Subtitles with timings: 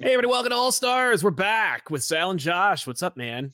[0.00, 1.24] Hey, everybody, welcome to All Stars.
[1.24, 2.86] We're back with Sal and Josh.
[2.86, 3.52] What's up, man?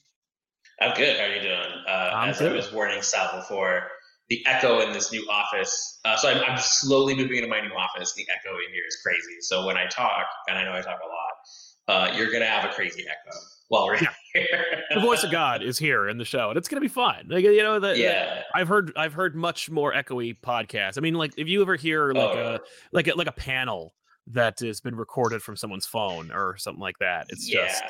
[0.79, 1.19] I'm good.
[1.19, 1.73] How are you doing?
[1.89, 2.53] Uh, as good.
[2.53, 3.89] I was warning Sal before,
[4.29, 6.01] the echo in this new office.
[6.05, 8.13] Uh, so I'm, I'm, slowly moving into my new office.
[8.13, 9.41] The echo in here is crazy.
[9.41, 12.71] So when I talk, and I know I talk a lot, uh, you're gonna have
[12.71, 13.39] a crazy echo
[13.69, 14.13] while we're yeah.
[14.35, 14.65] here.
[14.95, 17.27] the voice of God is here in the show, and it's gonna be fun.
[17.31, 18.35] Like you know, the, yeah.
[18.35, 20.99] The, I've heard I've heard much more echoey podcasts.
[20.99, 22.55] I mean, like if you ever hear like oh.
[22.57, 22.61] a
[22.93, 23.95] like a, like a panel
[24.29, 27.27] that has been recorded from someone's phone or something like that.
[27.31, 27.67] It's yeah.
[27.67, 27.85] just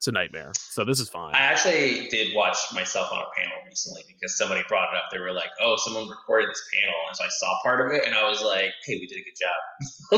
[0.00, 0.52] it's a nightmare.
[0.56, 1.34] So this is fine.
[1.34, 5.12] I actually did watch myself on a panel recently because somebody brought it up.
[5.12, 8.06] They were like, "Oh, someone recorded this panel," and so I saw part of it,
[8.06, 9.60] and I was like, "Hey, we did a good job."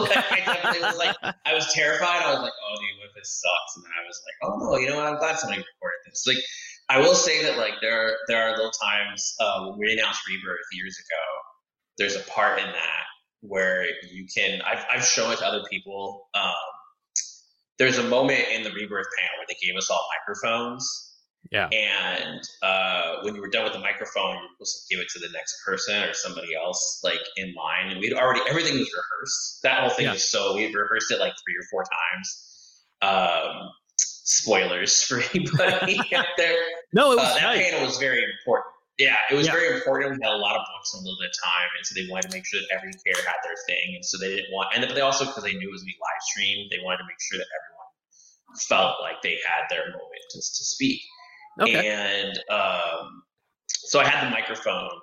[0.78, 2.22] I was like, I was terrified.
[2.22, 4.70] I was like, "Oh, dude, what if this sucks?" And then I was like, "Oh
[4.70, 5.06] no, you know what?
[5.06, 6.38] I'm glad somebody recorded this." Like,
[6.88, 10.22] I will say that like there are, there are little times uh, when we announced
[10.28, 11.24] Rebirth years ago.
[11.98, 13.04] There's a part in that
[13.42, 16.52] where you can I've, I've shown it to other people um,
[17.82, 21.08] there's a moment in the rebirth panel where they gave us all microphones.
[21.50, 21.68] Yeah.
[21.68, 25.08] And uh, when you were done with the microphone you were supposed to give it
[25.10, 27.90] to the next person or somebody else like in line.
[27.90, 29.62] And we'd already everything was rehearsed.
[29.64, 30.12] That whole thing yeah.
[30.12, 32.84] was so we rehearsed it like three or four times.
[33.02, 36.56] Um, spoilers for anybody out there.
[36.92, 37.70] No it was uh, that nice.
[37.70, 38.71] panel was very important
[39.02, 39.58] yeah, it was yeah.
[39.58, 40.14] very important.
[40.14, 42.06] We had a lot of books and a little bit of time, and so they
[42.06, 44.70] wanted to make sure that every character had their thing, and so they didn't want.
[44.74, 47.02] And but they also, because they knew it was going be live streamed, they wanted
[47.02, 47.90] to make sure that everyone
[48.70, 51.02] felt like they had their moment to, to speak.
[51.60, 51.82] Okay.
[51.82, 53.26] And um,
[53.68, 54.94] so I had the microphone,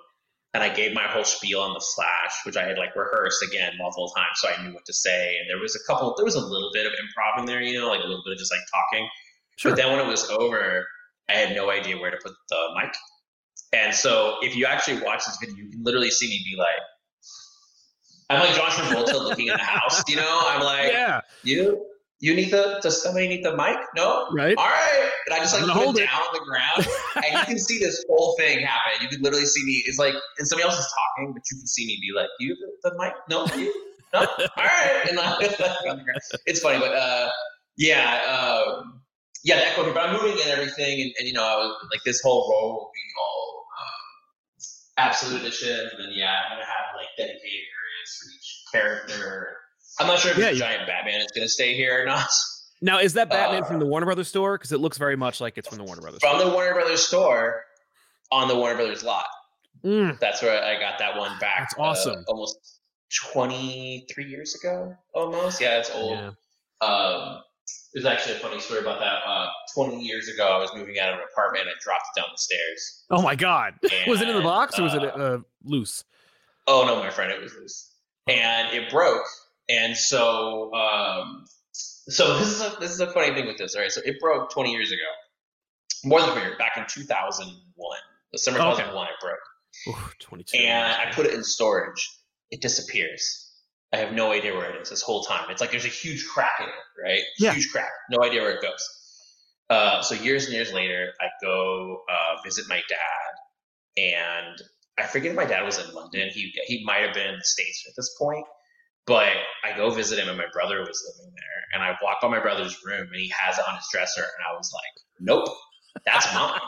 [0.54, 3.72] and I gave my whole spiel on the Flash, which I had like rehearsed again
[3.78, 5.36] multiple times, so I knew what to say.
[5.38, 7.78] And there was a couple, there was a little bit of improv in there, you
[7.78, 9.08] know, like a little bit of just like talking.
[9.56, 9.72] Sure.
[9.72, 10.86] But then when it was over,
[11.28, 12.92] I had no idea where to put the mic.
[13.72, 16.68] And so if you actually watch this video, you can literally see me be like,
[18.28, 20.42] I'm like John Travolta looking in the house, you know?
[20.46, 21.20] I'm like, yeah.
[21.42, 21.84] you
[22.20, 23.76] you need the does somebody need the mic?
[23.96, 24.28] No?
[24.32, 24.56] Right.
[24.56, 25.10] All right.
[25.26, 28.04] And I just like put it down on the ground and you can see this
[28.08, 29.02] whole thing happen.
[29.02, 31.66] You can literally see me, it's like and somebody else is talking, but you can
[31.66, 33.14] see me be like, You the, the mic?
[33.30, 33.72] No, you
[34.12, 34.20] no?
[34.20, 34.26] All
[34.58, 35.06] right.
[35.08, 35.36] And I,
[36.46, 37.30] it's funny, but uh
[37.76, 39.00] yeah, um
[39.42, 42.02] yeah, the echo, but I'm moving and everything, and, and you know, I was like,
[42.04, 43.59] this whole role will be all
[45.06, 49.56] absolute edition, and then yeah, I'm gonna have like dedicated areas for each character.
[49.98, 52.28] I'm not sure if yeah, the giant Batman is gonna stay here or not.
[52.82, 54.56] Now, is that Batman uh, from the Warner Brothers store?
[54.56, 56.20] Because it looks very much like it's from the Warner Brothers.
[56.20, 56.48] From store.
[56.48, 57.64] the Warner Brothers store,
[58.32, 59.26] on the Warner Brothers lot.
[59.84, 60.18] Mm.
[60.18, 61.58] That's where I got that one back.
[61.60, 62.20] That's awesome.
[62.20, 62.80] Uh, almost
[63.32, 65.60] 23 years ago, almost.
[65.60, 66.18] Yeah, it's old.
[66.18, 66.30] Yeah.
[66.86, 67.42] Um,
[67.92, 69.18] there's actually a funny story about that.
[69.26, 71.66] Uh, 20 years ago, I was moving out of an apartment.
[71.66, 73.04] And I dropped it down the stairs.
[73.10, 73.74] Oh my god!
[73.82, 76.04] And, was it in the box or was it uh, uh, loose?
[76.66, 77.92] Oh no, my friend, it was loose,
[78.28, 79.26] and it broke.
[79.68, 83.74] And so, um, so this is a this is a funny thing with this.
[83.74, 87.98] All right, so it broke 20 years ago, more than 20 years, back in 2001.
[88.32, 89.12] The summer 2001, okay.
[89.12, 89.38] it broke.
[89.88, 90.58] Ooh, 22.
[90.58, 92.08] And I put it in storage.
[92.50, 93.49] It disappears.
[93.92, 95.50] I have no idea where it is this whole time.
[95.50, 97.22] It's like there's a huge crack in it, right?
[97.38, 97.52] Yeah.
[97.54, 97.90] Huge crack.
[98.10, 98.88] No idea where it goes.
[99.68, 104.62] Uh, so years and years later, I go uh, visit my dad, and
[104.98, 106.28] I forget if my dad was in London.
[106.32, 108.44] He he might have been in the states at this point,
[109.06, 109.32] but
[109.64, 111.64] I go visit him, and my brother was living there.
[111.72, 114.44] And I walk by my brother's room, and he has it on his dresser, and
[114.48, 115.48] I was like, "Nope,
[116.04, 116.60] that's mine."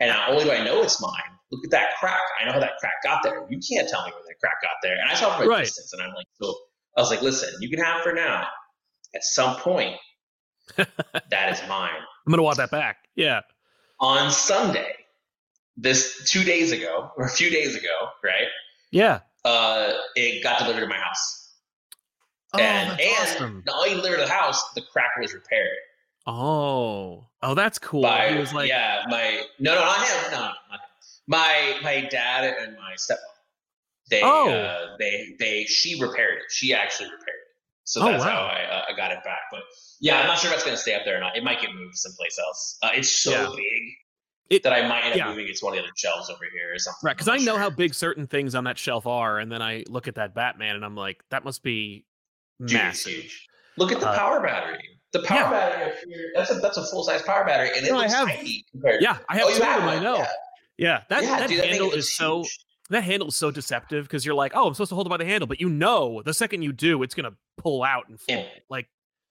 [0.00, 2.20] and not only do I know it's mine, look at that crack.
[2.40, 3.46] I know how that crack got there.
[3.48, 4.94] You can't tell me where that crack got there.
[4.94, 5.64] And I saw from a right.
[5.64, 6.54] distance, and I'm like, so
[6.96, 8.46] I was like, listen, you can have for now.
[9.14, 9.94] At some point,
[10.76, 11.90] that is mine.
[12.26, 12.96] I'm gonna want that back.
[13.14, 13.40] Yeah.
[14.00, 14.92] On Sunday,
[15.76, 18.48] this two days ago or a few days ago, right?
[18.90, 19.20] Yeah.
[19.44, 21.52] Uh, it got delivered to my house.
[22.54, 23.62] Oh, and, that's and awesome.
[23.66, 25.68] not only delivered to the house, the crack was repaired.
[26.26, 28.02] Oh, oh, that's cool.
[28.02, 30.32] By, he was like, yeah, my no, no, not him.
[30.32, 30.83] No, not him.
[31.26, 33.18] My my dad and my stepmom.
[34.10, 34.50] They, oh.
[34.50, 36.44] Uh, they, they, she repaired it.
[36.50, 37.44] She actually repaired it.
[37.84, 38.30] So oh, that's wow.
[38.30, 39.40] how I, uh, I got it back.
[39.50, 39.62] But
[40.00, 41.36] yeah, I'm not sure if it's going to stay up there or not.
[41.36, 42.78] It might get moved someplace else.
[42.82, 43.48] Uh, it's so yeah.
[43.56, 43.82] big
[44.50, 45.24] it, that I might end yeah.
[45.24, 47.00] up moving it to one of the other shelves over here or something.
[47.02, 47.58] Right, because I know sure.
[47.58, 50.76] how big certain things on that shelf are, and then I look at that Batman
[50.76, 52.04] and I'm like, that must be
[52.58, 53.12] massive.
[53.12, 53.48] Huge.
[53.78, 54.86] Look at the uh, power battery.
[55.12, 55.50] The power yeah.
[55.50, 58.12] battery up here, that's a that's a full size power battery, and it no, looks
[58.12, 59.00] I have, tiny compared.
[59.00, 59.88] Yeah, I have oh, two of them.
[59.88, 60.26] I know.
[60.76, 62.16] Yeah, yeah that that dude, handle is huge.
[62.16, 62.44] so
[62.90, 65.16] that handle is so deceptive because you're like, oh, I'm supposed to hold it by
[65.16, 68.36] the handle, but you know, the second you do, it's gonna pull out and fall.
[68.36, 68.88] It, like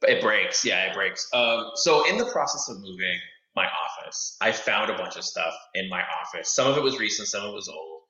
[0.08, 0.66] it breaks.
[0.66, 1.30] Yeah, it breaks.
[1.34, 3.20] Um, so in the process of moving
[3.56, 6.54] my office, I found a bunch of stuff in my office.
[6.54, 8.02] Some of it was recent, some of it was old.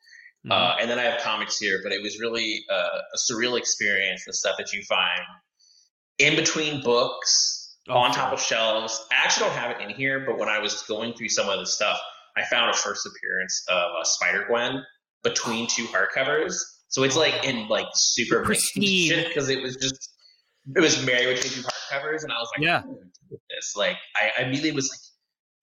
[0.46, 0.52] Mm-hmm.
[0.52, 4.26] Uh, and then I have comics here, but it was really uh, a surreal experience.
[4.26, 5.22] The stuff that you find
[6.20, 9.06] in between books oh, on top of shelves.
[9.12, 11.60] I actually don't have it in here, but when I was going through some of
[11.60, 12.00] the stuff,
[12.38, 14.84] I found a first appearance of a Spider Gwen
[15.24, 16.56] between two hardcovers.
[16.90, 20.10] So it's like in like super pristine because it was just
[20.76, 22.84] it was married between two hardcovers, and I was like, yeah,
[23.50, 25.00] this like I, I immediately was like,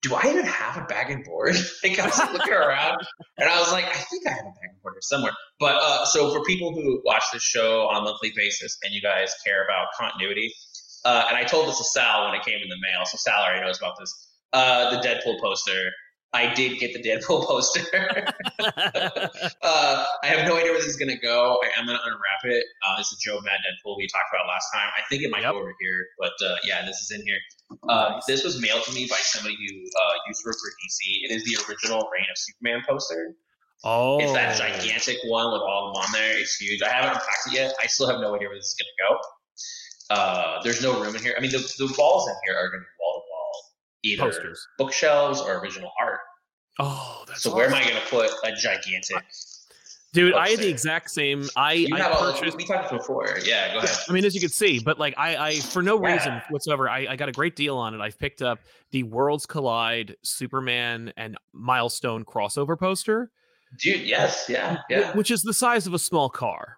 [0.01, 1.55] do I even have a bag and board?
[1.83, 2.97] like I was looking around,
[3.37, 5.31] and I was like, I think I have a bag and board somewhere.
[5.59, 9.01] But uh, so for people who watch this show on a monthly basis, and you
[9.01, 10.53] guys care about continuity,
[11.05, 13.41] uh, and I told this to Sal when it came in the mail, so Sal
[13.41, 14.27] already knows about this.
[14.53, 15.91] Uh, the Deadpool poster
[16.33, 17.81] I did get the Deadpool poster.
[18.59, 21.59] uh, I have no idea where this is going to go.
[21.63, 22.65] I am going to unwrap it.
[22.87, 24.87] Uh, this is Joe Mad Deadpool we talked about last time.
[24.97, 25.53] I think it might yep.
[25.53, 27.37] go over here, but uh, yeah, this is in here.
[27.89, 28.25] Uh, nice.
[28.25, 31.29] This was mailed to me by somebody who uh, used to work for DC.
[31.29, 33.35] It is the original Reign of Superman poster.
[33.83, 36.37] Oh, it's that gigantic one with all of them on there.
[36.37, 36.83] It's huge.
[36.83, 37.73] I haven't unpacked it yet.
[37.81, 39.19] I still have no idea where this is going to go.
[40.11, 41.33] Uh, there's no room in here.
[41.35, 43.51] I mean, the, the walls in here are going to be wall to wall
[44.03, 44.67] either Posters.
[44.77, 46.10] bookshelves or original art.
[46.79, 47.53] Oh, so awesome.
[47.53, 49.23] where am I going to put a gigantic?
[50.13, 51.47] Dude, I had the exact same.
[51.55, 52.57] I you I purchased.
[52.57, 53.37] we talked before.
[53.45, 53.97] Yeah, go ahead.
[54.09, 56.13] I mean, as you can see, but like I, I for no yeah.
[56.13, 58.01] reason whatsoever, I, I got a great deal on it.
[58.01, 58.59] I've picked up
[58.91, 63.31] the Worlds Collide Superman and Milestone crossover poster.
[63.79, 65.15] Dude, yes, yeah, yeah.
[65.15, 66.77] Which is the size of a small car,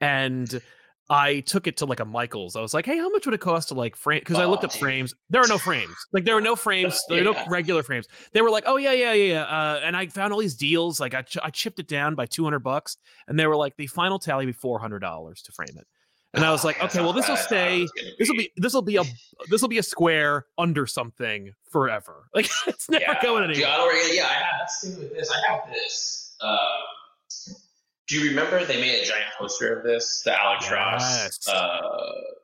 [0.00, 0.62] and
[1.10, 2.54] I took it to like a Michaels.
[2.54, 4.44] I was like, "Hey, how much would it cost to like frame?" Because oh, I
[4.44, 5.14] looked up frames.
[5.30, 5.94] There are no frames.
[6.12, 7.00] Like there are no frames.
[7.08, 8.06] There are no regular frames.
[8.32, 11.00] They were like, "Oh yeah, yeah, yeah." Uh, and I found all these deals.
[11.00, 13.76] Like I, ch- I chipped it down by two hundred bucks, and they were like,
[13.76, 15.86] the final tally be four hundred dollars to frame it.
[16.34, 17.86] And I was like, okay, well, this will stay.
[18.18, 18.52] This will be.
[18.56, 19.04] This will be a.
[19.50, 22.28] This will be a square under something forever.
[22.34, 23.22] Like it's never yeah.
[23.22, 23.60] going anywhere.
[23.60, 24.44] Yeah, yeah, I have.
[24.60, 25.30] Let's with this.
[25.30, 26.36] I have this.
[26.40, 27.67] Uh,
[28.08, 30.22] do you remember they made a giant poster of this?
[30.24, 31.80] The Alex Ross, uh,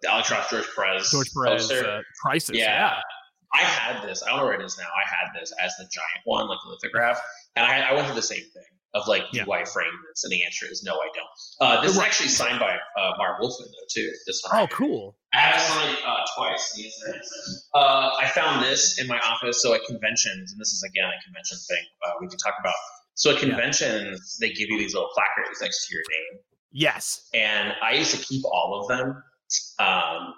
[0.03, 1.87] the Alex Ross George Perez, George Perez poster.
[1.87, 2.57] Uh, crisis.
[2.57, 2.65] Yeah.
[2.65, 3.01] yeah.
[3.55, 4.23] I had this.
[4.23, 4.85] I don't know where it is now.
[4.85, 7.21] I had this as the giant one, like a lithograph,
[7.57, 8.65] and I, I went through the same thing
[8.95, 9.45] of like, do yeah.
[9.53, 10.25] I frame this?
[10.25, 11.29] And the answer is no, I don't.
[11.61, 14.11] Uh, this is actually signed by uh, Marv Wolfman though too.
[14.27, 14.63] This one.
[14.63, 15.17] Oh, cool.
[15.33, 16.79] I have signed uh, twice.
[17.75, 19.63] Uh, I found this in my office.
[19.63, 22.75] So at conventions, and this is again a convention thing uh, we can talk about.
[23.15, 24.49] So at conventions, yeah.
[24.49, 26.41] they give you these little placards next to your name.
[26.73, 27.29] Yes.
[27.33, 29.23] And I used to keep all of them.
[29.79, 30.35] Um,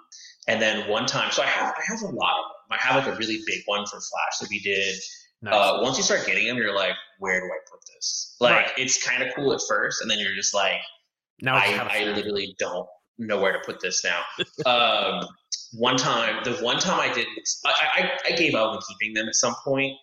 [0.47, 2.71] and then one time, so I have I have a lot of them.
[2.71, 4.95] I have like a really big one for Flash that we did.
[5.41, 5.53] Nice.
[5.53, 8.35] Uh, once you start getting them, you're like, where do I put this?
[8.39, 8.71] Like, right.
[8.77, 10.79] it's kind of cool at first, and then you're just like,
[11.41, 12.87] now I, I literally don't
[13.17, 14.21] know where to put this now.
[14.65, 15.27] um,
[15.73, 17.27] one time, the one time I did,
[17.65, 19.93] I, I, I gave up on keeping them at some point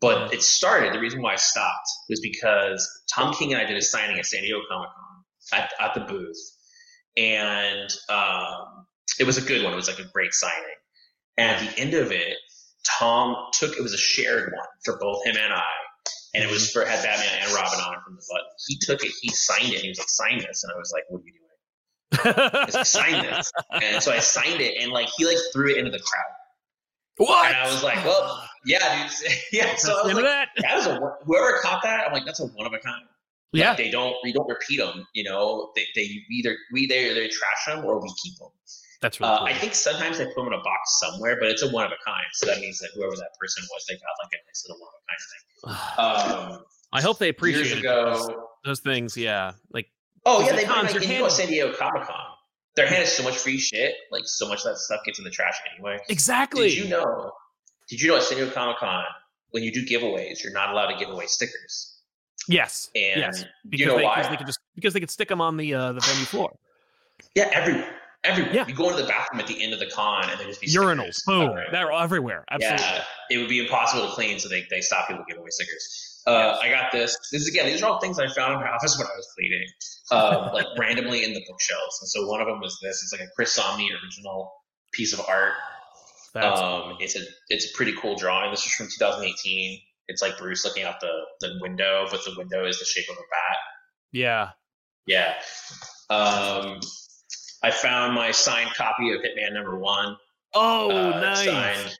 [0.00, 3.76] but it started, the reason why I stopped was because Tom King and I did
[3.76, 6.36] a signing at San Diego Comic Con at, at the booth.
[7.16, 8.86] And um,
[9.18, 9.72] it was a good one.
[9.72, 10.56] It was like a great signing.
[11.36, 12.36] And at the end of it,
[12.98, 15.62] Tom took, it was a shared one for both him and I.
[16.34, 16.80] And it was mm-hmm.
[16.80, 18.46] for, had Batman and Robin on it from the button.
[18.68, 20.62] He took it, he signed it, he was like, sign this.
[20.62, 22.64] And I was like, what are you doing?
[22.66, 23.52] He's like, sign this.
[23.82, 26.32] And so I signed it, and like he like threw it into the crowd.
[27.18, 27.48] What?
[27.48, 29.32] And I was like, well, yeah, dude.
[29.52, 29.76] yeah.
[29.76, 30.48] So I was like, that.
[30.58, 32.06] that was a whoever caught that.
[32.06, 33.02] I'm like, that's a one of a kind.
[33.52, 33.74] Like, yeah.
[33.74, 34.14] They don't.
[34.22, 35.06] We don't repeat them.
[35.14, 38.48] You know, they, they either we they they trash them or we keep them.
[39.00, 39.46] That's really uh, cool.
[39.46, 41.92] I think sometimes they put them in a box somewhere, but it's a one of
[41.92, 42.24] a kind.
[42.32, 44.88] So that means that whoever that person was, they got like a nice little one
[44.88, 46.54] of a kind thing.
[46.58, 48.30] Um, I hope they appreciate those,
[48.64, 49.16] those, things.
[49.16, 49.88] Yeah, like
[50.24, 52.14] oh yeah, they might like, know, San Diego Comic Con.
[52.76, 53.94] They're handing so much free shit.
[54.10, 55.98] Like so much of that stuff gets in the trash anyway.
[56.08, 56.68] Exactly.
[56.68, 57.32] Did you know
[57.88, 59.04] did you know at San Diego Comic Con,
[59.50, 61.98] when you do giveaways, you're not allowed to give away stickers?
[62.48, 62.90] Yes.
[62.94, 63.44] And yes.
[63.68, 64.16] Because you know they, why?
[64.16, 66.56] Because they could just because they could stick them on the uh, the venue floor.
[67.34, 67.94] Yeah, everywhere.
[68.24, 68.54] Everywhere.
[68.54, 68.66] Yeah.
[68.66, 70.66] You go into the bathroom at the end of the con and there just be
[70.66, 71.24] urinals.
[71.24, 71.54] Boom.
[71.70, 72.44] They're everywhere.
[72.50, 72.84] Absolutely.
[72.84, 73.02] Yeah.
[73.30, 76.22] It would be impossible to clean, so they, they stop people giving away stickers.
[76.26, 77.16] Uh, I got this.
[77.32, 77.66] This is again.
[77.66, 79.66] These are all things I found in my office when I was cleaning,
[80.10, 81.98] uh, like randomly in the bookshelves.
[82.00, 83.02] And so one of them was this.
[83.02, 84.52] It's like a Chris Samnee original
[84.92, 85.54] piece of art
[86.34, 88.50] um, it's a it's a pretty cool drawing.
[88.50, 89.80] This is from 2018.
[90.08, 93.16] It's like Bruce looking out the, the window, but the window is the shape of
[93.16, 93.56] a bat.
[94.12, 94.50] Yeah.
[95.06, 95.34] Yeah.
[96.08, 96.80] Um,
[97.62, 100.16] I found my signed copy of Hitman number one.
[100.54, 101.44] Oh, uh, nice.
[101.44, 101.98] Signed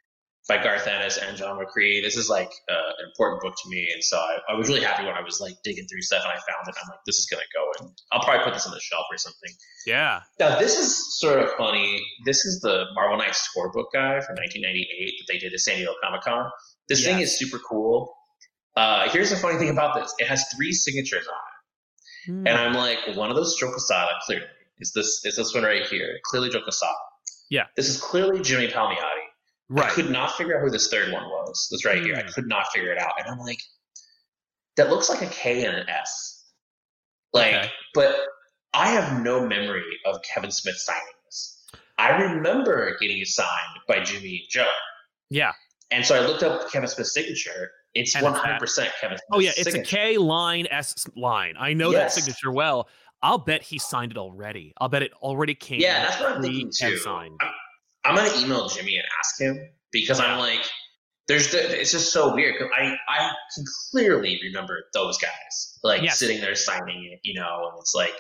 [0.49, 2.03] by Garth Ennis and John McCrea.
[2.03, 4.83] This is like uh, an important book to me, and so I, I, was really
[4.83, 6.75] happy when I was like digging through stuff and I found it.
[6.83, 9.19] I'm like, this is gonna go, and I'll probably put this on the shelf or
[9.19, 9.51] something.
[9.87, 10.23] Yeah.
[10.41, 12.03] Now this is sort of funny.
[12.25, 15.77] This is the Marvel Knights tour book guy from 1998 that they did at San
[15.77, 16.51] Diego Comic Con.
[16.89, 18.15] This thing is super cool.
[18.75, 22.49] Uh, here's the funny thing about this: it has three signatures on it, mm.
[22.49, 24.47] and I'm like, one of those Joe Quesada clearly
[24.79, 26.95] is this is this one right here, clearly Joe Quesada.
[27.51, 27.65] Yeah.
[27.77, 29.18] This is clearly Jimmy Palmiotti
[29.69, 29.91] Right.
[29.91, 31.69] I could not figure out who this third one was.
[31.71, 32.07] That's right mm.
[32.07, 32.17] here.
[32.17, 32.29] I hmm.
[32.29, 33.13] could not figure it out.
[33.19, 33.61] And I'm like,
[34.77, 36.47] that looks like a K and an S.
[37.35, 37.71] Like, okay.
[37.93, 38.17] but
[38.73, 41.67] I have no memory of Kevin Smith signing this.
[41.99, 43.49] I remember getting it signed
[43.87, 44.71] by Jimmy and Joe.
[45.31, 45.53] Yeah.
[45.91, 47.71] And so I looked up Kevin Smith's signature.
[47.95, 49.19] It's one hundred percent Kevin.
[49.19, 49.97] Smith's oh yeah, it's signature.
[49.97, 51.55] a K line S line.
[51.59, 52.15] I know yes.
[52.15, 52.89] that signature well.
[53.23, 54.73] I'll bet he signed it already.
[54.79, 55.81] I'll bet it already came.
[55.81, 56.99] Yeah, that's what I'm thinking too.
[56.99, 57.35] Signed.
[57.41, 57.51] I'm,
[58.09, 60.61] I'm gonna email Jimmy and ask him because I'm like,
[61.27, 66.03] there's the, it's just so weird because I I can clearly remember those guys like
[66.03, 66.19] yes.
[66.19, 68.15] sitting there signing it, you know, and it's like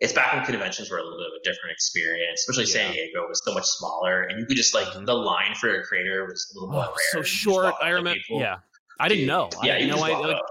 [0.00, 2.88] it's back when conventions were a little bit of a different experience, especially yeah.
[2.88, 5.84] San Diego was so much smaller, and you could just like the line for a
[5.84, 6.96] creator was a little more oh, rare.
[7.12, 7.74] So short.
[7.80, 8.18] I remember.
[8.28, 8.56] Yeah,
[8.98, 9.48] I didn't know.
[9.62, 10.42] Yeah, I, you know, I, like,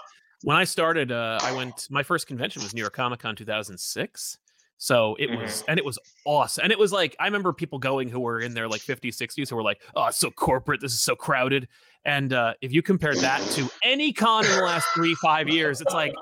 [0.43, 1.87] when I started, uh, I went.
[1.89, 4.37] My first convention was New York Comic Con 2006.
[4.81, 5.43] So it mm-hmm.
[5.43, 6.63] was, and it was awesome.
[6.63, 9.47] And it was like, I remember people going who were in their like 50s, 60s
[9.47, 10.81] who were like, oh, it's so corporate.
[10.81, 11.67] This is so crowded.
[12.03, 15.81] And uh, if you compare that to any con in the last three, five years,
[15.81, 16.15] it's like,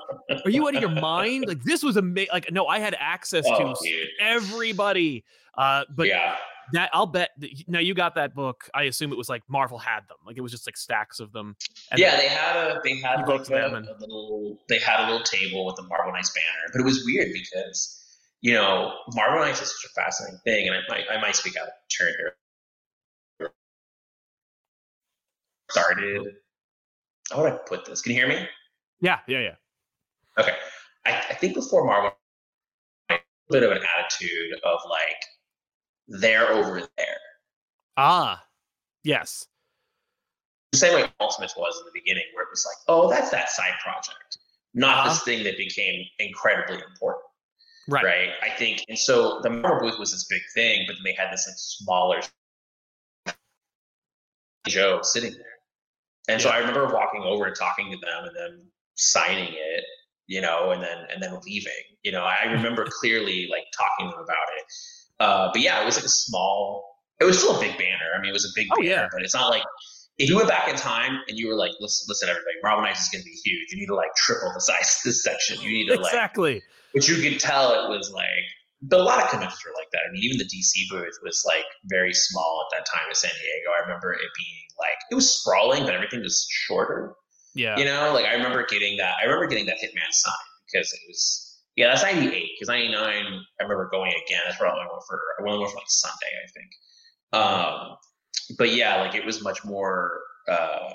[0.44, 1.46] are you out of your mind?
[1.48, 2.28] Like, this was amazing.
[2.34, 4.08] Like, no, I had access oh, to dude.
[4.20, 5.24] everybody.
[5.56, 6.36] Uh, but yeah.
[6.74, 8.68] that I'll bet that, now you got that book.
[8.74, 10.18] I assume it was like Marvel had them.
[10.26, 11.56] Like, it was just like stacks of them.
[11.96, 15.64] yeah, they had a, they had like a, a little, they had a little table
[15.64, 16.72] with the Marvel Knights banner.
[16.74, 17.99] But it was weird because
[18.42, 21.56] you know, Marvel Knights is such a fascinating thing, and I might I might speak
[21.56, 23.50] out of turn here.
[25.70, 26.34] Started.
[27.30, 28.02] How would I put this?
[28.02, 28.48] Can you hear me?
[29.00, 29.54] Yeah, yeah, yeah.
[30.38, 30.54] Okay,
[31.06, 32.12] I, I think before Marvel,
[33.10, 33.18] a
[33.50, 35.22] bit of an attitude of like
[36.08, 37.18] they're over there.
[37.96, 38.42] Ah,
[39.04, 39.46] yes.
[40.72, 43.50] The same way Ultimates was in the beginning, where it was like, oh, that's that
[43.50, 44.38] side project,
[44.72, 45.08] not uh-huh.
[45.10, 47.24] this thing that became incredibly important.
[47.88, 48.04] Right.
[48.04, 48.28] Right.
[48.42, 51.32] I think, and so the Marvel booth was this big thing, but then they had
[51.32, 52.20] this like smaller
[54.68, 55.40] Joe sitting there.
[56.28, 56.48] And yeah.
[56.48, 59.84] so I remember walking over and talking to them and then signing it,
[60.26, 61.72] you know, and then and then leaving.
[62.02, 64.64] You know, I remember clearly like talking to them about it.
[65.18, 66.84] Uh, but yeah, it was like a small.
[67.20, 68.14] It was still a big banner.
[68.16, 69.08] I mean, it was a big oh, banner, yeah.
[69.12, 69.62] but it's not like
[70.16, 73.02] if you went back in time and you were like, listen, listen, everybody, Marvel Knights
[73.02, 73.72] is going to be huge.
[73.72, 75.60] You need to like triple the size of this section.
[75.60, 78.46] You need to like exactly which you could tell it was like
[78.82, 80.00] but a lot of conventions were like that.
[80.08, 83.30] I mean, even the DC booth was like very small at that time in San
[83.30, 83.76] Diego.
[83.76, 87.14] I remember it being like it was sprawling, but everything was shorter.
[87.54, 89.16] Yeah, you know, like I remember getting that.
[89.20, 90.32] I remember getting that Hitman sign
[90.72, 92.50] because it was yeah, that's ninety eight.
[92.56, 93.26] Because ninety nine,
[93.60, 94.40] I remember going again.
[94.46, 95.20] That's where I went for.
[95.38, 96.70] I went for like Sunday, I think.
[97.32, 97.96] Um,
[98.56, 100.20] but yeah, like it was much more.
[100.48, 100.90] Uh,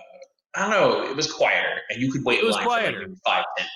[0.56, 1.04] I don't know.
[1.04, 2.40] It was quieter, and you could wait.
[2.40, 3.02] It was quieter.
[3.02, 3.68] For like five, ten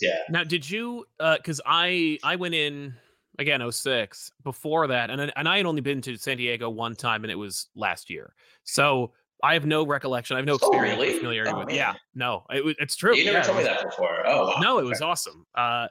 [0.00, 0.18] yeah.
[0.28, 1.04] Now, did you?
[1.18, 2.94] Because uh, I I went in
[3.38, 7.24] again 06 before that, and and I had only been to San Diego one time,
[7.24, 8.34] and it was last year.
[8.64, 10.36] So I have no recollection.
[10.36, 10.98] I have no oh, experience.
[10.98, 11.18] Oh, really?
[11.18, 11.68] Familiarity oh, with.
[11.68, 11.76] Man.
[11.76, 13.16] Yeah, no, it, it's true.
[13.16, 14.26] You never yeah, told me that before.
[14.26, 14.60] Oh, wow.
[14.60, 15.46] no, it was awesome.
[15.54, 15.88] Uh,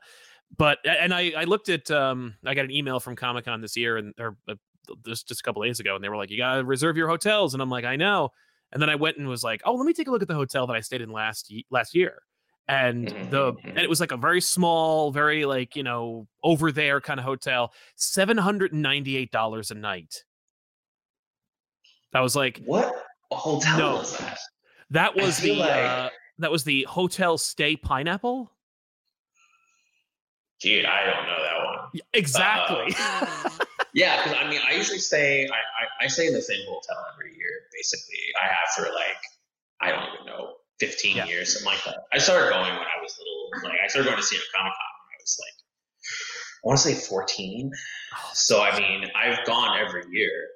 [0.58, 3.75] but and I I looked at um I got an email from Comic Con this
[3.75, 4.56] year and or uh,
[5.06, 7.53] just just a couple days ago, and they were like, you gotta reserve your hotels,
[7.53, 8.29] and I'm like, I know.
[8.74, 10.34] And then I went and was like, oh, let me take a look at the
[10.34, 12.22] hotel that I stayed in last last year
[12.67, 13.77] and the and mm-hmm.
[13.77, 17.71] it was like a very small very like you know over there kind of hotel
[17.97, 20.24] $798 a night.
[22.13, 22.93] That was like what
[23.31, 24.39] A hotel no, was that?
[24.91, 25.71] that was the like...
[25.71, 26.09] uh,
[26.39, 28.51] that was the hotel stay pineapple.
[30.62, 32.01] Dude i don't know that one.
[32.13, 32.95] Exactly.
[33.00, 33.50] Uh,
[33.93, 36.97] yeah because i mean i usually stay I, I i stay in the same hotel
[37.13, 38.19] every year basically.
[38.41, 39.21] I have for like
[39.79, 41.25] i don't even know 15 yeah.
[41.25, 42.03] years, something like that.
[42.13, 43.69] I started going when I was little.
[43.69, 45.57] Like I started going to San Comic Con when I was like,
[46.63, 47.72] I want to say 14.
[48.34, 50.48] So I mean, I've gone every year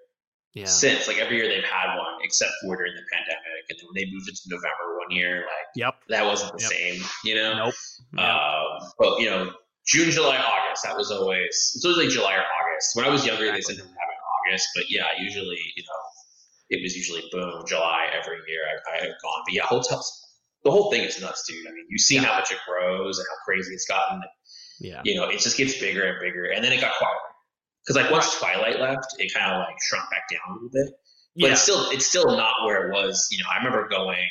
[0.53, 0.65] yeah.
[0.65, 1.07] since.
[1.07, 3.65] Like every year they've had one, except for during the pandemic.
[3.69, 6.63] And then when they moved it to November one year, like yep, that wasn't the
[6.63, 6.71] yep.
[6.71, 7.03] same.
[7.23, 7.73] You know, nope.
[8.19, 9.51] Um, but you know,
[9.85, 10.83] June, July, August.
[10.83, 12.95] That was always it's always like July or August.
[12.95, 13.75] When I was younger, exactly.
[13.75, 16.10] they said they have it in August, but yeah, usually you know
[16.71, 18.61] it was usually boom July every year.
[18.65, 20.17] I, I have gone, but yeah, hotels.
[20.63, 21.67] The whole thing is nuts, dude.
[21.67, 22.29] I mean, you've seen yeah.
[22.29, 24.21] how much it grows and how crazy it's gotten.
[24.79, 27.17] Yeah, you know, it just gets bigger and bigger, and then it got quieter
[27.85, 28.55] because like once right.
[28.55, 30.93] Twilight left, it kind of like shrunk back down a little bit.
[31.35, 31.51] But yeah.
[31.51, 33.27] it's still it's still not where it was.
[33.31, 34.27] You know, I remember going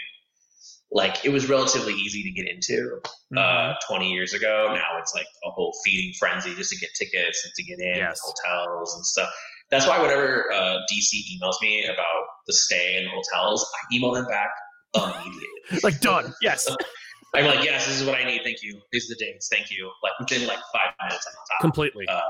[0.92, 3.00] like it was relatively easy to get into
[3.37, 3.73] uh, mm-hmm.
[3.73, 4.73] uh, 20 years ago.
[4.75, 7.97] Now it's like a whole feeding frenzy just to get tickets and to get in
[7.97, 8.20] yes.
[8.23, 9.30] hotels and stuff.
[9.71, 14.27] That's why whenever uh, DC emails me about the stay in hotels, I email them
[14.27, 14.50] back
[14.95, 15.47] immediately.
[15.83, 16.35] like done.
[16.43, 16.69] Yes.
[17.35, 18.43] I'm like, yes, this is what I need.
[18.43, 18.81] Thank you.
[18.91, 19.49] These are the dates.
[19.49, 19.89] Thank you.
[20.03, 21.61] Like within like five minutes, I'm on top.
[21.61, 22.09] Completely.
[22.09, 22.21] Uh,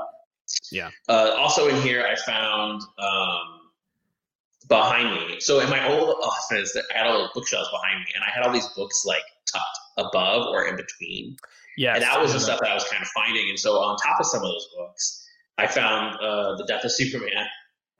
[0.71, 0.89] yeah.
[1.09, 3.61] Uh, also in here, I found um,
[4.67, 5.39] behind me.
[5.39, 8.45] So in my old office, I had all those bookshelves behind me, and I had
[8.45, 11.35] all these books like tucked above or in between.
[11.77, 13.49] Yeah, and that was the stuff that I was kind of finding.
[13.49, 15.20] And so on top of some of those books,
[15.57, 17.45] I found uh, the Death of Superman.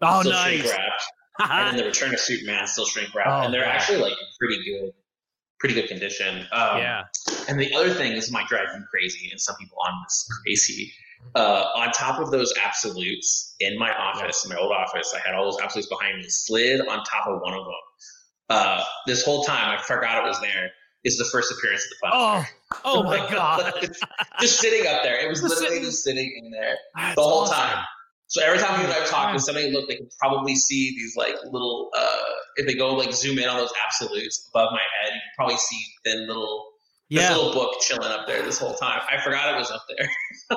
[0.01, 0.69] Oh, nice.
[0.69, 1.03] Wrapped,
[1.39, 4.63] and then the Return of Superman still shrink wrapped, oh, and they're actually like pretty
[4.63, 4.91] good,
[5.59, 6.39] pretty good condition.
[6.51, 7.03] Um, yeah.
[7.47, 10.93] And the other thing is might drive you crazy, and some people on this crazy.
[11.35, 15.35] Uh, on top of those absolutes in my office, in my old office, I had
[15.35, 17.73] all those absolutes behind me, slid on top of one of them.
[18.49, 20.71] Uh, this whole time, I forgot it was there.
[21.03, 22.49] Is the first appearance of the Punisher.
[22.83, 23.73] Oh, oh my god!
[24.39, 25.19] just sitting up there.
[25.19, 26.77] It was just literally sitting, just sitting in there
[27.15, 27.57] the whole awesome.
[27.57, 27.85] time.
[28.27, 31.15] So every time you and I talk, when somebody look, they can probably see these
[31.17, 31.89] like little.
[31.97, 32.17] Uh,
[32.57, 35.57] if they go like zoom in on those absolutes above my head, you can probably
[35.57, 36.67] see thin little.
[37.09, 37.27] Yeah.
[37.27, 39.01] This little book chilling up there this whole time.
[39.11, 40.09] I forgot it was up there.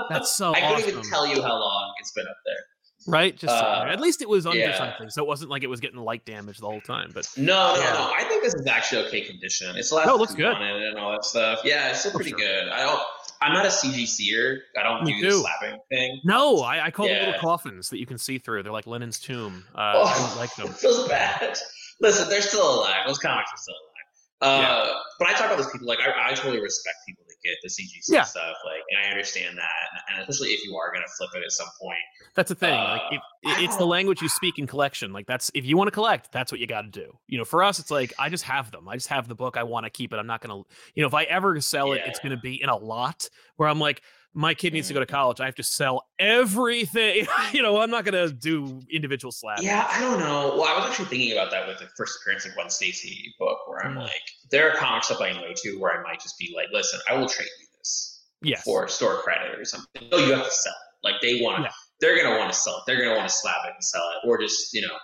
[0.09, 0.53] That's so.
[0.55, 0.89] I couldn't awesome.
[0.91, 2.65] even tell you how long it's been up there.
[3.07, 4.79] Right, just uh, at least it was under yeah.
[4.79, 7.11] something, so it wasn't like it was getting light damage the whole time.
[7.13, 7.93] But no, no, yeah.
[7.93, 8.13] no.
[8.17, 9.77] I think this is actually okay condition.
[9.77, 10.07] It's a lot.
[10.07, 11.61] No, it looks good and all that stuff.
[11.65, 12.69] Yeah, it's still pretty good.
[12.69, 13.01] I don't.
[13.43, 14.59] I'm not a CGCer.
[14.79, 16.21] I don't do, do, the slapping thing.
[16.25, 17.15] No, I, I call yeah.
[17.17, 18.63] them little coffins that you can see through.
[18.63, 19.65] They're like Lenin's tomb.
[19.75, 20.69] Uh, oh, I don't like them.
[20.71, 21.59] It feels bad.
[22.01, 23.07] Listen, they're still alive.
[23.07, 23.95] Those comics are still alive.
[24.41, 24.93] Uh, yeah.
[25.19, 28.09] But I talk about those people like I, I totally respect people get the CGC
[28.09, 28.23] yeah.
[28.23, 28.57] stuff.
[28.65, 31.53] Like, and I understand that, and especially if you are going to flip it at
[31.53, 31.99] some point.
[32.35, 32.73] That's the thing.
[32.75, 33.21] Uh, like, it,
[33.63, 35.13] it's the language you speak in collection.
[35.13, 37.17] Like, that's if you want to collect, that's what you got to do.
[37.29, 38.89] You know, for us, it's like I just have them.
[38.89, 39.57] I just have the book.
[39.57, 40.17] I want to keep it.
[40.17, 40.69] I'm not going to.
[40.95, 42.09] You know, if I ever sell it, yeah.
[42.09, 44.03] it's going to be in a lot where I'm like
[44.35, 45.41] my kid needs to go to college.
[45.41, 47.27] I have to sell everything.
[47.53, 49.63] you know, I'm not gonna do individual slabs.
[49.63, 50.57] Yeah, I don't know.
[50.57, 53.59] Well, I was actually thinking about that with the first appearance of Gwen Stacy book,
[53.67, 54.03] where I'm mm.
[54.03, 56.99] like, there are comics up I know too, where I might just be like, listen,
[57.09, 58.63] I will trade you this yes.
[58.65, 60.09] for store credit or something.
[60.11, 61.09] No, you have to sell it.
[61.09, 61.71] Like they want to, yeah.
[62.01, 62.83] they're gonna want to sell it.
[62.87, 64.95] They're gonna want to slab it and sell it, or just you know.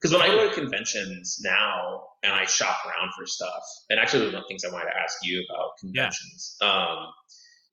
[0.00, 4.26] Because when I go to conventions now and I shop around for stuff, and actually
[4.26, 6.68] one of the things I wanted to ask you about conventions, yeah.
[6.68, 7.06] um,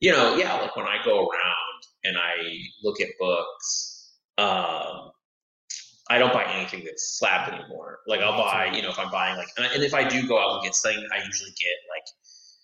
[0.04, 5.12] you know, yeah, like when I go around and I look at books, um,
[6.10, 8.00] I don't buy anything that's slapped anymore.
[8.06, 10.56] Like I'll buy, you know, if I'm buying like, and if I do go out
[10.56, 12.04] and get something, I usually get like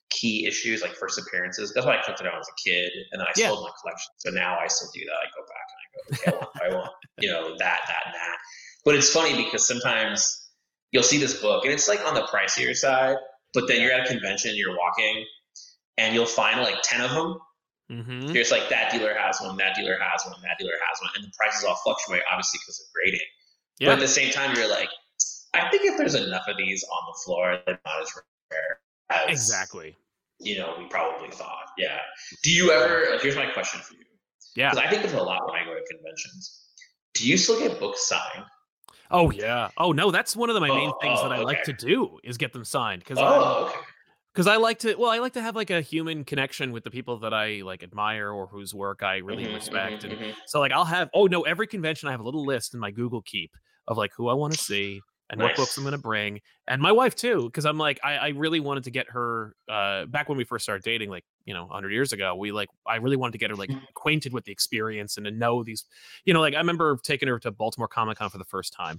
[0.10, 1.71] key issues, like first appearances.
[1.73, 3.47] That's why I collected it as a kid, and then I yeah.
[3.47, 4.12] sold my collection.
[4.17, 5.15] So now I still do that.
[5.15, 8.02] I go back and I go, okay, I want, I want, you know, that, that,
[8.06, 8.38] and that.
[8.84, 10.49] But it's funny because sometimes
[10.91, 13.15] you'll see this book, and it's like on the pricier side.
[13.54, 15.25] But then you're at a convention, you're walking,
[16.00, 17.38] and you'll find like 10 of them.
[17.92, 18.34] Mm-hmm.
[18.34, 21.24] There's like that dealer has one, that dealer has one, that dealer has one, and
[21.26, 23.20] the prices all fluctuate obviously because of grading.
[23.80, 23.90] Yeah.
[23.90, 24.90] But at the same time, you're like,
[25.54, 28.12] I think if there's enough of these on the floor, they're not as
[28.52, 29.98] rare as exactly.
[30.40, 31.66] You know, we probably thought.
[31.78, 31.98] Yeah.
[32.44, 33.18] Do you ever?
[33.22, 34.02] Here's my question for you.
[34.56, 34.70] Yeah.
[34.70, 36.68] Because I think there's a lot when I go to conventions.
[37.16, 38.46] Do you still get books signed?
[39.12, 39.70] Oh yeah.
[39.78, 41.46] Oh no, that's one of the, my main oh, things oh, that I okay.
[41.46, 43.80] like to do is get them signed because oh, okay
[44.39, 46.89] because I like to well I like to have like a human connection with the
[46.89, 50.39] people that I like admire or whose work I really mm-hmm, respect mm-hmm, and mm-hmm.
[50.45, 52.89] so like I'll have oh no every convention I have a little list in my
[52.89, 53.52] Google Keep
[53.89, 55.49] of like who I want to see and nice.
[55.49, 58.28] what books I'm going to bring, and my wife too, because I'm like, I, I,
[58.30, 61.65] really wanted to get her uh, back when we first started dating, like you know,
[61.65, 62.36] 100 years ago.
[62.36, 63.80] We like, I really wanted to get her like mm.
[63.91, 65.86] acquainted with the experience and to know these,
[66.25, 68.97] you know, like I remember taking her to Baltimore Comic Con for the first time,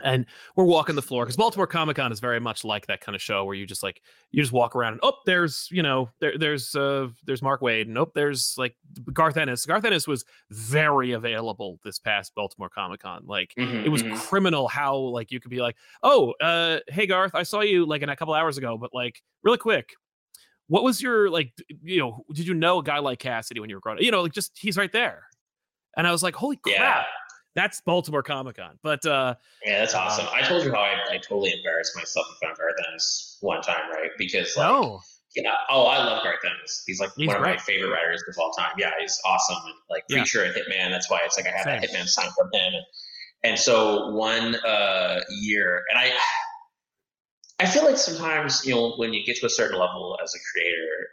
[0.00, 3.16] and we're walking the floor because Baltimore Comic Con is very much like that kind
[3.16, 6.08] of show where you just like you just walk around and oh, there's you know,
[6.20, 8.76] there, there's uh, there's Mark Waid and oh, there's like
[9.12, 9.66] Garth Ennis.
[9.66, 13.22] Garth Ennis was very available this past Baltimore Comic Con.
[13.26, 14.16] Like mm-hmm, it was mm-hmm.
[14.16, 18.02] criminal how like you could be like, oh, uh, hey Garth, I saw you like
[18.02, 19.94] in a couple hours ago, but like really quick,
[20.68, 21.52] what was your like?
[21.82, 24.04] You know, did you know a guy like Cassidy when you were growing up?
[24.04, 25.24] You know, like just he's right there,
[25.96, 26.76] and I was like, holy crap.
[26.76, 27.04] Yeah.
[27.58, 30.26] That's Baltimore Comic Con, but uh, yeah, that's awesome.
[30.26, 33.36] Uh, I told you how I, I totally embarrassed myself in front of Garth Ennis
[33.40, 34.10] one time, right?
[34.16, 35.00] Because like, oh,
[35.34, 36.84] yeah, oh, I love Garth Ennis.
[36.86, 38.70] He's like he's one of my favorite writers of all time.
[38.78, 39.56] Yeah, he's awesome.
[39.64, 40.52] And like Preacher yeah.
[40.52, 40.90] and Hitman.
[40.92, 41.80] That's why it's like I have Same.
[41.80, 42.74] that Hitman sign from him.
[42.74, 42.84] And,
[43.42, 46.12] and so one uh, year, and I,
[47.58, 50.38] I feel like sometimes you know when you get to a certain level as a
[50.52, 51.08] creator,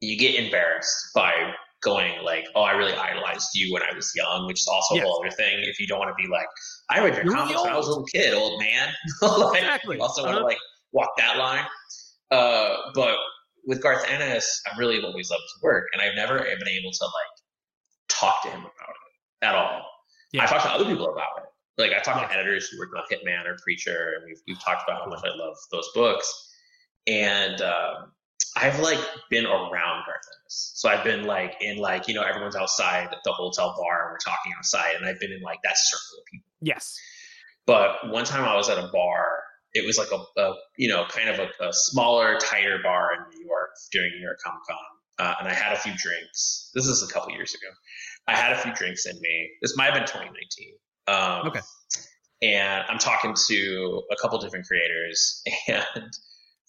[0.00, 4.46] you get embarrassed by going like, "Oh, I really idolized you when I was young,"
[4.46, 5.04] which is also yes.
[5.04, 5.58] a whole other thing.
[5.60, 6.46] If you don't want to be like,
[6.88, 8.88] "I read your You're comics when I was a little kid, old man,"
[9.22, 9.96] like, exactly.
[9.96, 10.32] You also uh-huh.
[10.32, 10.58] want to like
[10.92, 11.64] walk that line.
[12.30, 13.16] Uh, but
[13.66, 17.04] with Garth Ennis, I really always loved his work, and I've never been able to
[17.04, 17.32] like
[18.08, 19.82] talk to him about it at all.
[20.32, 20.44] Yeah.
[20.44, 21.44] I talked to other people about it.
[21.78, 22.28] Like I talked yeah.
[22.28, 25.20] to editors who worked on Hitman or Preacher, and we've we've talked about how much
[25.24, 26.50] I love those books.
[27.06, 28.12] And um,
[28.56, 28.98] I've like
[29.30, 33.74] been around Garth so I've been like in like you know everyone's outside the hotel
[33.78, 36.50] bar and we're talking outside, and I've been in like that circle of people.
[36.60, 36.98] Yes.
[37.66, 39.38] But one time I was at a bar.
[39.74, 43.38] It was like a, a you know kind of a, a, smaller, tighter bar in
[43.38, 46.70] New York during New York Comic Con, uh, and I had a few drinks.
[46.74, 47.72] This is a couple years ago.
[48.28, 49.50] I had a few drinks in me.
[49.62, 50.74] This might have been 2019.
[51.08, 51.60] Um, okay.
[52.42, 56.12] And I'm talking to a couple different creators, and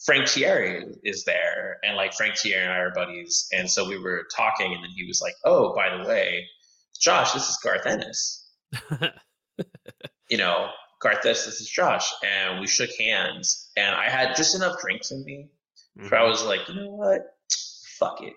[0.06, 3.98] Frank Tieri is there, and like Frank Tieri and I are buddies, and so we
[3.98, 6.46] were talking, and then he was like, "Oh, by the way,
[7.00, 8.46] Josh, this is Garth Ennis."
[10.30, 10.68] you know,
[11.02, 15.12] Garth, this, this is Josh, and we shook hands, and I had just enough drinks
[15.12, 15.50] in me,
[15.98, 16.10] mm-hmm.
[16.10, 17.22] where I was like, you know what,
[17.98, 18.34] fuck it,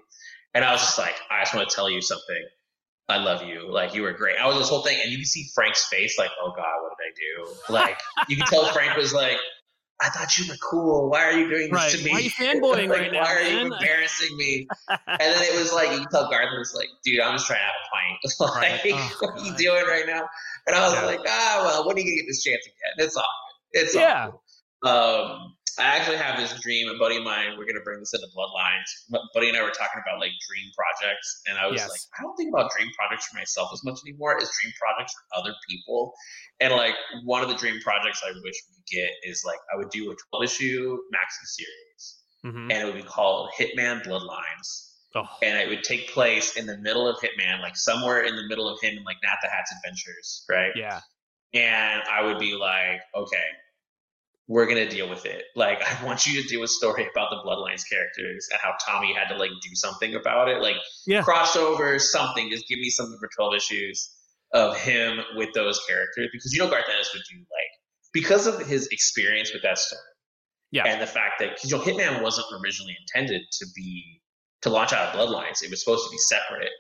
[0.55, 2.45] and I was just like, I just want to tell you something.
[3.09, 3.73] I love you.
[3.73, 4.37] Like you were great.
[4.37, 6.93] I was this whole thing, and you can see Frank's face, like, oh god, what
[6.97, 7.73] did I do?
[7.73, 7.99] Like
[8.29, 9.37] you can tell Frank was like,
[10.01, 11.09] I thought you were cool.
[11.09, 11.91] Why are you doing this right.
[11.91, 12.11] to me?
[12.11, 13.23] Why are you fanboying like, right now?
[13.23, 13.67] Why are man?
[13.67, 14.69] you embarrassing me?
[14.91, 17.61] and then it was like you can tell Garth was like, dude, I'm just trying
[17.61, 18.41] to have a pint.
[18.41, 18.93] like, right.
[18.95, 20.29] oh, what are you doing right now?
[20.67, 21.07] And I was yeah.
[21.07, 23.07] like, ah, well, when are you gonna get this chance again?
[23.07, 23.25] It's all
[23.73, 23.83] good.
[23.83, 24.31] It's yeah.
[24.83, 26.89] all Um, I actually have this dream.
[26.89, 28.89] A buddy of mine, we're gonna bring this into Bloodlines.
[29.35, 31.89] Buddy and I were talking about like dream projects, and I was yes.
[31.89, 35.15] like, I don't think about dream projects for myself as much anymore as dream projects
[35.15, 36.15] for other people.
[36.61, 39.77] And like one of the dream projects I wish we could get is like I
[39.77, 42.71] would do a 12 issue maxi series, mm-hmm.
[42.71, 44.93] and it would be called Hitman Bloodlines.
[45.15, 45.25] Oh.
[45.43, 48.69] And it would take place in the middle of Hitman, like somewhere in the middle
[48.69, 50.73] of him and like Nat the Hat's adventures, right?
[50.75, 51.01] Yeah.
[51.55, 53.45] And I would be like, okay,
[54.49, 55.45] we're gonna deal with it.
[55.55, 59.15] Like, I want you to do a story about the Bloodlines characters and how Tommy
[59.15, 60.61] had to like do something about it.
[60.61, 61.23] Like, yeah.
[61.23, 62.51] crossover, something.
[62.51, 64.13] Just give me something for twelve issues
[64.53, 67.71] of him with those characters because you know Garth Ennis would do like
[68.13, 70.01] because of his experience with that story.
[70.71, 70.85] Yeah.
[70.87, 74.21] And the fact that because you know Hitman wasn't originally intended to be
[74.63, 75.63] to launch out of Bloodlines.
[75.63, 76.73] It was supposed to be separate.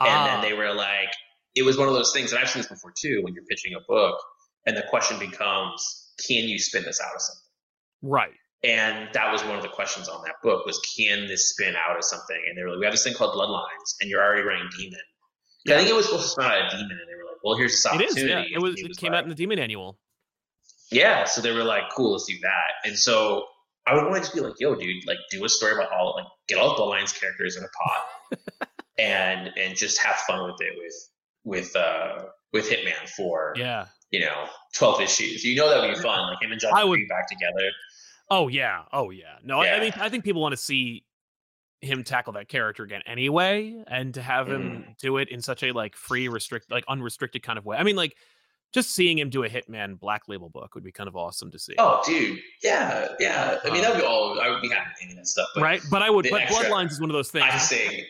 [0.00, 0.06] Ah.
[0.06, 0.42] And then ah.
[0.42, 1.10] they were like,
[1.54, 3.74] it was one of those things, and I've seen this before too, when you're pitching
[3.74, 4.16] a book,
[4.66, 7.42] and the question becomes, can you spin this out of something?
[8.02, 8.34] Right.
[8.62, 11.96] And that was one of the questions on that book was, can this spin out
[11.96, 12.40] of something?
[12.48, 14.98] And they were like, we have this thing called Bloodlines, and you're already running Demon.
[15.66, 15.74] Yeah.
[15.74, 17.56] I think it was supposed to spin out of Demon, and they were like, well,
[17.56, 18.20] here's this opportunity.
[18.20, 18.56] It is, yeah.
[18.56, 18.74] It was.
[18.78, 19.98] It, came like, out in the Demon Annual.
[20.90, 22.88] Yeah, so they were like, cool, let's do that.
[22.88, 23.44] And so
[23.86, 26.14] I would want to just be like, yo, dude, like do a story about all
[26.16, 30.60] like get all the Bloodlines characters in a pot and and just have fun with
[30.60, 31.10] it with
[31.44, 35.42] with uh with Hitman for yeah you know twelve issues.
[35.44, 36.30] You know that would be fun.
[36.30, 37.68] Like him and John I would, back together.
[38.30, 39.38] Oh yeah, oh yeah.
[39.42, 39.72] No, yeah.
[39.72, 41.04] I, I, mean I think people want to see
[41.80, 44.98] him tackle that character again anyway, and to have him mm.
[44.98, 47.76] do it in such a like free, restrict, like unrestricted kind of way.
[47.76, 48.16] I mean, like
[48.72, 51.58] just seeing him do a Hitman Black Label book would be kind of awesome to
[51.58, 51.74] see.
[51.78, 53.58] Oh, dude, yeah, yeah.
[53.64, 54.40] I mean, that would be all.
[54.40, 55.48] I would be happy with any of that stuff.
[55.56, 56.28] But right, but I would.
[56.30, 57.46] But Bloodlines is one of those things.
[57.50, 58.04] I.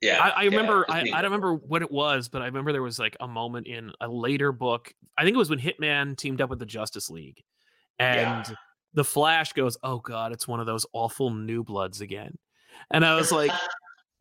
[0.00, 0.86] Yeah, I, I remember.
[0.88, 3.28] Yeah, I, I, don't remember what it was, but I remember there was like a
[3.28, 4.94] moment in a later book.
[5.18, 7.42] I think it was when Hitman teamed up with the Justice League,
[7.98, 8.54] and yeah.
[8.94, 12.38] the Flash goes, "Oh God, it's one of those awful New Bloods again,"
[12.90, 13.52] and I was like.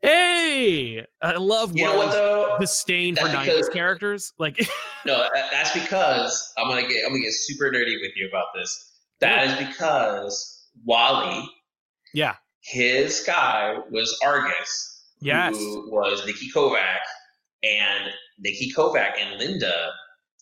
[0.01, 4.31] Hey, I love you know what though disdain for '90s characters.
[4.39, 4.57] Like,
[5.05, 8.93] no, that's because I'm gonna get I'm gonna get super nerdy with you about this.
[9.19, 9.51] That yeah.
[9.51, 11.45] is because Wally,
[12.13, 16.99] yeah, his guy was Argus, yes, who was Nikki Kovak,
[17.63, 19.91] and Nikki Kovak and Linda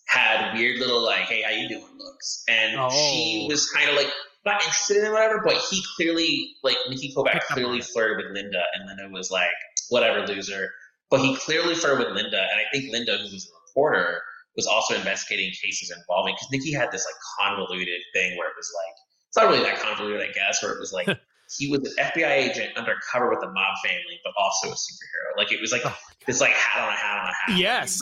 [0.06, 2.90] had weird little like, "Hey, how you doing?" looks, and oh.
[2.90, 4.10] she was kind of like
[4.44, 5.42] not interested in whatever.
[5.44, 9.50] But he clearly, like Nikki Kovak, clearly flirted with Linda, and Linda was like,
[9.90, 10.70] "Whatever, loser."
[11.10, 14.20] But he clearly flirted with Linda, and I think Linda, who was a reporter,
[14.56, 18.70] was also investigating cases involving because Nikki had this like convoluted thing where it was
[18.74, 18.94] like
[19.28, 21.06] it's not really that convoluted, I guess, where it was like
[21.56, 25.36] he was an FBI agent undercover with the mob family, but also a superhero.
[25.36, 27.58] Like it was like oh this like hat on a hat on a hat.
[27.58, 28.00] Yes.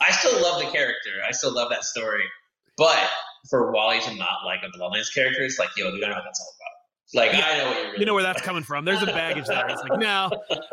[0.00, 1.10] I still love the character.
[1.26, 2.24] I still love that story.
[2.76, 3.08] But
[3.48, 6.24] for Wally to not like a Bloodlines character, it's like, yo, you don't know what
[6.24, 6.74] that's all about.
[7.14, 7.46] Like, yeah.
[7.46, 8.84] I know what you're really You know where that's coming from.
[8.84, 9.68] There's a baggage there.
[9.68, 10.30] It's like, no,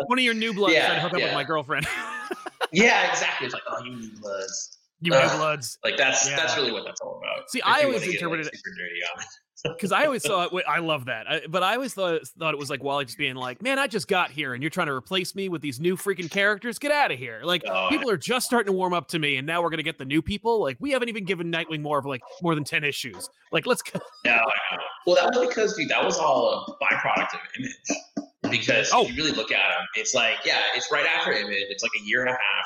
[0.08, 1.26] one of your new bloods yeah, trying to hook yeah.
[1.26, 1.88] up with my girlfriend.
[2.72, 3.46] yeah, exactly.
[3.46, 4.80] It's like, oh, you new bloods.
[5.02, 5.80] You new bloods.
[5.84, 6.36] Like that's yeah.
[6.36, 7.50] that's really what that's all about.
[7.50, 8.54] See, I always interpreted it
[9.64, 12.70] because I always thought I love that, I, but I always thought thought it was
[12.70, 15.36] like Wally just being like, "Man, I just got here, and you're trying to replace
[15.36, 16.80] me with these new freaking characters.
[16.80, 19.38] Get out of here!" Like oh, people are just starting to warm up to me,
[19.38, 20.62] and now we're gonna get the new people.
[20.62, 23.30] Like we haven't even given Nightwing more of like more than ten issues.
[23.52, 24.00] Like let's go.
[24.24, 24.40] No,
[25.08, 28.22] well, that was because dude, that was all a byproduct of Image.
[28.52, 29.04] Because oh.
[29.04, 31.66] if you really look at them, it's like yeah, it's right after Image.
[31.70, 32.66] It's like a year and a half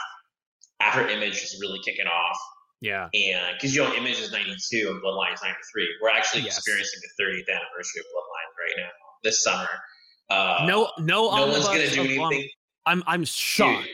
[0.86, 2.38] after Image is really kicking off
[2.82, 3.10] yeah.
[3.14, 5.88] And because you know, Image is 92 and Bloodline is 93.
[6.02, 6.58] We're actually yes.
[6.58, 8.90] experiencing the 30th anniversary of Bloodline right now
[9.24, 9.68] this summer.
[10.30, 12.50] Uh, no, no, no one's gonna do anything.
[12.86, 13.86] I'm I'm shocked.
[13.86, 13.92] Dude,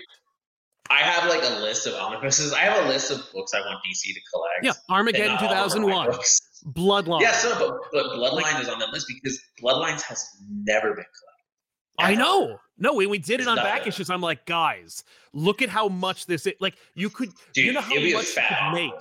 [0.89, 2.53] I have like a list of omnibuses.
[2.53, 4.63] I have a list of books I want DC to collect.
[4.63, 6.09] Yeah, Armageddon 2001,
[6.73, 7.21] Bloodline.
[7.21, 11.05] Yeah, so but, but Bloodline like, is on that list because Bloodlines has never been
[11.05, 11.30] collected.
[11.99, 12.59] I know.
[12.81, 16.25] No, when we did it on back issues, I'm like, guys, look at how much
[16.25, 16.53] this is.
[16.59, 18.91] Like, you could, Dude, you know how much you could make.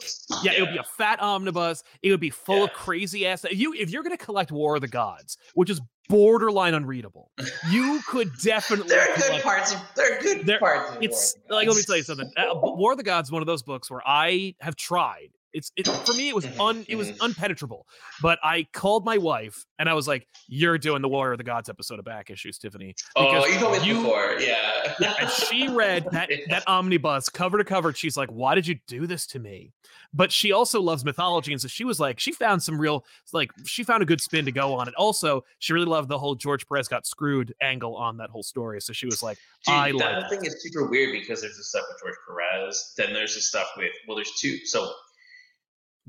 [0.42, 1.82] Yeah, yeah, it would be a fat omnibus.
[2.02, 2.64] It would be full yeah.
[2.64, 3.42] of crazy ass.
[3.46, 7.30] If you, if you're gonna collect War of the Gods, which is borderline unreadable,
[7.70, 8.88] you could definitely.
[8.88, 9.72] there are good parts.
[9.72, 10.98] Of, there are good parts.
[11.00, 12.30] it's like, let me tell you something.
[12.36, 15.86] Uh, War of the Gods, one of those books where I have tried it's it
[15.86, 17.82] for me it was un it was unpenetrable.
[18.22, 21.44] But I called my wife and I was like, "You're doing the Warrior of the
[21.44, 25.14] Gods episode of Back Issues, Tiffany." Oh, you told me you, before, yeah.
[25.20, 27.92] and she read that that omnibus cover to cover.
[27.92, 29.72] She's like, "Why did you do this to me?"
[30.12, 33.50] But she also loves mythology, and so she was like, she found some real like
[33.64, 34.94] she found a good spin to go on it.
[34.94, 38.80] Also, she really loved the whole George Perez got screwed angle on that whole story.
[38.80, 41.68] So she was like, Dude, "I that like thing is super weird because there's this
[41.70, 44.58] stuff with George Perez, then there's this stuff with well, there's two.
[44.64, 44.92] So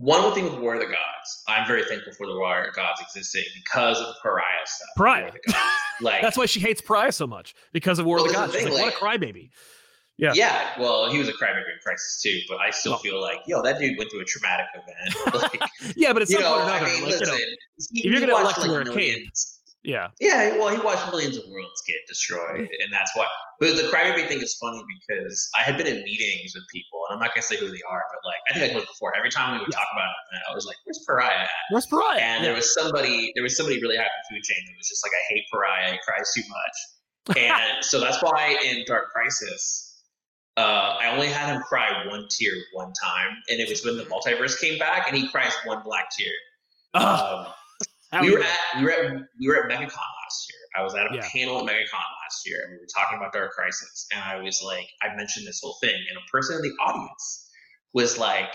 [0.02, 2.72] one thing with War of the Gods, I'm very thankful for the War of the
[2.72, 4.90] Gods existing because of the Pariah stuff.
[4.98, 5.32] Pariah.
[6.02, 8.54] Like that's why she hates Pariah so much because of War well, of the Gods.
[8.54, 9.52] The thing, like, like, what a crybaby.
[10.18, 10.32] Yeah.
[10.34, 10.80] Yeah.
[10.80, 13.80] Well, he was a crybaby in Crisis too, but I still feel like, yo, that
[13.80, 15.34] dude went through a traumatic event.
[15.42, 15.62] Like,
[15.96, 16.86] yeah, but it's some point or another.
[16.86, 17.38] I mean, like, listen,
[17.92, 19.30] you know, if you're gonna elect like, a cape,
[19.84, 20.10] yeah.
[20.20, 23.26] Yeah, well, he watched millions of worlds get destroyed, and that's why.
[23.60, 27.16] But the crybaby thing is funny because I had been in meetings with people, and
[27.16, 29.16] I'm not gonna say who they are, but like I think I told before.
[29.18, 29.78] Every time we would yeah.
[29.78, 32.20] talk about it, I was like, "Where's Pariah at?" Where's Pariah?
[32.20, 32.50] And yeah.
[32.50, 35.04] there was somebody, there was somebody really high up the food chain that was just
[35.04, 35.92] like, "I hate Pariah.
[35.94, 40.04] He cries too much." and so that's why in Dark Crisis,
[40.58, 44.06] uh, I only had him cry one tear one time, and it was when the
[44.06, 46.34] multiverse came back, and he cries one black tear.
[46.94, 47.48] Um,
[48.20, 50.60] we were at we were at we were at MegaCon last year.
[50.78, 51.28] I was at a yeah.
[51.32, 54.62] panel at MegaCon last year, and we were talking about Dark Crisis, and I was
[54.66, 57.50] like, I mentioned this whole thing, and a person in the audience
[57.94, 58.54] was like,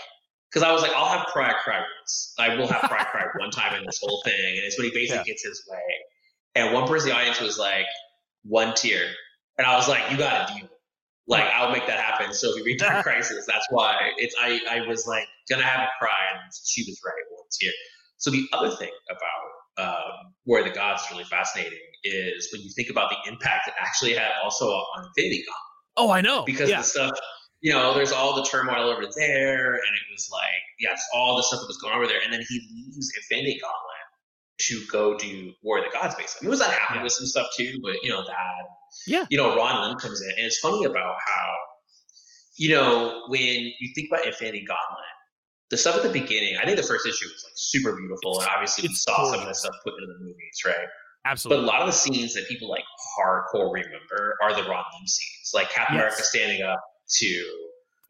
[0.51, 2.33] because I was like, I'll have cry cry once.
[2.37, 4.93] I will have cry cry one time in this whole thing, and it's when he
[4.93, 5.23] basically yeah.
[5.23, 5.79] gets his way.
[6.55, 7.85] And one person in the audience was like,
[8.43, 9.05] one tear,
[9.57, 10.69] and I was like, you got to deal.
[11.29, 12.33] Like I'll make that happen.
[12.33, 14.35] So if you read Dark Crisis, that's why it's.
[14.41, 17.73] I I was like gonna have a cry, and she was right, one tear.
[18.17, 22.61] So the other thing about um, War of the Gods is really fascinating is when
[22.61, 25.67] you think about the impact it actually had also on Infinity Gauntlet.
[25.97, 26.43] Oh, I know.
[26.43, 26.77] Because yeah.
[26.77, 27.19] the stuff,
[27.61, 31.43] you know, there's all the turmoil over there, and it was like, yeah, all the
[31.43, 33.97] stuff that was going over there, and then he leaves Infinity Gauntlet
[34.59, 36.45] to go do War of the Gods, basically.
[36.45, 37.03] I mean, was that happening yeah.
[37.03, 38.65] with some stuff too, but you know that.
[39.05, 39.25] Yeah.
[39.29, 41.53] You know, Ron Lim comes in, and it's funny about how,
[42.57, 45.16] you know, when you think about Infinity Gauntlet
[45.69, 48.49] the stuff at the beginning, I think the first issue was like super beautiful, and
[48.49, 50.87] obviously we saw some of the stuff put into the movies, right?
[51.25, 51.65] Absolutely.
[51.65, 52.85] But a lot of the scenes that people like
[53.19, 56.03] hardcore remember are the Ron Lim scenes, like Captain yes.
[56.03, 56.79] America standing up
[57.19, 57.27] to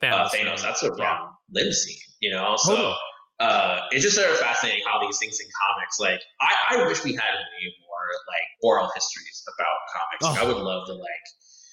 [0.04, 0.13] Thanos.
[0.13, 0.62] Uh, Thanos.
[0.62, 1.04] That's a yeah.
[1.04, 2.56] Ron Lim scene, you know.
[2.58, 2.93] So
[3.39, 7.04] uh, it's just sort of fascinating how these things in comics, like I, I wish
[7.04, 10.22] we had way more like oral histories about comics.
[10.24, 10.30] Oh.
[10.32, 11.26] Like, I would love to like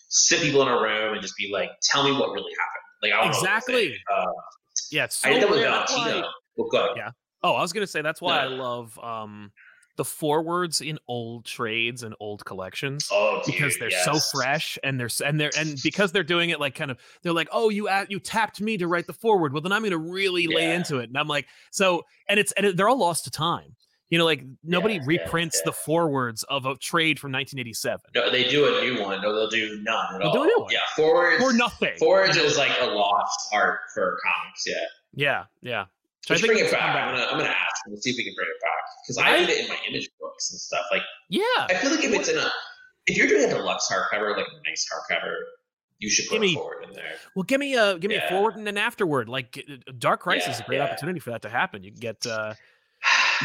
[0.08, 2.84] sit people in a room and just be like, tell me what really happened.
[3.02, 3.94] Like I exactly.
[4.10, 4.24] Uh,
[4.90, 6.28] yeah, it's so I did that with Valentina.
[6.56, 7.10] Well, go Yeah.
[7.42, 9.52] Oh, I was gonna say that's why I love um
[9.96, 14.04] the forewords in old trades and old collections oh, because they're yes.
[14.04, 17.32] so fresh and they're and they're and because they're doing it like kind of they're
[17.32, 19.96] like oh you at, you tapped me to write the forward well then I'm gonna
[19.96, 20.56] really yeah.
[20.56, 23.30] lay into it and I'm like so and it's and it, they're all lost to
[23.30, 23.76] time
[24.10, 25.70] you know, like nobody yeah, reprints yeah, yeah.
[25.70, 28.00] the forewords of a trade from 1987.
[28.14, 29.22] No, they do a new one.
[29.22, 30.34] No, they'll do none at they'll all.
[30.34, 30.72] Do a new one.
[30.72, 31.94] Yeah, forwards or nothing.
[31.98, 34.64] Forwards is like a lost art for comics.
[34.66, 34.74] Yeah.
[35.16, 35.84] Yeah, yeah.
[36.26, 36.80] So Let's bring it back.
[36.94, 37.08] back.
[37.08, 38.02] I'm, gonna, I'm gonna ask.
[38.02, 40.50] See if we can bring it back because I did it in my image books
[40.52, 40.84] and stuff.
[40.90, 42.50] Like, yeah, I feel like if it's in a,
[43.06, 45.34] if you're doing a deluxe hardcover, like a nice hardcover,
[45.98, 47.16] you should put give me, forward in there.
[47.36, 49.28] Well, give me a give me a forward and an afterward.
[49.28, 49.62] Like
[49.98, 51.84] Dark Crisis is a great opportunity for that to happen.
[51.84, 52.26] You can get.
[52.26, 52.54] uh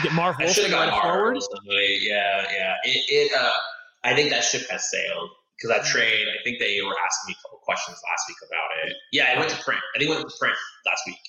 [0.04, 1.38] Get Marv Wolfman right forward.
[1.66, 2.74] Yeah, yeah.
[2.84, 3.52] It, it uh,
[4.04, 6.28] I think that ship has sailed because that trade.
[6.28, 8.96] I think they were asking me a couple questions last week about it.
[9.12, 9.82] Yeah, it went to print.
[9.96, 11.20] I think it went to print last week.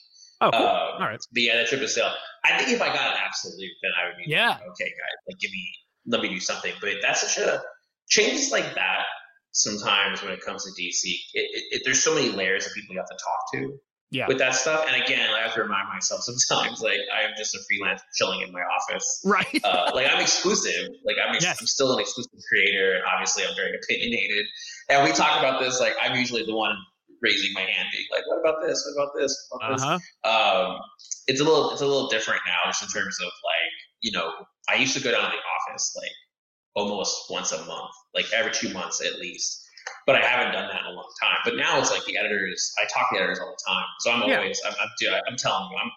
[0.40, 0.60] Oh, cool.
[0.60, 1.20] um, all right.
[1.32, 2.12] But yeah, that trip has sailed.
[2.44, 4.50] I think if I got an absolute, then I would be yeah.
[4.50, 5.68] Like, okay, guys, like give me,
[6.06, 6.72] let me do something.
[6.80, 7.60] But that's such a
[8.08, 9.04] changes like that.
[9.52, 11.02] Sometimes when it comes to DC,
[11.34, 13.80] it, it, there's so many layers of people you have to talk to
[14.10, 14.26] yeah.
[14.26, 14.84] with that stuff.
[14.88, 18.42] And again, I have to remind myself sometimes, like I am just a freelance chilling
[18.42, 19.22] in my office.
[19.24, 19.60] Right.
[19.64, 20.90] Uh, like I'm exclusive.
[21.04, 21.58] Like I'm, ex- yes.
[21.60, 24.46] I'm still an exclusive creator, and obviously I'm very opinionated.
[24.88, 25.80] And we talk about this.
[25.80, 26.74] Like I'm usually the one
[27.22, 28.84] raising my hand, being like, "What about this?
[28.86, 29.46] What about this?
[29.50, 29.98] What about uh-huh.
[29.98, 30.78] this?" Um,
[31.26, 34.32] it's a little, it's a little different now, just in terms of like, you know,
[34.68, 36.10] I used to go down to the office like
[36.74, 39.64] almost once a month, like every two months at least
[40.06, 41.36] but I haven't done that in a long time.
[41.44, 43.84] But now it's like the editors, I talk to editors all the time.
[44.00, 44.70] So I'm always, yeah.
[44.70, 45.90] I'm, I'm, I'm telling you, I'm,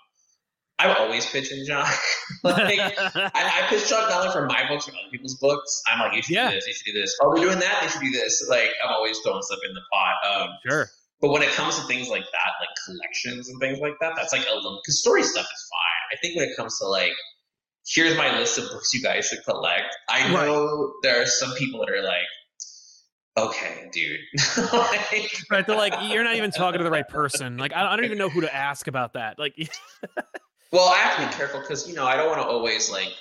[0.79, 1.85] I'm always pitching John.
[2.43, 5.81] like, I, I pitch John Dollar for my books or other people's books.
[5.87, 6.49] I'm like, you should yeah.
[6.49, 7.15] do this, you should do this.
[7.21, 8.45] Oh, they're doing that, they should do this.
[8.49, 10.15] Like, I'm always throwing stuff in the pot.
[10.29, 10.89] Um, sure.
[11.21, 14.33] But when it comes to things like that, like collections and things like that, that's
[14.33, 16.17] like a little, because story stuff is fine.
[16.17, 17.13] I think when it comes to like,
[17.87, 20.93] here's my list of books you guys should collect, I know right.
[21.01, 22.25] there are some people that are like,
[23.37, 24.19] okay, dude.
[24.73, 25.65] like, right.
[25.65, 27.57] They're like, you're not even talking to the right person.
[27.57, 29.39] Like, I don't even know who to ask about that.
[29.39, 29.55] Like,
[30.71, 33.11] well, I have to be careful because, you know, I don't want to always like,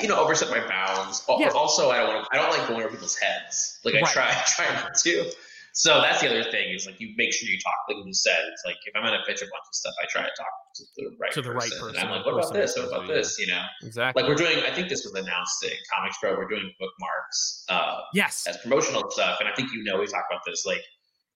[0.00, 1.24] you know, overstep my bounds.
[1.28, 1.48] Yeah.
[1.48, 3.80] Also, I don't want to, I don't like going over people's heads.
[3.84, 4.12] Like, I right.
[4.12, 5.32] try, I try not to.
[5.76, 7.74] So that's the other thing is like you make sure you talk.
[7.86, 10.22] Like you said, it's like if I'm gonna pitch a bunch of stuff, I try
[10.22, 11.70] to talk to the right to the person.
[11.70, 12.00] right person.
[12.00, 12.74] And I'm like, what about this?
[12.78, 13.38] What about this?
[13.38, 14.22] You know, exactly.
[14.22, 14.64] Like we're doing.
[14.64, 16.34] I think this was announced in Comics Pro.
[16.34, 17.64] We're doing bookmarks.
[17.68, 18.46] Uh, yes.
[18.48, 20.64] As promotional stuff, and I think you know we talk about this.
[20.64, 20.80] Like,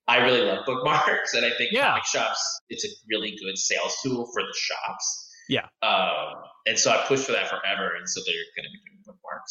[0.08, 1.90] I really love bookmarks, and I think yeah.
[1.90, 2.60] comic shops.
[2.70, 5.28] It's a really good sales tool for the shops.
[5.50, 5.66] Yeah.
[5.82, 8.69] Um, and so I pushed for that forever, and so they're going to be doing
[8.69, 8.69] bookmarks.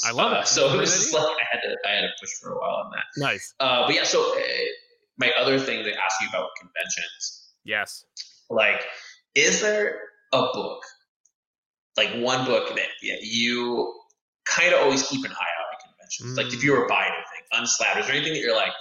[0.06, 0.48] I love uh, it.
[0.48, 2.84] So it was just like I had to I had to push for a while
[2.86, 3.06] on that.
[3.18, 3.54] Nice.
[3.60, 4.22] Uh, but yeah, so.
[4.22, 4.42] Uh,
[5.20, 7.52] my other thing to ask you about conventions.
[7.66, 8.06] Yes.
[8.50, 8.86] Like,
[9.36, 10.00] is there
[10.34, 10.82] a book,
[11.98, 13.94] like one book that yeah, you
[14.46, 16.34] kind of always keep an eye out at conventions?
[16.34, 16.44] Mm.
[16.44, 18.72] Like, if you were buying anything, unslabbed, is there anything that you're like,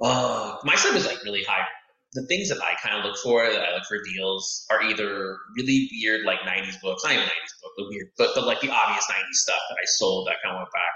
[0.00, 1.66] oh, my stuff is like really high.
[2.12, 5.36] The things that I kind of look for, that I look for deals, are either
[5.56, 8.70] really weird, like 90s books, not even 90s book, but weird, but, but like the
[8.70, 10.94] obvious 90s stuff that I sold that kind of went back.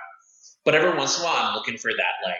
[0.64, 2.34] But every once in a while, I'm looking for that, like,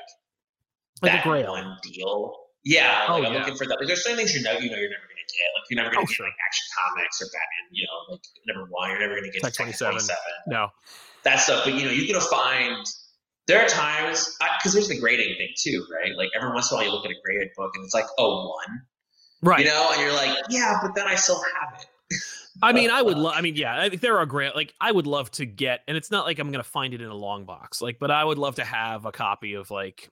[1.02, 1.52] like that a grail.
[1.52, 2.34] one deal.
[2.64, 3.38] Yeah, oh, like I'm yeah.
[3.40, 3.78] looking for that.
[3.78, 5.48] Like, there's certain things you know you know you're never gonna get.
[5.52, 6.26] Like you're never gonna oh, get sure.
[6.26, 7.64] like Action Comics or Batman.
[7.70, 9.92] You know, like number one, you're never gonna get like 27.
[9.92, 10.16] 27.
[10.48, 10.68] No,
[11.24, 11.64] that stuff.
[11.64, 12.86] But you know, you're gonna find.
[13.46, 16.16] There are times because there's the grading thing too, right?
[16.16, 18.06] Like every once in a while, you look at a graded book and it's like,
[18.18, 18.82] oh, one,
[19.42, 19.60] right?
[19.60, 21.86] You know, and you're like, yeah, but then I still have it.
[22.62, 23.34] I mean, I would love.
[23.36, 26.10] I mean, yeah, if there are great, like I would love to get, and it's
[26.10, 28.56] not like I'm gonna find it in a long box, like, but I would love
[28.56, 30.08] to have a copy of like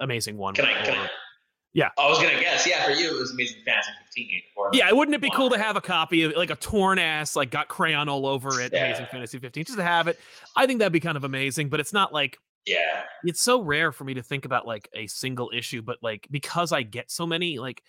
[0.00, 0.54] Amazing One.
[0.54, 1.08] Can I, can I,
[1.72, 1.90] yeah.
[1.98, 2.66] I was gonna guess.
[2.66, 4.42] Yeah, for you it was Amazing Fantasy 15.
[4.56, 7.36] Or yeah, wouldn't it be cool to have a copy of like a torn ass,
[7.36, 8.86] like got crayon all over it, yeah.
[8.86, 10.18] Amazing Fantasy 15, just to have it?
[10.56, 13.04] I think that'd be kind of amazing, but it's not like yeah.
[13.22, 16.72] It's so rare for me to think about like a single issue, but like because
[16.72, 17.82] I get so many, like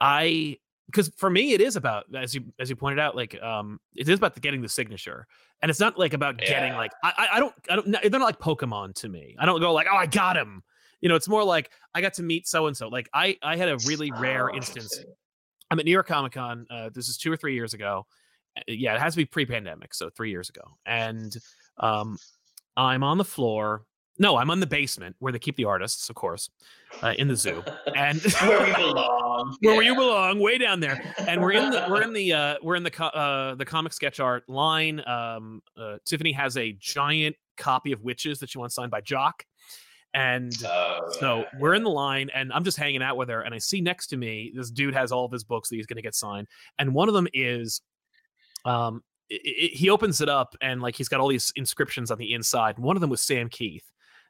[0.00, 3.80] I because for me it is about as you as you pointed out like um
[3.94, 5.26] it is about the, getting the signature
[5.60, 6.48] and it's not like about yeah.
[6.48, 9.60] getting like I I don't I don't they're not like Pokemon to me I don't
[9.60, 10.62] go like oh I got him
[11.00, 12.88] you know, it's more like I got to meet so and so.
[12.88, 14.98] Like I I had a really rare oh, instance.
[15.70, 16.66] I'm at New York Comic Con.
[16.70, 18.06] Uh, this is two or three years ago.
[18.56, 20.62] Uh, yeah, it has to be pre-pandemic, so three years ago.
[20.86, 21.36] And
[21.78, 22.18] um,
[22.76, 23.84] I'm on the floor.
[24.18, 26.48] No, I'm on the basement where they keep the artists, of course,
[27.02, 27.62] uh, in the zoo,
[27.94, 29.90] and where we belong, where yeah.
[29.90, 31.14] you belong, way down there.
[31.18, 34.18] And we're in the we're in the uh, we're in the uh, the comic sketch
[34.18, 35.06] art line.
[35.06, 39.44] Um, uh, Tiffany has a giant copy of Wytches that she wants signed by Jock.
[40.16, 43.42] And oh, so we're in the line, and I'm just hanging out with her.
[43.42, 45.84] And I see next to me this dude has all of his books that he's
[45.84, 46.48] going to get signed,
[46.78, 47.82] and one of them is,
[48.64, 52.16] um, it, it, he opens it up and like he's got all these inscriptions on
[52.16, 52.76] the inside.
[52.76, 53.82] And one of them was Sam Kieth.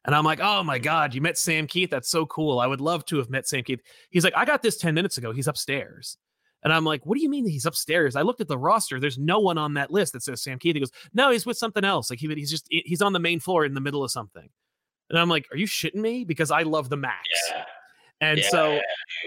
[0.05, 1.91] And I'm like, oh my God, you met Sam Kieth.
[1.91, 2.59] That's so cool.
[2.59, 3.81] I would love to have met Sam Kieth.
[4.11, 5.33] He's like, I got this 10 minutes ago.
[5.33, 6.17] He's upstairs.
[6.63, 8.17] And I'm like, what do you mean he's upstairs?
[8.17, 8.99] I looked at the roster.
[8.99, 10.75] There's no one on that list that says Sam Kieth.
[10.75, 12.11] He goes, no, he's with something else.
[12.11, 14.49] Like he, he's just, he's on the main floor in the middle of something.
[15.11, 16.25] And I'm like, are you shitting me?
[16.25, 17.29] Because I love the Maxx.
[17.51, 17.65] Yeah.
[18.21, 18.81] And yeah, so, yeah,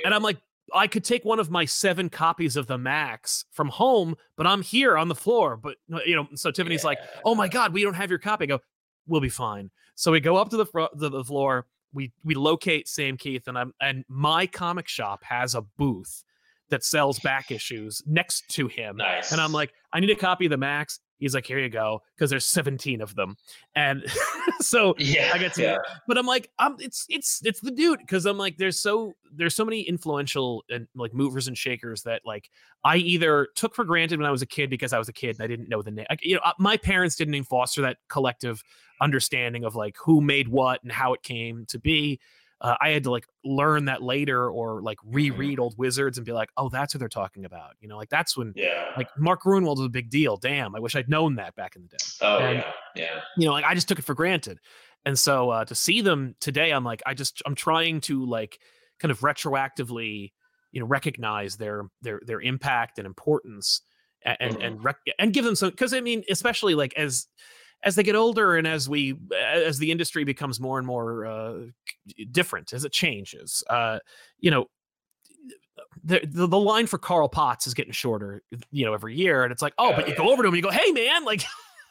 [0.06, 0.38] and I'm like,
[0.74, 4.62] I could take one of my seven copies of the Maxx from home, but I'm
[4.62, 5.58] here on the floor.
[5.58, 8.44] But uh, you know, so Tiffany's like, "Oh my god, we don't have your copy."
[8.44, 8.60] I go,
[9.08, 11.65] "We'll be fine." So we go up to the front, to the floor.
[11.94, 16.24] We we locate Sam Kieth and I'm and my comic shop has a booth
[16.70, 18.98] that sells back issues next to him.
[18.98, 19.32] Nice.
[19.32, 21.00] And I'm like, I need a copy of the Maxx.
[21.19, 23.36] He's like, here you go, because there's 17 of them,
[23.75, 24.03] and
[24.60, 25.62] so yeah, I get to.
[25.62, 25.77] Yeah.
[26.08, 29.55] But I'm like, I'm it's it's it's the dude because I'm like, there's so there's
[29.55, 32.50] so many influential and like movers and shakers that like
[32.83, 35.35] I either took for granted when I was a kid because I was a kid
[35.35, 36.06] and I didn't know the name.
[36.10, 38.63] Like, you know, uh, my parents didn't even foster that collective
[39.02, 42.19] understanding of like who made what and how it came to be
[42.62, 45.15] uh, I had to like learn that later or like mm-hmm.
[45.15, 47.71] reread old wizards and be like, oh, that's what they're talking about.
[47.79, 48.91] You know, like that's when yeah.
[48.97, 50.35] like Mark Gruenwald was a big deal.
[50.35, 51.97] Damn, I wish I'd known that back in the day.
[52.21, 53.19] Oh and, yeah, yeah.
[53.37, 54.60] You know, like I just took it for granted.
[55.05, 58.60] And so uh, to see them today, I'm like, I just I'm trying to like
[58.99, 60.33] kind of retroactively,
[60.71, 63.81] you know, recognize their their their impact and importance
[64.25, 64.62] and mm-hmm.
[64.62, 67.27] and rec- and give them some because I mean, especially like as
[67.84, 71.60] as they get older and as we as the industry becomes more and more uh,
[72.32, 74.00] different as it changes uh,
[74.40, 74.67] you know
[76.04, 79.52] the, the, the line for Carl Potts is getting shorter, you know, every year, and
[79.52, 81.25] it's like, oh, oh but you go over to him, and you go, hey man,
[81.25, 81.44] like,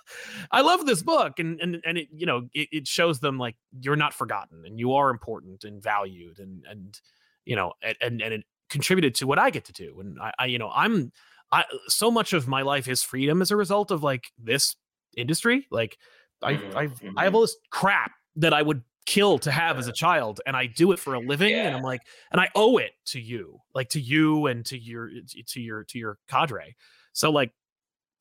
[0.50, 3.56] I love this book, and and and it, you know, it, it shows them like
[3.80, 7.00] you're not forgotten, and you are important and valued, and and
[7.44, 10.46] you know, and and it contributed to what I get to do, and I, I
[10.46, 11.12] you know, I'm,
[11.52, 14.76] I so much of my life is freedom as a result of like this
[15.16, 15.98] industry, like.
[16.40, 16.66] I, mm-hmm.
[16.68, 17.34] I've, I have mm-hmm.
[17.34, 20.92] all this crap that I would kill to have as a child and i do
[20.92, 21.66] it for a living yeah.
[21.66, 25.08] and i'm like and i owe it to you like to you and to your
[25.46, 26.76] to your to your cadre
[27.14, 27.50] so like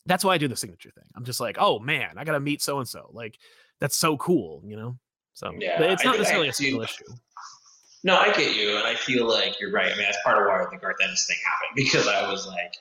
[0.05, 2.61] that's why i do the signature thing i'm just like oh man i gotta meet
[2.61, 3.37] so and so like
[3.81, 4.97] that's so cool you know
[5.33, 7.03] so yeah it's not necessarily I, a single issue
[8.05, 10.47] no i get you and i feel like you're right i mean that's part of
[10.47, 12.73] why the garth ennis thing happened because i was like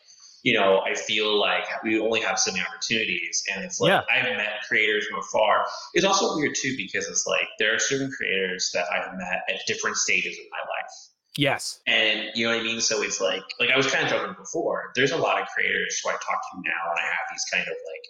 [0.43, 4.03] you know, I feel like we only have so many opportunities, and it's like yeah.
[4.11, 5.65] I've met creators from afar.
[5.95, 9.61] It's also weird too because it's like there are certain creators that I've met at
[9.67, 10.93] different stages of my life.
[11.39, 12.81] Yes, and you know what I mean.
[12.81, 14.93] So it's like, like I was kind of joking before.
[14.95, 17.67] There's a lot of creators who I talk to now, and I have these kind
[17.67, 18.05] of like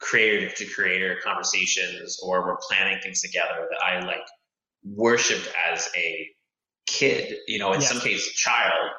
[0.00, 4.26] creator to creator conversations, or we're planning things together that I like
[4.84, 6.28] worshipped as a
[6.86, 7.38] kid.
[7.46, 7.90] You know, in yes.
[7.90, 8.90] some cases, child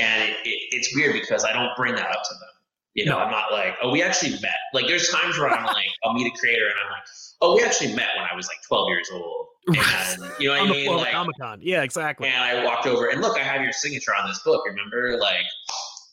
[0.00, 2.48] and it, it, it's weird because I don't bring that up to them.
[2.94, 3.24] You know, no.
[3.24, 4.58] I'm not like, oh, we actually met.
[4.74, 7.04] Like, there's times where I'm like, I'll meet a creator, and I'm like,
[7.40, 9.46] oh, we actually met when I was like 12 years old.
[9.68, 10.96] And you know what I mean?
[10.96, 11.58] Like, Comic Con.
[11.62, 12.28] Yeah, exactly.
[12.28, 14.62] And I walked over, and look, I have your signature on this book.
[14.66, 15.44] Remember, like,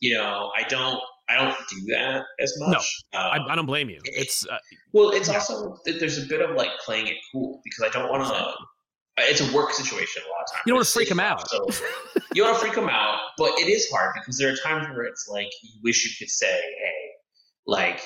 [0.01, 3.03] you know, I don't, I don't do that as much.
[3.13, 3.99] No, um, I, I, don't blame you.
[4.03, 4.57] It's uh,
[4.93, 5.35] well, it's yeah.
[5.35, 8.53] also there's a bit of like playing it cool because I don't want to
[9.17, 10.63] it's a work situation a lot of times.
[10.65, 11.49] You don't want to freak them out.
[11.49, 11.67] So
[12.33, 15.05] you want to freak them out, but it is hard because there are times where
[15.05, 17.09] it's like you wish you could say, "Hey,
[17.65, 18.01] like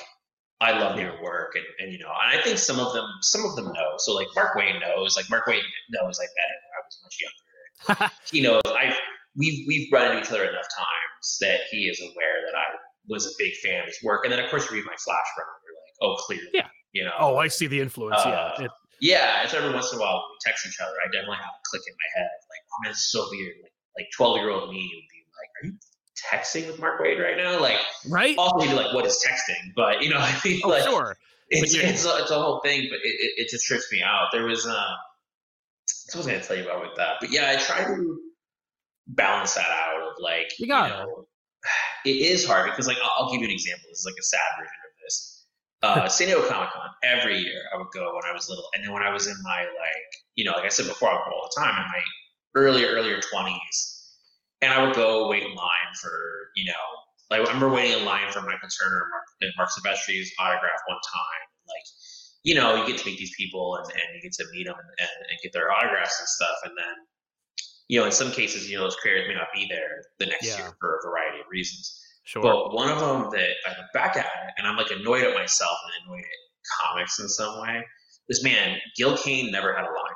[0.60, 3.44] I love your work," and, and you know, and I think some of them, some
[3.44, 3.94] of them know.
[3.98, 7.00] So like Mark Waid knows, like Mark Waid knows I met him when I was
[7.02, 8.12] much younger.
[8.30, 8.94] he knows I
[9.36, 12.76] we've we've run into each other enough times that he is aware that I
[13.08, 15.46] was a big fan of his work, and then of course read my flash run.
[15.64, 17.12] You're like, oh, clearly, yeah, you know.
[17.18, 18.20] Oh, I see the influence.
[18.24, 20.92] Uh, yeah, it, yeah, it's every once in a while we text each other.
[21.02, 23.56] I definitely have a click in my head, like, oh man, it's so weird.
[23.62, 25.74] Like, like twelve year old me would be like, are you
[26.16, 27.60] texting with Mark Waid right now?
[27.60, 27.78] Like,
[28.08, 28.36] right?
[28.36, 29.72] Also, be like, what is texting?
[29.74, 31.16] But you know, I mean, oh, like, sure.
[31.52, 34.28] It's, it's, a, it's a whole thing, but it, it, it just trips me out.
[34.30, 34.94] There was, uh,
[36.06, 37.16] what was going to tell you about with that?
[37.20, 38.20] But yeah, I try to
[39.08, 41.26] balance that out of like, you, got you know,
[42.04, 42.08] it.
[42.10, 43.88] it is hard because like, I'll, I'll give you an example.
[43.88, 44.89] This is like a sad version
[45.82, 47.62] uh, San Diego Comic Con every year.
[47.74, 50.10] I would go when I was little, and then when I was in my like,
[50.36, 52.02] you know, like I said before, I would go all the time in my
[52.54, 54.14] earlier earlier twenties,
[54.60, 56.10] and I would go wait in line for
[56.56, 56.84] you know,
[57.30, 60.80] like I remember waiting in line for Michael Turner and Mark, and Marc Silvestri's autograph
[60.86, 61.44] one time.
[61.68, 61.86] Like,
[62.42, 64.74] you know, you get to meet these people and, and you get to meet them
[64.76, 66.96] and, and, and get their autographs and stuff, and then
[67.88, 70.46] you know, in some cases, you know, those creators may not be there the next
[70.46, 70.58] yeah.
[70.58, 72.00] year for a variety of reasons.
[72.24, 72.42] Sure.
[72.42, 75.34] But one of them that I look back at it and I'm like annoyed at
[75.34, 77.84] myself and annoyed at comics in some way.
[78.28, 80.14] This man, Gil Kane, never had a line.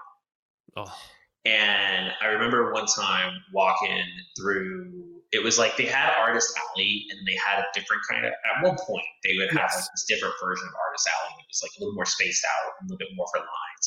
[0.77, 0.99] Oh.
[1.45, 4.05] And I remember one time walking
[4.39, 8.33] through, it was like they had Artist Alley and they had a different kind of,
[8.33, 9.75] at one point, they would have yes.
[9.75, 11.35] like this different version of Artist Alley.
[11.41, 13.85] It was like a little more spaced out, and a little bit more for lines.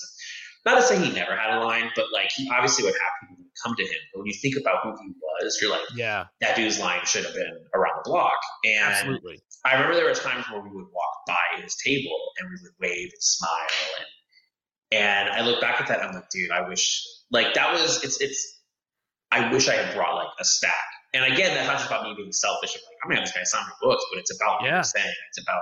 [0.67, 3.45] Not to say he never had a line, but like he obviously would have people
[3.63, 4.01] come to him.
[4.13, 7.23] But when you think about who he was, you're like, yeah, that dude's line should
[7.23, 8.35] have been around the block.
[8.65, 9.39] And Absolutely.
[9.65, 12.73] I remember there were times where we would walk by his table and we would
[12.81, 13.49] wave and smile
[13.97, 14.05] and
[14.91, 18.03] and I look back at that, and I'm like, dude, I wish like that was
[18.03, 18.61] it's it's
[19.31, 20.73] I wish I had brought like a stack.
[21.13, 22.73] And again, that's not just about me being selfish.
[22.73, 24.71] Like, I'm gonna have this guy sign my books, but it's about yeah.
[24.71, 25.13] what I'm saying.
[25.29, 25.61] It's about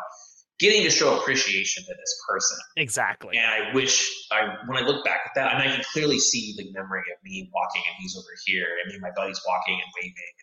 [0.60, 2.58] getting to show appreciation to this person.
[2.78, 3.38] Exactly.
[3.38, 6.56] And I wish I when I look back at that, and I can clearly see
[6.58, 9.76] the memory of me walking and he's over here, and me and my buddies walking
[9.76, 10.36] and waving,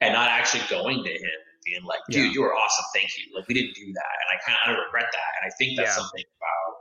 [0.00, 2.32] and not actually going to him and being like, "Dude, yeah.
[2.32, 5.10] you were awesome, thank you." Like we didn't do that, and I kind of regret
[5.12, 5.30] that.
[5.40, 6.02] And I think that's yeah.
[6.02, 6.74] something about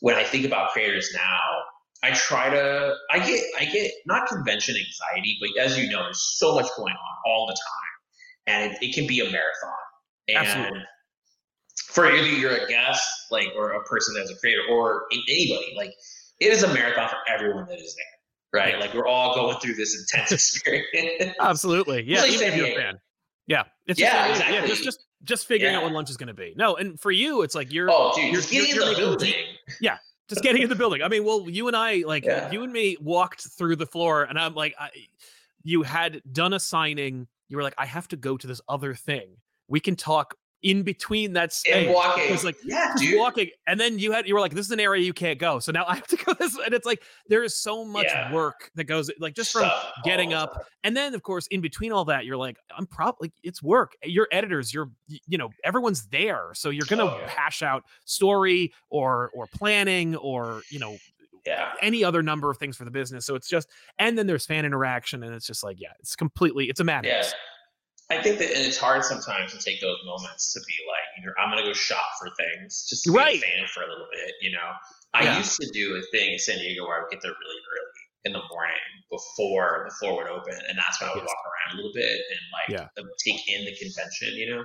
[0.00, 1.40] when I think about creators now.
[2.02, 2.94] I try to.
[3.10, 3.42] I get.
[3.58, 7.46] I get not convention anxiety, but as you know, there's so much going on all
[7.46, 9.72] the time, and it, it can be a marathon.
[10.28, 10.80] And Absolutely
[11.94, 15.94] for either you're a guest, like, or a person that's a creator, or anybody, like,
[16.40, 18.80] it is a marathon for everyone that is there, right?
[18.80, 20.32] Like, we're all going through this intense
[20.62, 21.36] experience.
[21.40, 22.22] Absolutely, yeah.
[22.22, 22.98] Like even if you're a fan,
[23.46, 24.56] yeah, it's just, yeah, exactly.
[24.56, 25.78] yeah, just just just figuring yeah.
[25.78, 26.52] out when lunch is going to be.
[26.56, 29.30] No, and for you, it's like you're oh, dude, you're, getting you're, in the building.
[29.30, 29.46] Deep,
[29.80, 31.02] yeah, just getting in the building.
[31.02, 32.50] I mean, well, you and I, like, yeah.
[32.50, 34.90] you and me walked through the floor, and I'm like, I,
[35.62, 37.28] you had done a signing.
[37.48, 39.36] You were like, I have to go to this other thing.
[39.68, 40.34] We can talk
[40.64, 41.74] in between that space.
[41.86, 42.24] And walking.
[42.24, 43.16] It was like, yeah, dude.
[43.18, 43.50] walking.
[43.66, 45.58] And then you had, you were like, this is an area you can't go.
[45.60, 46.64] So now I have to go this way.
[46.64, 48.32] And it's like, there is so much Yeah.
[48.32, 50.56] work that goes, like, just from Stuff getting up.
[50.82, 53.92] And then, of course, in between all that, you're like, I'm probably, it's work.
[54.02, 54.90] Your editors, you're,
[55.28, 56.48] you know, everyone's there.
[56.54, 57.28] So you're going to Oh, yeah.
[57.28, 60.96] hash out story or, or planning or, you know,
[61.46, 61.72] Yeah.
[61.82, 63.26] any other number of things for the business.
[63.26, 66.70] So it's just, and then there's fan interaction, and it's just like, yeah, it's completely,
[66.70, 67.22] it's a Yeah.
[68.10, 71.32] I think that and it's hard sometimes to take those moments to be like, either
[71.40, 73.38] I'm gonna go shop for things just to be Right.
[73.38, 74.70] a fan for a little bit, you know.
[75.14, 75.38] I Yeah.
[75.38, 78.00] used to do a thing in San Diego where I would get there really early
[78.26, 78.74] in the morning
[79.10, 81.28] before the floor would open, and that's when I would Yes.
[81.28, 83.04] walk around a little bit and like Yeah.
[83.24, 84.64] take in the convention, you know.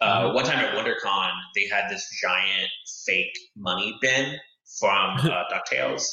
[0.00, 0.34] Uh, Mhm.
[0.34, 2.70] One time at WonderCon, they had this giant
[3.06, 4.40] fake money bin
[4.80, 6.04] from uh, Ducktales,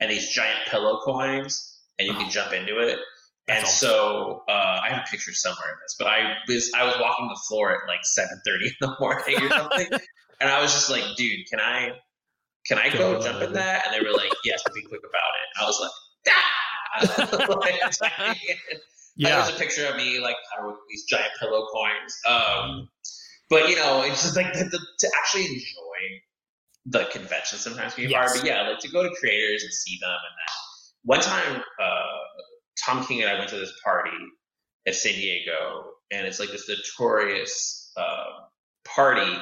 [0.00, 2.98] and these giant pillow coins, and you could jump into it.
[3.46, 3.88] That's and awesome.
[3.88, 7.28] so uh, I have a picture somewhere of this, but I was I was walking
[7.28, 9.88] the floor at like seven thirty in the morning or something,
[10.40, 11.90] and I was just like, dude, can I
[12.66, 13.86] can I go Jump in that?
[13.86, 15.62] And they were like, yes, be quick about it.
[15.62, 15.90] I was like,
[16.30, 16.50] ah!
[17.60, 17.80] Like,
[19.16, 19.36] Yeah.
[19.42, 22.16] there's a picture of me like I don't know, with these giant pillow coins.
[22.26, 22.88] Um,
[23.50, 26.22] but you know, it's just like the, the, to actually enjoy
[26.86, 28.30] the convention sometimes can be hard.
[28.34, 30.10] But yeah, like to go to creators and see them.
[30.10, 30.54] And then
[31.04, 32.06] one time, uh,
[32.84, 34.10] Tom King and I went to this party
[34.86, 38.26] at San Diego, and it's like this notorious uh,
[38.84, 39.32] party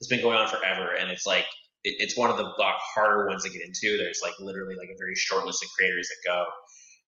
[0.00, 1.46] that's been going on forever, and it's like
[1.84, 3.96] it, it's one of the like, harder ones to get into.
[3.96, 6.44] There's like literally like a very short list of creators that go,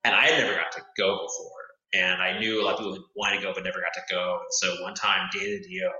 [0.04, 1.64] and I had never got to go before,
[1.94, 4.38] and I knew a lot of people wanted to go but never got to go.
[4.40, 5.90] And so one time, Dan DiDio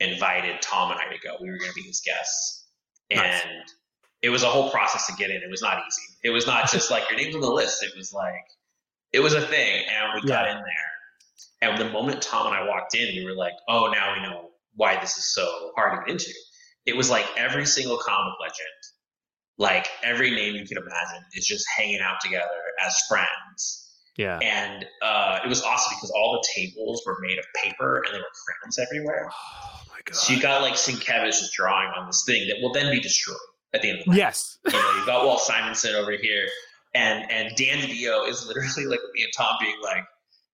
[0.00, 1.36] invited Tom and I to go.
[1.40, 2.66] We were going to be his guests,
[3.10, 3.42] and Nice.
[4.22, 5.42] it was a whole process to get in.
[5.42, 6.18] It was not easy.
[6.24, 7.82] It was not just like your name's on the list.
[7.82, 8.46] It was like
[9.12, 11.70] it was a thing, and we got in there.
[11.70, 14.50] And the moment Tom and I walked in, we were like, "Oh, now we know
[14.74, 16.32] why this is so hard to get into."
[16.86, 18.68] It was like every single comic legend,
[19.58, 22.48] like every name you could imagine, is just hanging out together
[22.84, 23.88] as friends.
[24.16, 24.38] Yeah.
[24.40, 28.20] And uh, it was awesome because all the tables were made of paper and there
[28.20, 29.30] were crowns everywhere.
[29.30, 30.16] Oh my god.
[30.16, 33.36] So you got like Sienkiewicz's drawing on this thing that will then be destroyed
[33.72, 34.18] at the end of the night.
[34.18, 34.58] yes.
[34.66, 36.46] You know, you got Walt Simonson over here,
[36.94, 40.04] and and Dan DiDio is literally like me and Tom being like,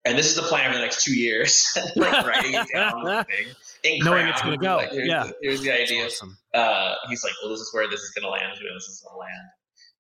[0.05, 1.67] and this is the plan for the next two years,
[1.97, 3.25] like writing it down the
[3.83, 3.99] thing.
[3.99, 4.77] in Knowing it's gonna go.
[4.77, 5.25] Like, here's, Yeah.
[5.25, 6.07] the, here's the idea.
[6.07, 6.37] Awesome.
[6.55, 8.53] Uh, he's like, well, this is where this is gonna land.
[8.53, 9.33] This is gonna land.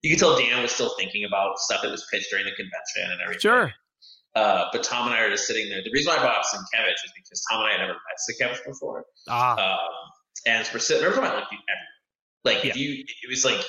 [0.02, 3.10] You can tell Dan was still thinking about stuff that was pitched during the convention
[3.12, 3.40] and everything.
[3.40, 3.72] Sure.
[4.36, 5.82] Uh, but Tom and I are just sitting there.
[5.82, 8.50] The reason why I brought up Sienkiewicz is because Tom and I had never met
[8.52, 9.04] Sienkiewicz before.
[9.28, 9.72] Ah.
[9.74, 9.78] Um,
[10.46, 11.46] and we're sitting, remember I everyone?
[12.44, 13.60] Like, if you, it was like,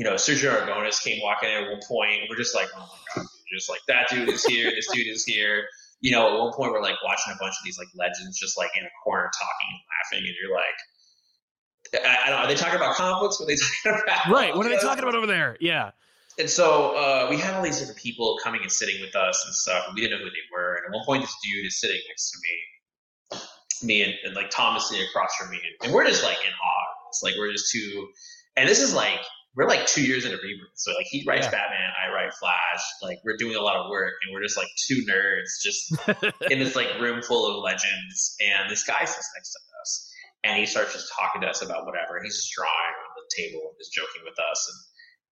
[0.00, 2.22] you know, Sergio Aragonés came walking in at one point.
[2.30, 3.58] We're just like, oh my God, dude.
[3.58, 5.64] just like, that dude is here, this dude is here.
[6.00, 8.56] You know, at one point, we're like watching a bunch of these like legends just
[8.56, 12.48] like in a corner talking and laughing, and you're like, I, I don't know, are
[12.48, 13.38] they talking about books?
[13.38, 14.32] What are they talking about?
[14.32, 14.56] right.
[14.56, 15.58] What are they talking about over there?
[15.60, 15.90] Yeah.
[16.38, 19.54] And so uh, we had all these different people coming and sitting with us and
[19.54, 20.76] stuff, and we didn't know who they were.
[20.76, 24.48] And at one point, this dude is sitting next to me, me and, and like
[24.48, 27.08] Thomas sitting across from me, and, and we're just like in awe.
[27.10, 28.08] It's like we're just two,
[28.56, 29.20] and this is like
[29.56, 30.70] we're like two years into rebirth.
[30.76, 31.50] So like he writes Yeah.
[31.52, 32.82] Batman, I write Flash.
[33.02, 35.92] Like we're doing a lot of work, and we're just like two nerds just
[36.50, 38.36] in this like room full of legends.
[38.40, 40.12] And this guy sits next to us,
[40.44, 42.16] and he starts just talking to us about whatever.
[42.16, 44.86] And he's just drawing on the table and just joking with us.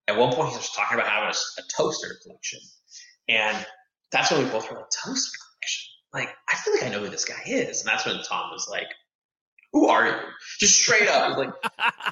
[0.08, 2.60] And at one point, he's just talking about having a, a toaster collection,
[3.28, 3.66] and
[4.10, 5.84] that's when we both were like, toaster collection.
[6.12, 8.66] Like I feel like I know who this guy is, and that's when Tom was
[8.68, 8.88] like,
[9.72, 10.14] "Who are you?"
[10.58, 11.50] Just straight up, like,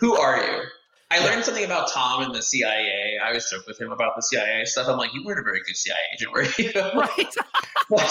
[0.01, 0.63] "Who are you?"
[1.11, 3.19] I learned something about Tom and the CIA.
[3.23, 4.89] I always joke with him about the CIA stuff.
[4.89, 6.73] I'm like, you weren't a very good CIA agent, were you?
[7.01, 8.11] right.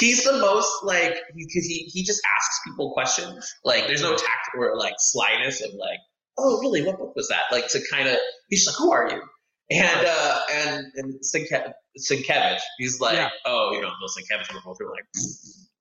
[0.00, 3.48] He's the most like because he he just asks people questions.
[3.64, 5.98] Like there's no tact or like slyness of like,
[6.36, 7.42] oh really, what book was that?
[7.52, 8.16] Like to kind of
[8.48, 9.22] he's just like, who are you?
[9.70, 13.28] And uh and and Sienkiewicz, Sienkiewicz, he's like, Yeah.
[13.46, 14.78] oh, you know, Bill Sienkiewicz, we're both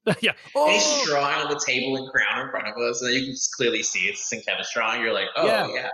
[0.05, 0.31] like, yeah.
[0.55, 1.03] and he's Oh.
[1.07, 3.81] drawing on the table and crown in front of us, and you can just clearly
[3.81, 5.01] see it's Sienkiewicz drawing.
[5.01, 5.67] You're like, oh Yeah.
[5.73, 5.89] yeah.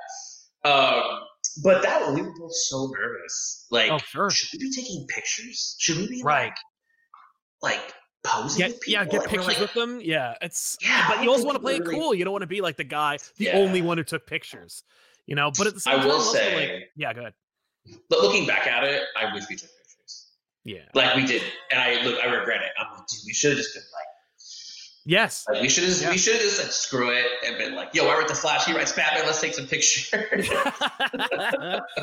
[0.66, 1.20] Um,
[1.64, 3.66] but that we were both so nervous.
[3.72, 4.30] Like, Oh, sure.
[4.30, 5.76] should we be taking pictures?
[5.80, 6.52] Should we be Right.
[7.62, 7.94] like, like
[8.24, 8.92] posing Get with people?
[9.02, 10.02] yeah, get we're pictures like, with them.
[10.02, 12.14] Yeah, it's Yeah, but you also want to play it cool.
[12.14, 13.58] You don't want to be like the guy, the Yeah.
[13.58, 14.84] only one who took pictures.
[15.26, 17.34] You know, but at the same I time, will say, like, yeah, go ahead.
[18.10, 20.32] but looking back at it, I wish we took pictures.
[20.66, 20.86] Yeah.
[20.96, 21.42] Like we did,
[21.72, 22.72] and I look, I regret it.
[22.80, 24.08] I'm like, dude, we should have just been like,
[25.06, 25.46] Yes.
[25.50, 26.12] like we should have, Yeah.
[26.12, 28.74] we should just said screw it and been like, yo, I wrote the Flash, he
[28.74, 30.12] writes Batman, let's take some pictures.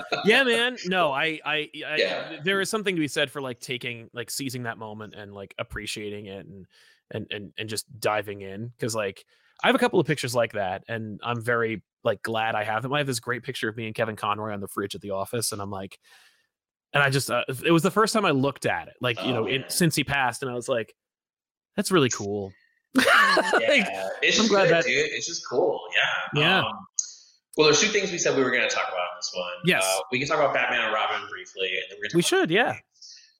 [0.25, 0.77] yeah, man.
[0.87, 2.41] No, I, I, I Yeah.
[2.43, 5.55] there is something to be said for like taking, like seizing that moment and like
[5.59, 6.67] appreciating it and
[7.13, 9.25] and and and just diving in because like
[9.63, 12.83] I have a couple of pictures like that, and I'm very like glad I have
[12.83, 12.93] them.
[12.93, 15.11] I have this great picture of me and Kevin Conroy on the fridge at the
[15.11, 15.99] office, and I'm like,
[16.93, 19.31] and I just uh, it was the first time I looked at it, like you
[19.31, 20.93] oh, know, it, since he passed, and I was like,
[21.75, 22.53] that's really cool.
[23.61, 24.95] yeah, it's I'm good, that dude.
[25.13, 25.81] It's just cool.
[25.95, 26.41] Yeah.
[26.41, 26.59] Yeah.
[26.61, 26.87] Um,
[27.57, 29.53] well, there's two things we said we were going to talk about in this one.
[29.65, 29.85] Yes.
[29.85, 32.77] Uh, we can talk about Batman and Robin briefly, and then we're we should, yeah.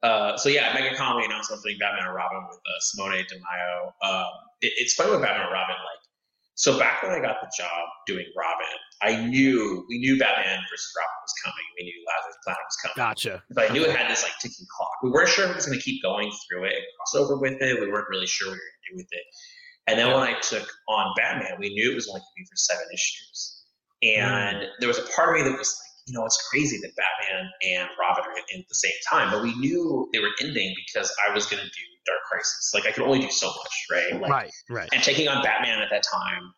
[0.03, 3.93] Uh, so yeah, Megan Connolly announced something Batman and Robin with uh, Simone Di Meo.
[4.03, 6.01] Um, it, it's funny with Batman and Robin, like
[6.57, 10.91] so back when I got the job doing Robin, I knew we knew Batman versus
[10.97, 11.67] Robin was coming.
[11.79, 12.97] We knew Lazarus Planet was coming.
[12.97, 13.43] Gotcha.
[13.51, 14.97] But I knew it had this like ticking clock.
[15.03, 17.37] We weren't sure if it was going to keep going through it and cross over
[17.37, 17.79] with it.
[17.79, 19.25] We weren't really sure we were going to do with it.
[19.87, 22.45] And then when I took on Batman, we knew it was only going to be
[22.45, 23.63] for seven issues.
[24.03, 24.69] And mm.
[24.81, 27.51] there was a part of me that was like, you know, it's crazy that Batman
[27.63, 29.31] and Robin are in at the same time.
[29.31, 32.71] But we knew they were ending because I was going to do Dark Crisis.
[32.73, 34.21] Like I could only do so much, right?
[34.21, 34.89] Like, right, right.
[34.93, 36.53] And taking on Batman at that time,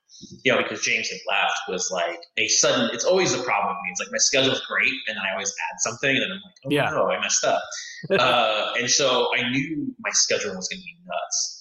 [0.45, 2.91] you know, because James had left was like a sudden.
[2.93, 3.91] It's always a problem with me.
[3.91, 6.55] It's like my schedule's great, and then I always add something, and then I'm like,
[6.67, 6.91] oh yeah.
[6.91, 7.63] no, I messed up.
[8.19, 11.58] uh, and so I knew my schedule was going to be nuts.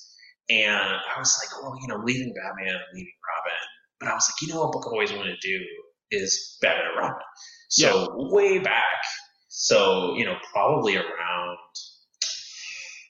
[0.50, 3.60] And I was like, well, you know, leaving Batman and leaving Robin.
[4.00, 5.66] But I was like, you know what book I've always wanted to do
[6.12, 7.22] is Batman and Robin.
[7.70, 8.32] So yeah.
[8.32, 9.04] way back,
[9.50, 11.58] so you know, probably around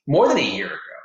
[0.08, 0.98] more than a year ago,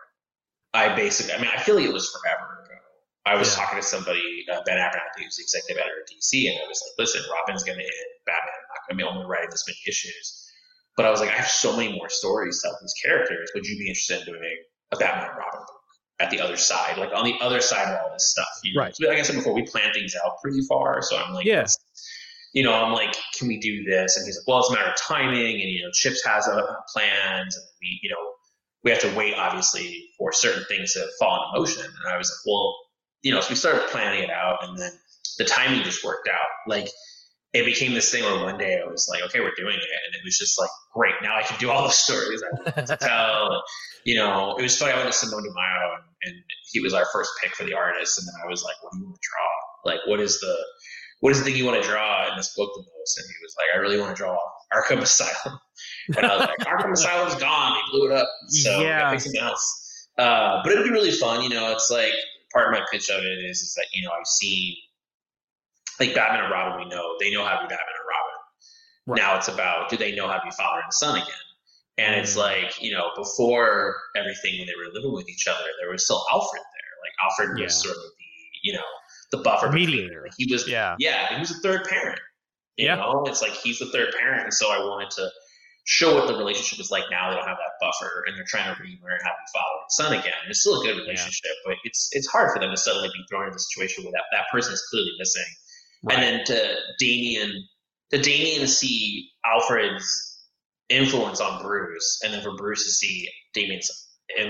[0.73, 2.79] I basically, I mean, I feel like it was forever ago.
[3.27, 3.65] I was yeah.
[3.65, 6.83] talking to somebody, uh, Ben Abernathy, who's the executive editor at DC, and I was
[6.83, 8.57] like, listen, Robin's going to hit Batman.
[8.57, 10.49] I'm not going to be only writing this many issues.
[10.97, 13.51] But I was like, I have so many more stories to tell these characters.
[13.55, 14.43] Would you be interested in doing
[14.93, 15.82] a Batman and Robin book
[16.23, 18.49] at the other side, like on the other side of all this stuff?
[18.63, 18.81] You know?
[18.81, 18.97] Right.
[18.97, 21.03] So like I said before, we plan things out pretty far.
[21.03, 21.77] So I'm like, yes.
[21.79, 21.89] Yeah
[22.53, 24.17] you know, I'm like, can we do this?
[24.17, 25.61] And he's like, well, it's a matter of timing.
[25.61, 28.17] And, you know, Chips has a plans and we, you know,
[28.85, 31.85] we have to wait obviously for certain things to fall into motion.
[31.85, 32.77] And I was like, well,
[33.23, 34.93] you know, so we started planning it out and then
[35.39, 36.49] the timing just worked out.
[36.67, 36.89] Like
[37.53, 40.01] it became this thing where one day I was like, okay, we're doing it.
[40.07, 41.15] And it was just like, great.
[41.23, 43.63] Now I can do all the stories I want to tell.
[44.05, 44.93] you know, it was funny.
[44.93, 47.75] I went to Simone Di Meo and, and he was our first pick for the
[47.75, 48.19] artist.
[48.19, 49.93] And then I was like, what do you want to draw?
[49.93, 50.57] Like, what is the,
[51.21, 53.19] what is the thing you want to draw in this book the most?
[53.19, 54.39] And he was like, I really want to draw
[54.73, 55.59] Arkham Asylum.
[56.17, 57.77] And I was like, Arkham Asylum's gone.
[57.77, 58.29] He blew it up.
[58.49, 59.09] So yeah.
[59.09, 60.09] I something else.
[60.19, 61.43] Uh, but it'll be really fun.
[61.43, 62.13] You know, it's like
[62.53, 64.77] part of my pitch of it is, is that, you know, I've seen
[66.01, 68.39] like Batman and Robin, we know they know how to be Batman and Robin.
[69.07, 69.21] Right.
[69.21, 71.45] Now it's about do they know how to be father and son again?
[71.99, 72.39] And it's mm.
[72.39, 76.25] like, you know, before everything when they were living with each other, there was still
[76.33, 76.93] Alfred there.
[77.03, 78.25] Like Alfred was sort of the,
[78.63, 78.85] you know,
[79.31, 80.23] the buffer mediator.
[80.23, 82.21] Like he was, yeah, yeah, he was a third parent.
[82.77, 82.97] You yeah.
[82.97, 85.29] know, it's like he's the third parent, and so I wanted to
[85.85, 87.29] show what the relationship is like now.
[87.29, 89.93] They don't have that buffer, and they're trying to relearn how to be father and
[89.93, 90.41] son again.
[90.49, 91.73] It's still a good relationship, yeah.
[91.73, 94.25] but it's it's hard for them to suddenly be thrown into a situation where that,
[94.33, 95.45] that person is clearly missing,
[96.03, 96.19] right.
[96.19, 97.67] and then to Damian,
[98.11, 100.47] to Damian see Alfred's
[100.89, 104.09] influence on Bruce, and then for Bruce to see Damian's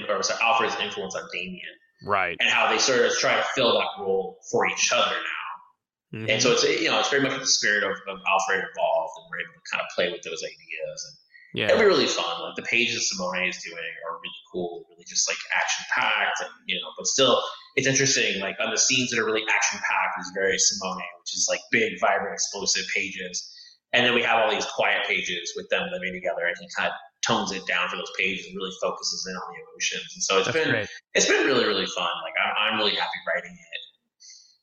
[0.09, 1.61] or sorry, Alfred's influence on Damian
[2.05, 2.37] right?
[2.41, 6.19] And how they sort of try to fill that role for each other now.
[6.19, 6.31] Mm-hmm.
[6.31, 9.27] And so it's you know it's very much the spirit of, of Alfred involved, and
[9.31, 11.17] we're able to kind of play with those ideas, and
[11.55, 11.67] yeah.
[11.67, 12.41] it'll be really fun.
[12.43, 13.77] Like the pages Simone is doing
[14.09, 17.43] are really cool, really just like action packed, and you know, but still
[17.77, 18.41] it's interesting.
[18.41, 21.61] Like on the scenes that are really action packed is very Simone, which is like
[21.71, 23.49] big, vibrant, explosive pages.
[23.93, 26.89] And then we have all these quiet pages with them living together, and he kind
[26.89, 30.11] of tones it down for those pages and really focuses in on the emotions.
[30.15, 30.89] And so it's That's been great.
[31.15, 32.11] it's been really really fun.
[32.25, 33.72] Like I'm, I'm really happy writing it.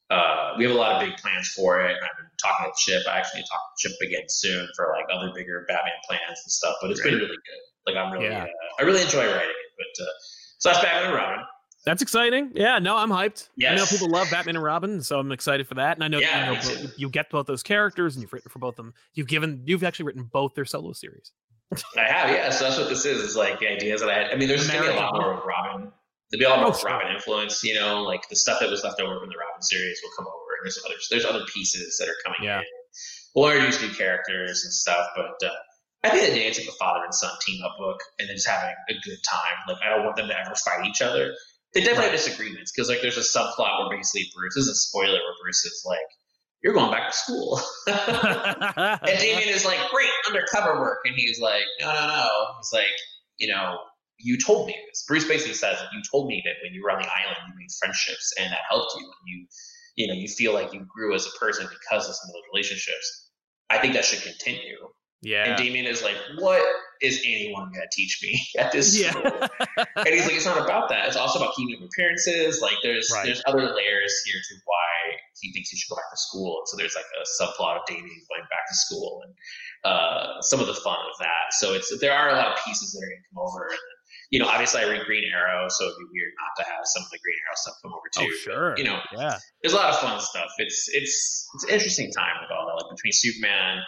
[0.09, 1.95] Uh, we have a lot of big plans for it.
[1.95, 3.03] I've been talking to Chip.
[3.07, 6.75] I actually talk to Chip again soon for like other bigger Batman plans and stuff.
[6.81, 7.11] But it's great.
[7.11, 7.93] been really good.
[7.93, 8.43] Like I'm really yeah.
[8.43, 9.71] uh, I really enjoy writing it.
[9.77, 10.07] But uh,
[10.57, 11.45] so that's Batman and Robin.
[11.85, 12.51] That's exciting.
[12.55, 13.49] Yeah, no, I'm hyped.
[13.55, 13.71] Yes.
[13.71, 15.95] I know people love Batman and Robin, so I'm excited for that.
[15.95, 18.59] And I know, yeah, you, know you get both those characters, and you've written for
[18.59, 18.93] both of them.
[19.13, 21.31] You've given, you've actually written both their solo series.
[21.97, 22.49] I have, yeah.
[22.49, 23.21] So that's what this is.
[23.21, 24.31] Is like ideas that I had.
[24.31, 25.91] I mean, there's going to be a lot more of Robin.
[26.29, 27.63] There'll be a lot more oh, Robin influence.
[27.63, 30.27] You know, like the stuff that was left over from the Robin series will come
[30.27, 32.59] over, and there's other there's other pieces that are coming yeah.
[32.59, 32.65] in.
[33.35, 35.53] We'll introduce new characters and stuff, but uh,
[36.03, 38.35] I think the day it's like a father and son team up book, and then
[38.35, 39.57] just having a good time.
[39.67, 41.33] Like I don't want them to ever fight each other.
[41.73, 42.11] They definitely right.
[42.11, 45.37] have disagreements because like there's a subplot where basically Bruce this is a spoiler where
[45.41, 46.09] Bruce is like
[46.61, 47.59] you're going back to school.
[47.87, 50.99] and Damian is like, great undercover work.
[51.05, 52.29] And he's like, no, no, no.
[52.57, 52.95] He's like,
[53.37, 53.79] you know,
[54.19, 55.05] you told me this.
[55.07, 57.69] Bruce basically says, you told me that when you were on the island, you made
[57.79, 59.05] friendships and that helped you.
[59.05, 59.45] And you,
[59.95, 62.43] you know, you feel like you grew as a person because of some of those
[62.53, 63.29] relationships.
[63.69, 64.77] I think that should continue.
[65.21, 65.45] Yeah.
[65.45, 66.65] And Damian is like, what?
[67.01, 69.11] is anyone going to teach me at this yeah.
[69.11, 69.31] school?
[69.95, 71.07] and he's like, it's not about that.
[71.07, 72.61] It's also about keeping up appearances.
[72.61, 73.25] Like there's right.
[73.25, 76.59] there's other layers here to why he thinks he should go back to school.
[76.59, 79.33] And so there's like a subplot of Damian going back to school and
[79.85, 81.51] uh, some of the fun of that.
[81.51, 83.69] So it's there are a lot of pieces that are going to come over.
[84.31, 87.03] You know, obviously I read Green Arrow, so it'd be weird not to have some
[87.03, 88.31] of the Green Arrow stuff come over oh, too.
[88.31, 88.69] Oh, sure.
[88.71, 89.37] But, you know, yeah.
[89.63, 90.51] there's a lot of fun stuff.
[90.59, 93.81] It's it's it's an interesting time with all that, like between Superman,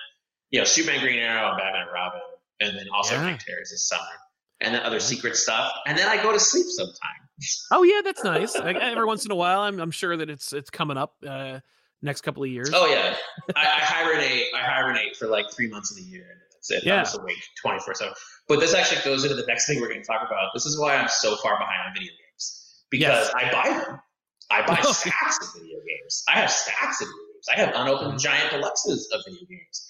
[0.49, 2.21] you know, Superman, Green Arrow, and Batman and Robin,
[2.59, 3.21] and then also yeah.
[3.21, 4.01] Night Terrors this summer,
[4.61, 6.95] and then other secret stuff, and then I go to sleep sometime.
[7.71, 8.55] Oh yeah, that's nice.
[8.55, 11.15] every once in a while, I'm I'm sure that it's it's coming up.
[11.27, 11.59] Uh,
[12.01, 12.69] next couple of years.
[12.73, 13.15] Oh yeah,
[13.55, 14.45] I, I, hibernate.
[14.55, 16.37] I hibernate for like three months of the year.
[16.61, 16.87] That's it.
[16.87, 16.97] Yeah.
[16.99, 18.13] I'm just awake twenty four seven.
[18.47, 20.49] But this actually goes into the next thing we're going to talk about.
[20.53, 23.33] This is why I'm so far behind on video games because yes.
[23.35, 23.99] I buy them.
[24.51, 26.23] I buy stacks of video games.
[26.27, 27.47] I have stacks of video games.
[27.51, 29.87] I have unopened giant deluxes of video games,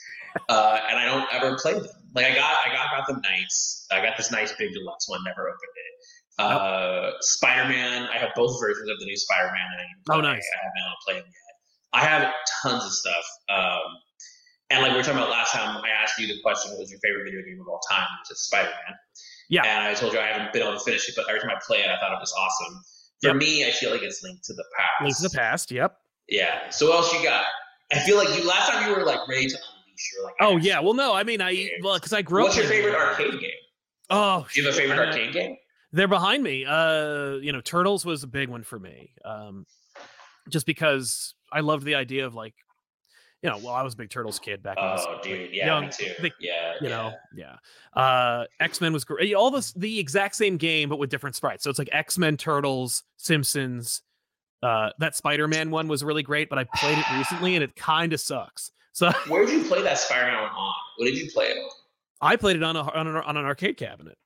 [0.47, 1.87] uh, and I don't ever play them.
[2.13, 3.87] Like I got, I got Gotham Knights.
[3.91, 5.21] I got this nice big deluxe one.
[5.25, 5.91] Never opened it.
[6.39, 7.15] Uh, nope.
[7.21, 8.07] Spider Man.
[8.13, 9.85] I have both versions of the new Spider Man.
[10.11, 10.45] Oh, nice.
[10.53, 11.51] I haven't played yet.
[11.93, 13.25] I have tons of stuff.
[13.49, 13.81] Um,
[14.71, 16.91] and like we were talking about last time, I asked you the question, what was
[16.91, 18.07] your favorite video game of all time?
[18.23, 18.95] It was Spider Man.
[19.49, 19.63] Yeah.
[19.65, 21.59] And I told you I haven't been able to finish it, but every time I
[21.65, 22.81] play it, I thought it was awesome.
[23.21, 23.35] For yep.
[23.35, 25.03] me, I feel like it's Link to the Past.
[25.03, 25.97] Link to the Past, yep.
[26.29, 26.69] Yeah.
[26.69, 27.45] So what else you got?
[27.91, 30.11] I feel like you last time you were like ready to unleash.
[30.13, 30.79] You like, oh yeah.
[30.79, 32.63] Well, no, I mean, I well because I grew What's up.
[32.63, 33.51] What's your favorite arcade game?
[34.09, 35.57] Oh, do you have a favorite arcade game?
[35.91, 36.65] They're behind me.
[36.65, 39.11] Uh, you know, Turtles was a big one for me.
[39.25, 39.65] Um,
[40.49, 42.55] just because I loved the idea of like
[43.41, 44.77] you know, well, I was a big Turtles kid back.
[44.79, 46.11] Oh, dude, yeah, young, me too.
[46.21, 46.89] The, yeah, you yeah.
[46.89, 48.01] know, yeah.
[48.01, 49.33] Uh, X Men was great.
[49.33, 51.63] All this, the exact same game, but with different sprites.
[51.63, 54.03] So it's like X Men, Turtles, Simpsons.
[54.63, 57.75] Uh, that Spider Man one was really great, but I played it recently and it
[57.75, 58.71] kind of sucks.
[58.93, 60.73] So where did you play that Spider Man one on?
[60.97, 61.69] What did you play it on?
[62.19, 64.17] I played it on a on, a, on an arcade cabinet.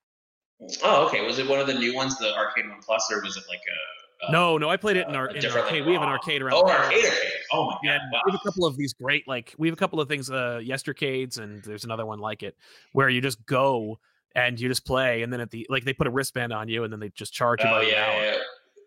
[0.84, 1.24] Oh, okay.
[1.24, 3.60] Was it one of the new ones, the Arcade One Plus, or was it like
[3.60, 5.86] a no, no, I played it in our in arcade.
[5.86, 6.56] We have an arcade around.
[6.56, 7.32] Oh, arcade, arcade.
[7.52, 8.02] Oh my god!
[8.12, 8.22] Wow.
[8.26, 10.60] we have a couple of these great, like we have a couple of things, uh,
[10.64, 12.58] yestercades, and there's another one like it,
[12.94, 14.00] where you just go
[14.36, 16.84] and you just play, and then at the like they put a wristband on you,
[16.84, 17.70] and then they just charge you.
[17.70, 18.38] Oh yeah, yeah,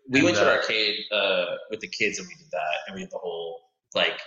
[0.09, 2.75] We and, went to uh, an arcade uh, with the kids, and we did that,
[2.87, 3.59] and we did the whole
[3.95, 4.19] like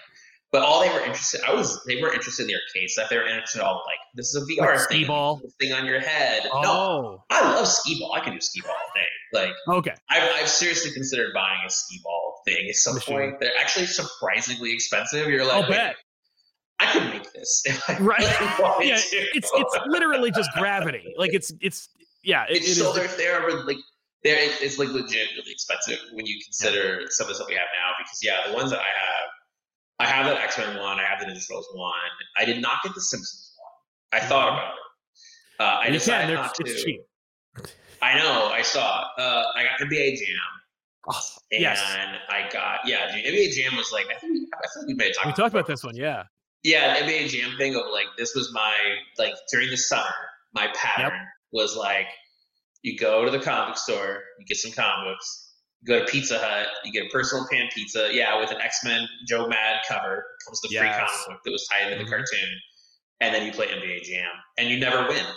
[0.53, 3.09] but all they were interested, I was, they were interested in the arcade stuff.
[3.09, 5.87] They were interested in all like, this is a VR like thing, ball thing on
[5.87, 6.43] your head.
[6.53, 8.13] Oh, no, I love skee ball.
[8.15, 9.07] I can do skee ball all day.
[9.33, 13.17] Like, okay, I've, I've seriously considered buying a skee ball thing at some Machine.
[13.17, 13.41] point.
[13.41, 15.27] They're actually surprisingly expensive.
[15.29, 15.97] You're like, I'll bet.
[16.79, 17.65] I could make this.
[18.01, 18.21] right?
[18.81, 21.15] yeah, it's it's literally just gravity.
[21.17, 21.89] Like it's it's
[22.23, 22.45] yeah.
[22.51, 23.79] It, it's it so is, they're, they're like
[24.25, 27.07] they're it's like legit really expensive when you consider yeah.
[27.11, 27.93] some of the stuff we have now.
[27.99, 29.22] Because yeah, the ones that I have
[29.99, 30.99] I have that X Men one.
[30.99, 31.93] I have the Ninja Turtles one.
[32.37, 34.21] I did not get the Simpsons one.
[34.21, 34.81] I thought about it.
[35.61, 36.65] Uh, I you decided can, not to.
[36.65, 37.01] Cheap.
[38.01, 38.51] I know.
[38.53, 39.05] I saw.
[39.19, 40.37] Uh, I got NBA Jam.
[41.09, 41.21] Oh,
[41.51, 41.81] and yes.
[42.29, 43.11] I got yeah.
[43.11, 45.27] NBA Jam was like I think we, I think we may have talked.
[45.27, 46.25] We talked about this one, yeah.
[46.63, 48.75] Yeah, the NBA Jam thing of like this was my
[49.19, 50.05] like during the summer.
[50.55, 51.29] My pattern yep.
[51.53, 52.07] was like
[52.83, 55.17] you go to the comic store, you get some comic
[55.87, 59.09] go to Pizza Hut, you get a personal pan pizza, yeah, with an X Men
[59.27, 60.25] Joe Mad cover.
[60.47, 60.81] Comes the yes.
[60.81, 62.05] free comic book that was tied into mm-hmm.
[62.05, 62.49] the cartoon,
[63.21, 65.25] and then you play NBA Jam, and you never win.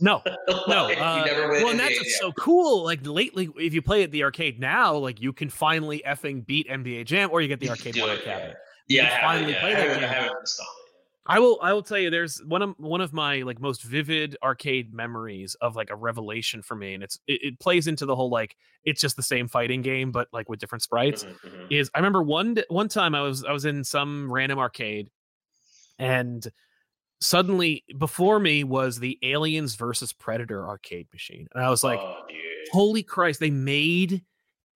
[0.00, 0.20] No,
[0.68, 1.62] no, uh, you never win.
[1.62, 2.84] Well, and that's what's so cool.
[2.84, 6.68] Like lately, if you play at the arcade now, like you can finally effing beat
[6.68, 8.56] NBA Jam, or you get the arcade one cabinet.
[8.88, 10.04] Yeah, yeah, finally play that game.
[10.04, 10.81] I haven't installed it.
[11.24, 14.36] I will I will tell you there's one of one of my like most vivid
[14.42, 18.16] arcade memories of like a revelation for me and it's it, it plays into the
[18.16, 21.66] whole like it's just the same fighting game but like with different sprites mm-hmm, mm-hmm.
[21.70, 25.10] is I remember one one time I was I was in some random arcade
[25.96, 26.44] and
[27.20, 32.16] suddenly before me was the Aliens versus Predator arcade machine and I was like oh,
[32.72, 34.24] holy Christ they made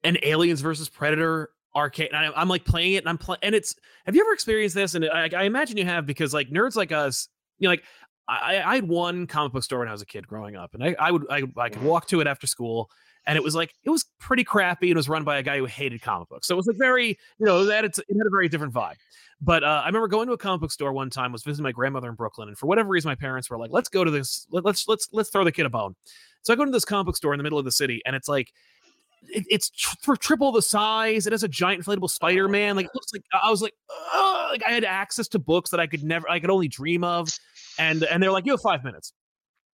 [0.04, 2.08] an Aliens versus Predator arcade.
[2.12, 3.74] And I, am like playing it, and I'm playing, and it's.
[4.06, 4.94] Have you ever experienced this?
[4.94, 7.84] And I, I, imagine you have because like nerds like us, you know, like
[8.28, 10.82] I, I had one comic book store when I was a kid growing up, and
[10.82, 12.90] I, I would I, I could walk to it after school,
[13.26, 14.90] and it was like it was pretty crappy.
[14.90, 17.08] It was run by a guy who hated comic books, so it was like very
[17.38, 18.96] you know that it's, it had a very different vibe.
[19.40, 21.72] But uh, I remember going to a comic book store one time, was visiting my
[21.72, 24.46] grandmother in Brooklyn, and for whatever reason, my parents were like, "Let's go to this.
[24.50, 25.94] Let, let's let's let's throw the kid a bone."
[26.42, 28.16] So I go to this comic book store in the middle of the city, and
[28.16, 28.52] it's like
[29.28, 31.26] it, it's tr- for triple the size.
[31.26, 32.76] It has a giant inflatable Spider Man.
[32.76, 33.74] Like it looks like I was like,
[34.50, 37.30] like I had access to books that I could never, I could only dream of,
[37.78, 39.12] and and they're like, you have five minutes,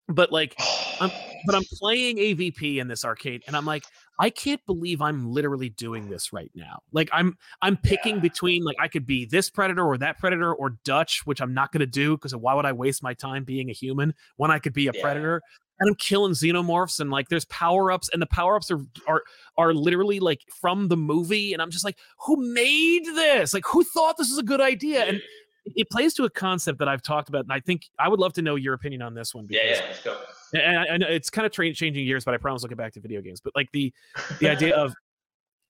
[0.08, 0.54] but like,
[1.00, 1.10] I'm
[1.46, 3.84] but I'm playing AVP in this arcade, and I'm like,
[4.18, 6.80] I can't believe I'm literally doing this right now.
[6.92, 8.22] Like I'm I'm picking yeah.
[8.22, 11.72] between like I could be this predator or that predator or Dutch, which I'm not
[11.72, 14.58] going to do because why would I waste my time being a human when I
[14.58, 15.02] could be a yeah.
[15.02, 15.42] predator?
[15.82, 19.22] And I'm killing xenomorphs and like there's power ups and the power ups are are
[19.56, 23.52] are literally like from the movie and I'm just like who made this?
[23.52, 25.04] Like who thought this was a good idea?
[25.04, 25.20] And
[25.64, 28.32] it plays to a concept that I've talked about, and I think I would love
[28.34, 29.46] to know your opinion on this one.
[29.46, 30.18] Because, yeah, yeah, let's go.
[30.54, 32.78] And I, I know it's kind of tra- changing gears, but I promise I'll get
[32.78, 33.40] back to video games.
[33.40, 33.92] But like the
[34.40, 34.94] the idea of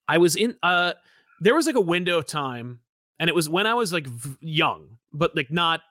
[0.09, 0.95] I was in uh
[1.41, 2.81] there was like a window of time,
[3.19, 5.83] and it was when I was like v- young, but like not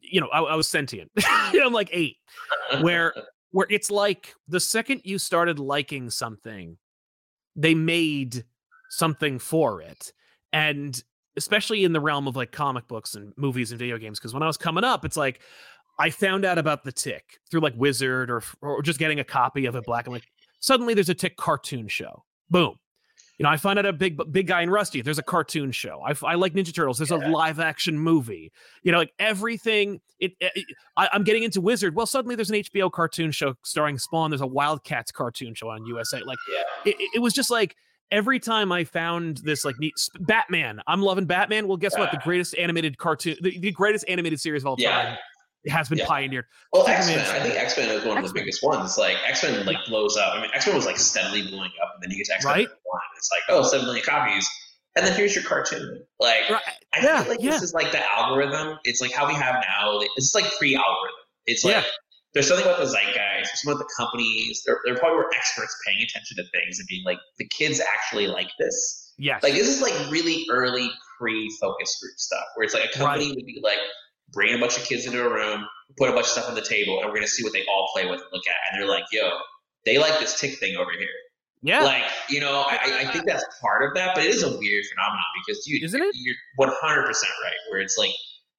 [0.00, 1.10] you know I, I was sentient.
[1.52, 2.16] you know, I'm like eight,
[2.80, 3.14] where
[3.54, 6.76] where it's like the second you started liking something,
[7.54, 8.44] they made
[8.90, 10.12] something for it,
[10.52, 11.00] and
[11.36, 14.18] especially in the realm of like comic books and movies and video games.
[14.18, 15.40] Because when I was coming up, it's like
[16.00, 19.66] I found out about the Tick through like Wizard or or just getting a copy
[19.66, 20.24] of it black white.
[20.58, 22.24] Suddenly, there's a Tick cartoon show.
[22.50, 22.74] Boom.
[23.38, 25.02] You know, I find out a big big guy in Rusty.
[25.02, 26.00] There's a cartoon show.
[26.06, 26.98] I, I like Ninja Turtles.
[26.98, 27.28] There's yeah.
[27.28, 28.52] a live action movie.
[28.82, 30.00] You know, like everything.
[30.20, 30.64] It, it
[30.96, 31.96] I, am getting into Wizard.
[31.96, 34.30] Well, suddenly there's an HBO cartoon show starring Spawn.
[34.30, 36.22] There's a Wildcats cartoon show on USA.
[36.22, 36.92] Like, yeah.
[36.92, 37.74] it, it was just like
[38.10, 41.66] every time I found this like neat Batman, I'm loving Batman.
[41.66, 42.12] Well, guess what?
[42.12, 44.84] The greatest animated cartoon, the, the greatest animated series of all time.
[44.84, 45.16] Yeah.
[45.68, 46.06] Has been yeah.
[46.06, 46.44] pioneered.
[46.72, 47.18] Well, X Men.
[47.18, 48.34] I think X Men is one of X-Men.
[48.34, 48.98] the biggest ones.
[48.98, 50.34] Like X Men, like blows up.
[50.34, 52.54] I mean, X Men was like steadily blowing up, and then you get X Men
[52.54, 52.68] right?
[52.68, 53.00] one.
[53.16, 54.48] It's like, oh, seven million copies,
[54.96, 56.04] and then here's your cartoon.
[56.20, 56.62] Like, right.
[56.94, 57.50] I yeah, feel like yeah.
[57.52, 58.78] this is like the algorithm.
[58.84, 60.00] It's like how we have now.
[60.16, 61.16] It's like pre-algorithm.
[61.46, 61.84] It's like
[62.34, 64.62] there's something about the zeitgeist, there's something about the companies.
[64.66, 68.26] There, there probably were experts paying attention to things and being like, the kids actually
[68.26, 69.12] like this.
[69.16, 69.42] Yes.
[69.44, 73.36] Like this is like really early pre-focus group stuff where it's like a company right.
[73.36, 73.78] would be like,
[74.32, 75.66] bring a bunch of kids into a room,
[75.96, 77.88] put a bunch of stuff on the table, and we're gonna see what they all
[77.92, 78.72] play with and look at.
[78.72, 79.30] And they're like, yo,
[79.84, 81.08] they like this tick thing over here.
[81.62, 81.82] Yeah.
[81.82, 84.84] Like, you know, I, I think that's part of that, but it is a weird
[84.84, 86.14] phenomenon because you, Isn't it?
[86.14, 87.14] you're 100% right,
[87.70, 88.10] where it's like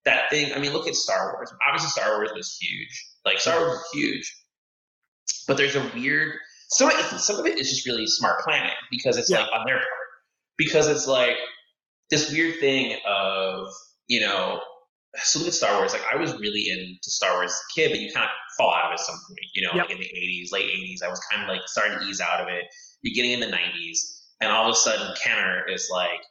[0.05, 0.51] that thing.
[0.53, 1.53] I mean, look at Star Wars.
[1.67, 3.05] Obviously, Star Wars was huge.
[3.23, 4.35] Like Star Wars was huge,
[5.47, 6.33] but there's a weird.
[6.69, 9.41] Some some of it is just really smart planning because it's yeah.
[9.41, 9.89] like on their part
[10.57, 11.35] because it's like
[12.09, 13.67] this weird thing of
[14.07, 14.61] you know.
[15.23, 15.93] So look at Star Wars.
[15.93, 18.73] Like I was really into Star Wars as a kid, but you kind of fall
[18.73, 19.39] out of it at some point.
[19.53, 19.85] You know, yep.
[19.85, 22.41] like in the '80s, late '80s, I was kind of like starting to ease out
[22.41, 22.65] of it.
[23.01, 23.97] You're in the '90s,
[24.41, 26.21] and all of a sudden, Kenner is like,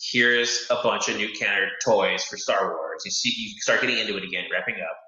[0.00, 3.02] here's a bunch of new Kenner toys for Star Wars.
[3.04, 4.98] You see, you start getting into it again, wrapping up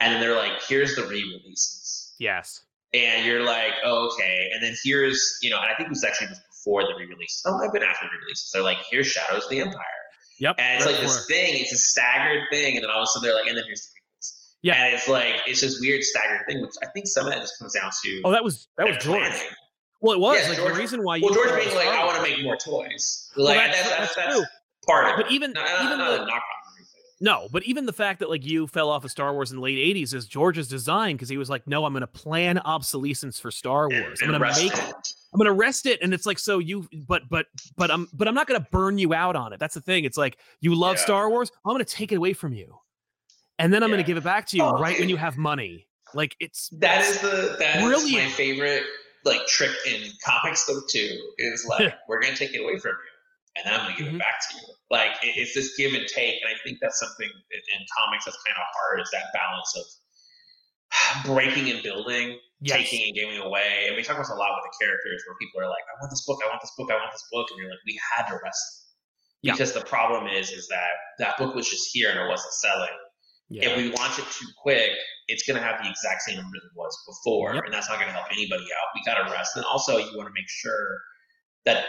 [0.00, 2.14] and then they're like, here's the re-releases.
[2.18, 2.62] Yes.
[2.94, 4.48] And you're like, oh, okay.
[4.52, 7.42] And then here's, you know, and I think it was actually before the re-releases.
[7.46, 8.50] Oh, I've been after the re-releases.
[8.52, 9.82] They're like, here's Shadows of the Empire.
[10.38, 10.56] Yep.
[10.58, 11.54] And it's like this thing.
[11.54, 13.82] It's a staggered thing, and then all of a sudden they're like, and then here's
[13.82, 14.32] the prequels.
[14.62, 14.84] Yeah.
[14.84, 17.58] And it's like it's this weird staggered thing, which I think some of that just
[17.58, 18.22] comes down to.
[18.24, 19.20] Oh, that was that was George.
[19.20, 19.48] Planning.
[20.00, 21.20] Well, it was yeah, like George, the reason why.
[21.22, 23.30] Well, George being like, I want to make more toys.
[23.36, 24.50] Like well, that's, that's, that's, that's,
[24.86, 25.22] part of it.
[25.24, 26.26] But even not, even not, the,
[27.20, 29.62] no, but even the fact that like you fell off of Star Wars in the
[29.62, 33.40] late '80s is George's design because he was like, "No, I'm going to plan obsolescence
[33.40, 34.20] for Star Wars.
[34.22, 35.14] I'm going to make, it.
[35.32, 37.46] I'm going to rest it." And it's like, so you, but but
[37.76, 39.58] but I'm but I'm not going to burn you out on it.
[39.58, 40.04] That's the thing.
[40.04, 41.04] It's like you love yeah.
[41.04, 41.50] Star Wars.
[41.64, 42.76] I'm going to take it away from you,
[43.58, 43.96] and then I'm yeah.
[43.96, 45.86] going to give it back to you oh, right when you have money.
[46.12, 48.26] Like it's that is the that brilliant.
[48.26, 48.84] Is my favorite
[49.24, 52.92] like trick in comics though too is like we're going to take it away from
[52.92, 53.15] you
[53.56, 54.20] and I'm going to give mm-hmm.
[54.20, 54.68] it back to you.
[54.90, 58.24] Like it, it's this give and take, and I think that's something in, in comics
[58.24, 59.86] that's kind of hard is that balance of
[61.28, 62.76] breaking and building, yes.
[62.76, 63.88] taking and giving away.
[63.88, 65.94] And we talk about this a lot with the characters where people are like, "I
[66.00, 67.98] want this book, I want this book, I want this book," and you're like, "We
[68.00, 68.86] had to rest."
[69.42, 69.52] Yeah.
[69.52, 72.96] Because the problem is, is that that book was just here and it wasn't selling.
[73.48, 73.70] Yeah.
[73.70, 74.90] If we launch it too quick,
[75.28, 77.64] it's going to have the exact same numbers it was before, yep.
[77.64, 78.86] and that's not going to help anybody out.
[78.94, 81.00] We got to rest, and also you want to make sure
[81.64, 81.84] that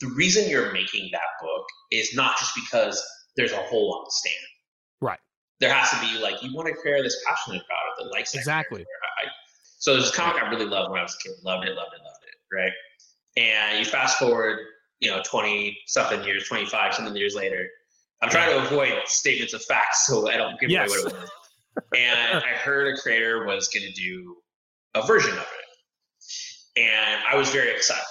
[0.00, 3.02] the reason you're making that book is not just because
[3.36, 4.36] there's a hole on the stand.
[5.00, 5.18] Right.
[5.60, 8.34] There has to be like you want to create this passionate about it that likes
[8.34, 8.82] exactly.
[8.82, 9.28] I,
[9.78, 11.36] so there's a comic I really loved when I was a kid.
[11.44, 12.54] Loved it, loved it, loved it.
[12.54, 12.72] Right.
[13.36, 14.58] And you fast forward,
[15.00, 17.68] you know, twenty something years, twenty five something years later.
[18.22, 20.90] I'm trying to avoid statements of facts so I don't give yes.
[20.90, 21.30] away what it was.
[21.96, 24.36] and I heard a creator was going to do
[24.94, 28.04] a version of it, and I was very excited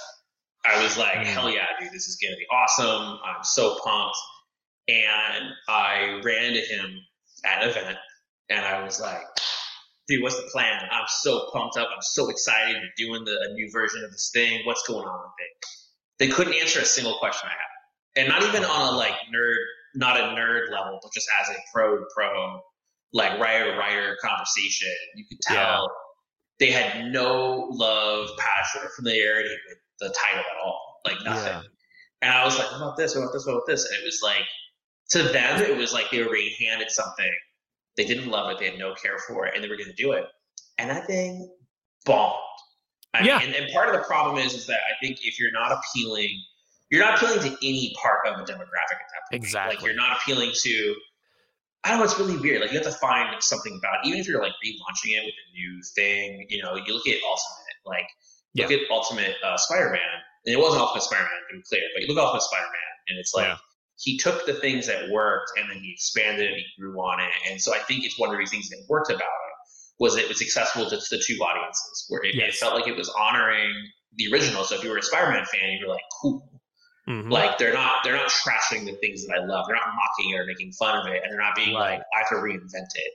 [0.64, 3.18] I was like, hell yeah, dude, this is gonna be awesome.
[3.24, 4.16] I'm so pumped.
[4.88, 6.98] And I ran into him
[7.44, 7.98] at an event
[8.48, 9.22] and I was like,
[10.08, 10.82] dude, what's the plan?
[10.90, 11.88] I'm so pumped up.
[11.94, 12.76] I'm so excited.
[12.76, 14.62] You're doing the, a new version of this thing.
[14.64, 15.66] What's going on with it?
[16.18, 18.22] They couldn't answer a single question I had.
[18.22, 19.54] And not even on a like nerd,
[19.94, 22.60] not a nerd level, but just as a pro to pro,
[23.12, 24.88] like writer to writer conversation.
[25.14, 25.88] You could tell
[26.58, 31.00] they had no love, passion, or familiarity with the title at all.
[31.04, 31.52] Like nothing.
[31.52, 31.62] Yeah.
[32.22, 33.14] And I was like, what about this?
[33.14, 33.46] What about this?
[33.46, 33.84] What about this?
[33.84, 34.44] And it was like,
[35.10, 37.30] to them, it was like they were being handed something.
[37.96, 38.58] They didn't love it.
[38.58, 40.24] They had no care for it, and they were going to do it.
[40.78, 41.50] And that thing
[42.04, 42.36] bombed.
[43.12, 43.38] I yeah.
[43.38, 45.72] Mean, and, and part of the problem is, is that I think if you're not
[45.72, 46.30] appealing,
[46.90, 49.42] you're not appealing to any part of a demographic at that point.
[49.42, 49.76] Exactly.
[49.76, 50.94] Like you're not appealing to.
[51.82, 52.04] I don't know.
[52.04, 52.60] It's really weird.
[52.60, 54.08] Like you have to find something about it.
[54.08, 56.46] even if you're like relaunching it with a new thing.
[56.48, 58.06] You know, you look at Ultimate, like
[58.54, 58.64] yeah.
[58.66, 62.08] look at Ultimate uh, Spider-Man, and it wasn't Ultimate Spider-Man to be clear, but you
[62.08, 63.46] look at Ultimate Spider-Man, and it's like.
[63.46, 63.56] Yeah
[64.02, 67.30] he took the things that worked and then he expanded it, he grew on it.
[67.50, 69.50] And so I think it's one of the things that worked about it
[70.00, 72.48] was it was accessible to the two audiences, where it, yes.
[72.48, 73.70] it felt like it was honoring
[74.16, 74.64] the original.
[74.64, 76.48] So if you were a Spider-Man fan, you were like, cool.
[77.08, 77.30] Mm-hmm.
[77.30, 79.66] Like they're not they're not trashing the things that I love.
[79.66, 81.98] They're not mocking it or making fun of it, and they're not being right.
[81.98, 83.12] like I have to reinvent it.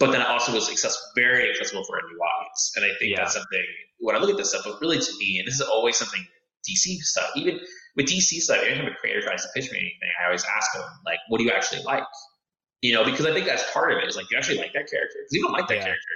[0.00, 3.12] But then it also was accessible, very accessible for a new audience, and I think
[3.12, 3.20] yeah.
[3.20, 3.64] that's something.
[3.98, 6.26] When I look at this stuff, but really to me, and this is always something
[6.68, 7.60] DC stuff, even
[7.96, 10.88] with DC stuff, anytime a creator tries to pitch me anything, I always ask them
[11.04, 12.02] like, "What do you actually like?"
[12.80, 14.08] You know, because I think that's part of it.
[14.08, 15.20] Is like you actually like that character.
[15.20, 15.92] Because you don't like that yeah.
[15.92, 16.14] character,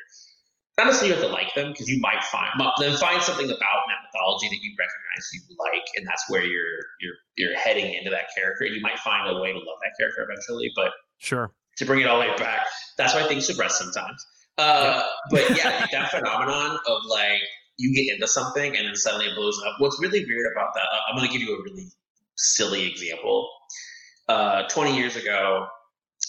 [0.79, 3.81] not necessarily you have to like them because you might find then find something about
[3.85, 8.09] that mythology that you recognize you like, and that's where you're you're you're heading into
[8.09, 8.65] that character.
[8.65, 12.07] You might find a way to love that character eventually, but sure to bring it
[12.07, 12.67] all the way back,
[12.97, 14.27] that's why things rest sometimes.
[14.59, 17.41] Uh, but yeah, that phenomenon of like
[17.77, 19.75] you get into something and then suddenly it blows up.
[19.79, 21.89] What's really weird about that, I'm going to give you a really
[22.37, 23.51] silly example.
[24.29, 25.67] Uh, 20 years ago,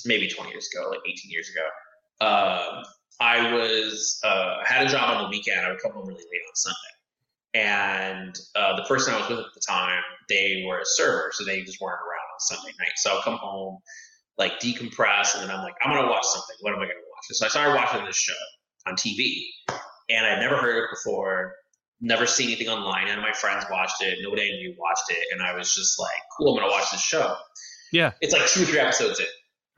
[0.06, 2.84] maybe 20 years ago, like 18 years ago, uh,
[3.20, 5.62] I was uh, had a job on the weekend.
[5.62, 6.78] I would come home really late on Sunday.
[7.54, 11.46] And uh, the person I was with at the time, they were a server, so
[11.46, 12.92] they just weren't around on Sunday night.
[12.98, 13.78] So I'll come home,
[14.38, 16.56] like decompress, and then I'm like, I'm gonna watch something.
[16.62, 17.26] What am I gonna watch?
[17.32, 18.34] So I started watching this show
[18.88, 19.46] on TV
[20.10, 21.56] and I'd never heard it before,
[22.02, 23.08] never seen anything online.
[23.08, 24.20] And my friends watched it.
[24.22, 27.02] Nobody I knew watched it, and I was just like, "Cool, I'm gonna watch this
[27.02, 27.38] show."
[27.92, 29.26] Yeah, it's like two or three episodes in,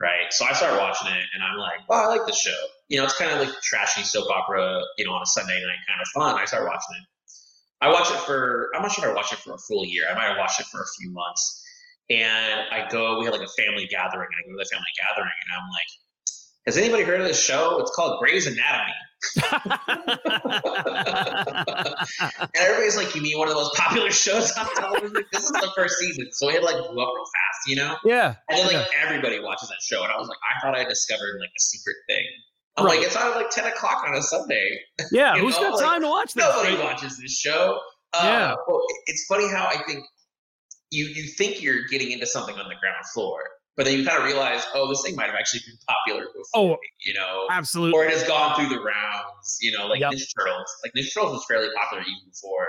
[0.00, 0.32] right?
[0.32, 3.04] So I started watching it, and I'm like, "Oh, I like this show." You know,
[3.04, 6.08] it's kind of like trashy soap opera, you know, on a Sunday night, kind of
[6.08, 6.40] fun.
[6.40, 7.06] I started watching it.
[7.80, 10.04] I watched it for I'm not sure if I watched it for a full year.
[10.10, 11.64] I might have watched it for a few months.
[12.10, 14.92] And I go, we had like a family gathering, and I go to the family
[14.96, 15.90] gathering, and I'm like,
[16.66, 17.78] has anybody heard of this show?
[17.80, 18.92] It's called Grey's Anatomy.
[22.38, 25.24] and everybody's like, you mean one of the most popular shows on television?
[25.32, 27.96] this is the first season, so it like blew up real fast, you know?
[28.04, 28.34] Yeah.
[28.48, 29.02] And then like yeah.
[29.02, 31.96] everybody watches that show, and I was like, I thought I discovered like a secret
[32.08, 32.24] thing.
[32.76, 32.98] I'm right.
[32.98, 34.78] like, it's on like ten o'clock on a Sunday.
[35.10, 35.70] Yeah, who's know?
[35.70, 36.54] got like, time to watch that?
[36.54, 37.78] Nobody watches this show.
[38.12, 38.54] Uh, yeah.
[38.66, 40.04] Well, it's funny how I think
[40.90, 43.40] you you think you're getting into something on the ground floor,
[43.76, 46.74] but then you kind of realize, oh, this thing might have actually been popular before.
[46.74, 47.98] Oh, you know, absolutely.
[47.98, 49.58] Or it has gone through the rounds.
[49.60, 50.12] You know, like yep.
[50.12, 50.74] Ninja Turtles.
[50.84, 52.66] Like Ninja Turtles was fairly popular even before.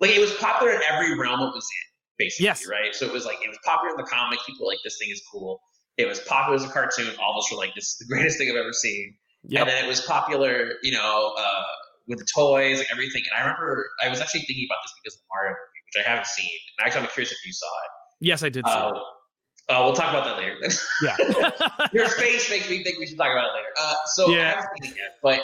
[0.00, 1.88] Like it was popular in every realm it was in,
[2.18, 2.44] basically.
[2.44, 2.66] Yes.
[2.66, 2.94] Right.
[2.94, 4.44] So it was like it was popular in the comics.
[4.46, 5.60] People were like this thing is cool.
[5.96, 7.12] It was popular as a cartoon.
[7.20, 9.14] All of us were like, this is the greatest thing I've ever seen.
[9.44, 9.60] Yep.
[9.60, 11.62] And then it was popular, you know, uh,
[12.06, 13.22] with the toys and everything.
[13.30, 15.56] And I remember I was actually thinking about this because of Mario
[15.94, 16.50] which I haven't seen.
[16.78, 17.90] And actually, I'm curious if you saw it.
[18.20, 18.64] Yes, I did.
[18.66, 18.92] Uh,
[19.68, 20.56] uh, we'll talk about that later.
[21.02, 21.88] Yeah.
[21.92, 23.68] Your face makes me think we should talk about it later.
[23.80, 24.36] Uh, so yeah.
[24.38, 25.40] I haven't seen it yet, but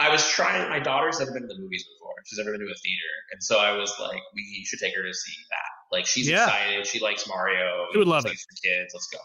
[0.00, 0.68] I was trying.
[0.70, 2.14] My daughter's never been to the movies before.
[2.24, 5.02] She's never been to a theater, and so I was like, we should take her
[5.02, 5.96] to see that.
[5.96, 6.44] Like she's yeah.
[6.44, 6.86] excited.
[6.86, 7.86] She likes Mario.
[7.92, 8.30] She would love it.
[8.30, 9.18] For kids, let's go.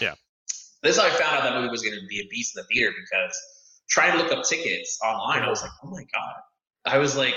[0.00, 0.14] Yeah.
[0.82, 2.62] This is how I found out that movie was going to be a beast in
[2.62, 3.36] the theater because
[3.88, 6.34] trying to look up tickets online, I was like, oh my god.
[6.84, 7.34] I was like,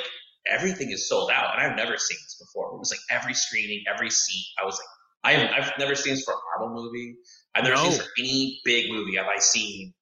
[0.47, 2.73] everything is sold out, and I've never seen this before.
[2.73, 4.45] It was like every screening, every seat.
[4.61, 4.87] I was like,
[5.23, 7.17] I have, I've never seen this for a Marvel movie.
[7.55, 7.83] I've never no.
[7.83, 9.15] seen this for any big movie.
[9.15, 9.93] Have I seen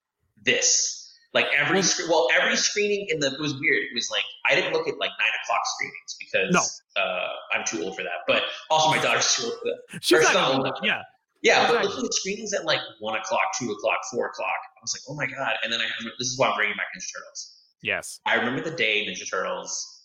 [0.43, 1.03] this?
[1.33, 3.83] Like every well, well, every screening in the it was weird.
[3.83, 7.01] It was like I didn't look at like nine o'clock screenings because no.
[7.01, 8.25] uh, I'm too old for that.
[8.27, 10.03] But also my daughter's too old for that.
[10.03, 10.79] She's not old enough.
[10.81, 11.01] Yeah.
[11.43, 14.95] Yeah, but looking at screenings at like one o'clock, two o'clock, four o'clock, I was
[14.95, 15.53] like, oh my god!
[15.63, 15.85] And then I
[16.17, 17.61] this is why I'm bringing back Ninja Turtles.
[17.83, 19.96] Yes, I remember the day Ninja Turtles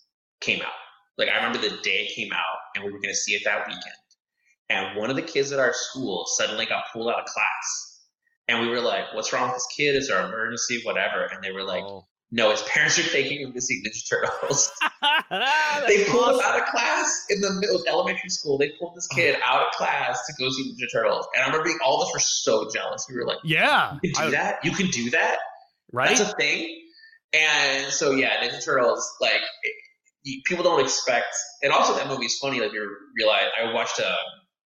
[0.43, 0.73] came out.
[1.19, 3.43] Like I remember the day it came out, and we were going to see it
[3.45, 3.95] that weekend
[4.73, 8.01] and one of the kids at our school suddenly got pulled out of class.
[8.49, 9.95] And we were like, what's wrong with this kid?
[9.95, 10.81] Is there an emergency?
[10.83, 11.25] Whatever.
[11.25, 12.07] And they were like, oh.
[12.31, 14.71] no, his parents are taking him to see Ninja Turtles.
[15.87, 16.35] they pulled awesome.
[16.35, 18.59] him out of class in the middle of elementary school.
[18.59, 19.47] They pulled this kid oh.
[19.47, 21.27] out of class to go see Ninja Turtles.
[21.35, 23.07] And I remember being, all of us were so jealous.
[23.09, 24.65] We were like, yeah, you can do I, that?
[24.65, 25.37] You can do that?
[25.93, 26.17] Right.
[26.17, 26.79] That's a thing.
[27.35, 29.75] And so, yeah, Ninja Turtles, like, it,
[30.45, 32.61] people don't expect, and also that movie is funny.
[32.61, 34.17] Like, you realize, I watched a, um,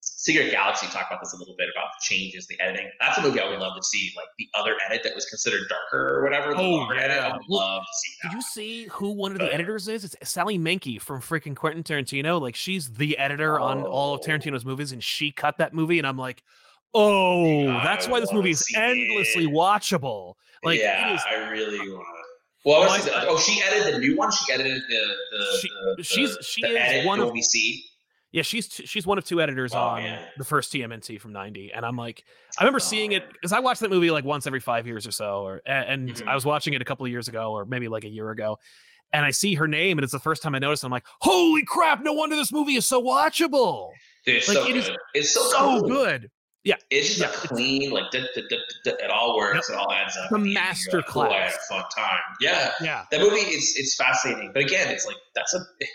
[0.02, 2.90] Secret Galaxy talk about this a little bit about the changes, the editing.
[3.00, 5.60] That's a movie I would love to see, like the other edit that was considered
[5.68, 6.52] darker or whatever.
[6.54, 7.32] The Oh, edit, I yeah.
[7.32, 8.28] would love to see that.
[8.30, 10.04] Did you see who one of the editors is?
[10.04, 12.40] It's Sally Menke from freaking Quentin Tarantino.
[12.40, 14.26] Like she's the editor on all of Oh.
[14.26, 15.98] Tarantino's movies, and she cut that movie.
[15.98, 16.42] And I'm like,
[16.94, 19.50] oh, I that's why this movie is endlessly it.
[19.50, 20.34] watchable.
[20.64, 22.06] Like it yeah, is- I really want
[22.62, 22.68] to.
[22.68, 24.30] Well, I No, wanna see I- oh, she edited the new one.
[24.30, 27.84] She edited the the, She- the, she's- she the is one of- we see.
[28.32, 30.24] Yeah, she's t- she's one of two editors Oh, on man.
[30.38, 32.22] the first TMNT from '90, and I'm like,
[32.58, 35.10] I remember seeing it because I watch that movie like once every five years or
[35.10, 36.28] so, or and Mhm.
[36.28, 38.56] I was watching it a couple of years ago, or maybe like a year ago,
[39.12, 40.84] and I see her name, and it's the first time I noticed.
[40.84, 42.02] I'm like, holy crap!
[42.04, 43.90] No wonder this movie is so watchable,
[44.24, 44.96] Dude, it's Like, so it is good.
[45.14, 45.88] It's so, so cool.
[45.88, 46.30] good.
[46.62, 48.42] Yeah, it's just Yeah, a clean, like duh, duh,
[48.84, 49.70] duh, it all works.
[49.70, 50.28] It all adds up.
[50.30, 52.18] The at the end, you're master like, "Cool, I had a fun time.
[52.40, 54.50] Yeah, Yeah, that movie is it's fascinating.
[54.52, 55.58] But again, it's like that's a.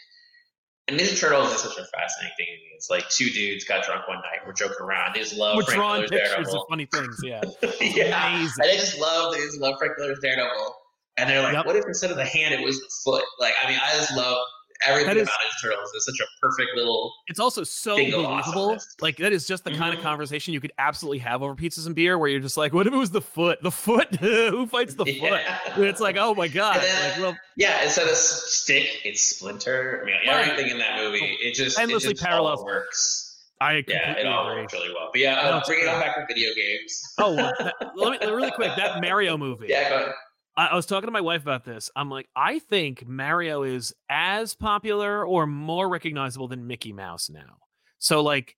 [0.88, 2.48] And Ninja Turtles is such a fascinating thing.
[2.76, 5.16] It's like two dudes got drunk one night, we're joking around.
[5.16, 7.18] They just love we're Frank drawing Miller's pictures of funny things.
[7.24, 7.42] Yeah,
[7.82, 8.54] yeah, amazing.
[8.60, 10.76] and they just love they just love Frank Miller's Daredevil.
[11.18, 11.66] And they're like, Yep.
[11.66, 13.24] what if instead of the hand it was the foot?
[13.40, 14.38] Like, I mean, I just love
[14.86, 15.92] everything That is- about Ninja Turtles.
[15.96, 17.14] It's such a perfect little.
[17.28, 18.78] it's also so believable.
[19.02, 20.04] Like that is just the kind of Mhm.
[20.04, 22.94] conversation you could absolutely have over pizzas and beer, where you're just like, what if
[22.94, 23.62] it was the foot?
[23.62, 24.16] The foot?
[24.20, 25.16] Who fights the foot?
[25.16, 25.60] Yeah.
[25.80, 26.82] It's like, oh my god!
[26.82, 30.02] Then- Like, well, Yeah, instead of stick, it's Splinter.
[30.02, 30.48] I mean, Right.
[30.48, 32.60] everything in that movie, it just Endlessly it just parallels.
[32.60, 33.22] all works.
[33.62, 34.62] I Yeah, it all agree.
[34.64, 35.10] works really well.
[35.14, 37.14] But yeah, uh, it's bring it on back to video games.
[37.18, 38.76] Oh, well, that- let me really quick.
[38.76, 39.68] That Mario movie.
[39.70, 40.14] Yeah, go ahead.
[40.58, 41.90] I, I was talking to my wife about this.
[41.96, 47.58] I'm like, I think Mario is as popular or more recognizable than Mickey Mouse now.
[48.00, 48.56] So like,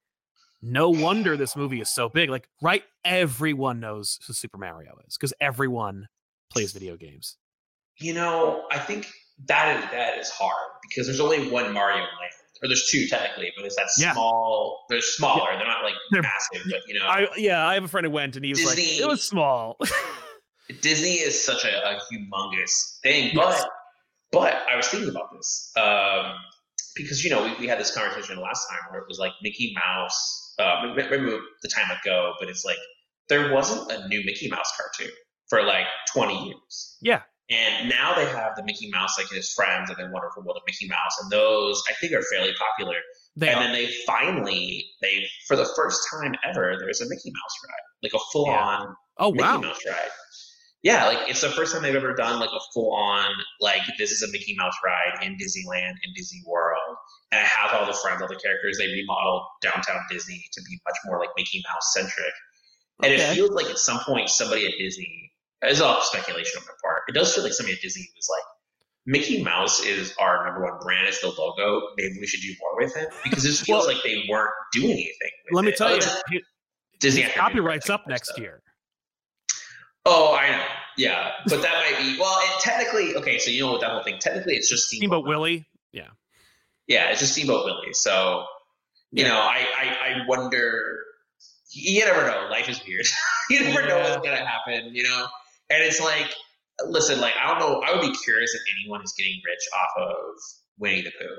[0.62, 2.30] no wonder this movie is so big.
[2.30, 2.84] Like, right?
[3.06, 6.08] Everyone knows who Super Mario is because everyone
[6.52, 7.38] plays video games.
[8.00, 9.08] You know, I think
[9.48, 12.10] that is that is hard because there's only one Mario Land,
[12.64, 14.14] or there's two technically, but it's that Yeah.
[14.14, 14.86] small.
[14.90, 15.52] They're smaller.
[15.58, 18.12] They're not like They're- massive, but you know, I yeah, I have a friend who
[18.12, 19.78] went and he was like, it was small.
[20.82, 23.32] Disney is such a, a humongous thing.
[23.34, 23.64] Yes.
[23.64, 23.70] But
[24.32, 26.34] but I was thinking about this um,
[26.96, 29.74] because you know we, we had this conversation last time where it was like Mickey
[29.76, 30.56] Mouse.
[30.60, 32.78] Uh, remember the time ago, but it's like
[33.30, 35.14] there wasn't a new Mickey Mouse cartoon
[35.50, 36.98] for like 20 years.
[37.02, 40.58] yeah, And now they have the Mickey Mouse, like his friends, and then Wonderful World
[40.58, 42.96] of Mickey Mouse, and those I think are fairly popular.
[43.38, 43.64] they and are.
[43.64, 48.14] then they finally, they for the first time ever, there's a Mickey Mouse ride, like
[48.14, 50.10] a full on oh Mickey wow, Mouse ride.
[50.84, 54.12] Yeah, like it's the first time they've ever done like a full on like this
[54.12, 56.96] is a Mickey Mouse ride in Disneyland in Disney World,
[57.32, 58.78] and it has all the friends, all the characters.
[58.78, 62.34] They remodeled downtown Disney to be much more like Mickey Mouse centric,
[63.04, 63.24] and Okay.
[63.32, 65.32] it feels like at some point somebody at Disney.
[65.64, 67.02] It's all speculation on my part.
[67.10, 68.44] It does feel like somebody at Disney was like,
[69.08, 71.08] Mickey Mouse is our number one brand.
[71.08, 71.88] It's the logo.
[71.98, 74.92] Maybe we should do more with him because it feels Well- like they weren't doing
[74.92, 75.32] anything.
[75.50, 75.78] With let me it.
[75.78, 75.96] tell
[76.30, 76.42] you,
[77.00, 78.40] Disney copyright's up next stuff.
[78.40, 78.62] year.
[80.10, 80.64] Oh, I know.
[80.98, 82.36] Yeah, but that might be well.
[82.42, 83.38] It technically, okay.
[83.38, 84.18] So you know what that whole thing.
[84.20, 85.68] Technically, it's just Steamboat Willie.
[85.92, 86.08] Yeah,
[86.88, 87.94] Yeah, it's just Steamboat Willie.
[87.94, 88.46] So
[89.12, 89.30] you Yeah.
[89.30, 89.86] know, I, I
[90.22, 91.04] I wonder.
[91.72, 92.48] You never know.
[92.50, 93.06] Life is weird.
[93.52, 94.96] you never know what's gonna happen.
[94.96, 95.28] You know,
[95.70, 96.34] and it's like,
[96.88, 97.82] listen, like I don't know.
[97.82, 100.16] I would be curious if anyone is getting rich off of
[100.80, 101.36] Winnie the Pooh.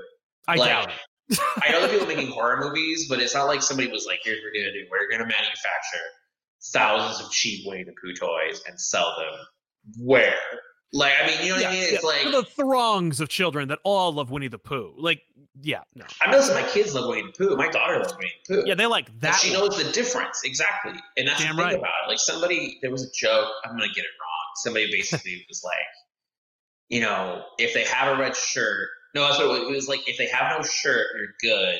[0.47, 1.39] I Like, doubt it.
[1.63, 4.37] I know the people making horror movies, but it's not like somebody was like, "Here's
[4.37, 4.85] what we're gonna do.
[4.89, 6.05] We're gonna manufacture
[6.73, 9.39] thousands of cheap Winnie the Pooh toys and sell them."
[9.99, 10.35] Where?
[10.91, 11.83] Like, I mean, you know what I mean?
[11.83, 14.93] It's For like the throngs of children that all love Winnie the Pooh.
[14.97, 15.21] Like,
[15.61, 17.55] yeah, no, I know my kids love Winnie the Pooh.
[17.55, 18.63] My daughter loves Winnie the Pooh.
[18.65, 19.35] yeah, they like that.
[19.35, 19.67] she one.
[19.67, 21.77] knows the difference exactly, and that's Damn the thing right.
[21.77, 22.09] about it.
[22.09, 23.49] Like somebody, there was a joke.
[23.63, 24.51] I'm gonna get it wrong.
[24.55, 25.73] Somebody basically was like,
[26.89, 29.59] you know, if they have a red shirt, no, that's what it was.
[29.59, 31.79] It was like if they have no shirt, you're good.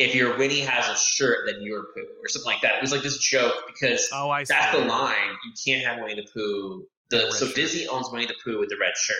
[0.00, 2.76] If your Winnie has a shirt, then you're Pooh, or something like that.
[2.76, 4.54] It was like this joke because Oh, I see.
[4.54, 5.36] that's the line.
[5.44, 6.86] You can't have Winnie the Pooh.
[7.10, 7.56] The The so shirt.
[7.56, 9.16] Disney owns Winnie the Pooh with the red shirt.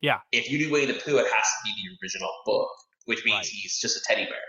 [0.00, 0.18] Yeah.
[0.32, 2.68] If you do Winnie the Pooh, it has to be the original book,
[3.06, 3.46] which means Right.
[3.46, 4.40] he's just a teddy bear.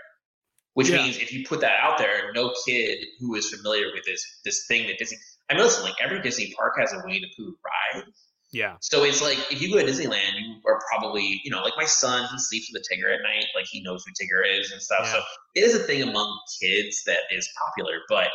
[0.74, 1.02] Which Yeah.
[1.02, 4.66] means if you put that out there, no kid who is familiar with this this
[4.66, 5.18] thing that Disney.
[5.50, 8.04] I mean, listen, like every Disney park has a Winnie the Pooh ride.
[8.52, 10.60] Yeah, So it's like if you go to Disneyland, you
[10.90, 13.82] probably, you know, like my son, he sleeps with a Tigger at night, like he
[13.82, 15.06] knows who Tigger is and stuff.
[15.08, 15.20] So
[15.54, 18.28] it is a thing among kids that is popular, but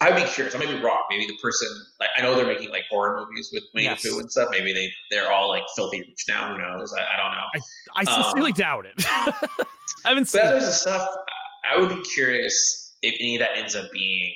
[0.00, 0.54] I would be curious.
[0.54, 1.02] I might be wrong.
[1.10, 1.68] Maybe the person,
[2.00, 4.02] like, I know they're making like horror movies with Winnie Yes.
[4.02, 4.48] the Pooh and stuff.
[4.50, 6.52] Maybe they they're all like filthy rich now.
[6.52, 6.92] Who knows?
[6.92, 7.46] I, I don't know.
[7.54, 8.94] I I sincerely Um, doubt it.
[10.04, 10.42] I haven't seen.
[10.42, 11.08] that stuff,
[11.70, 14.34] I would be curious if any of that ends up being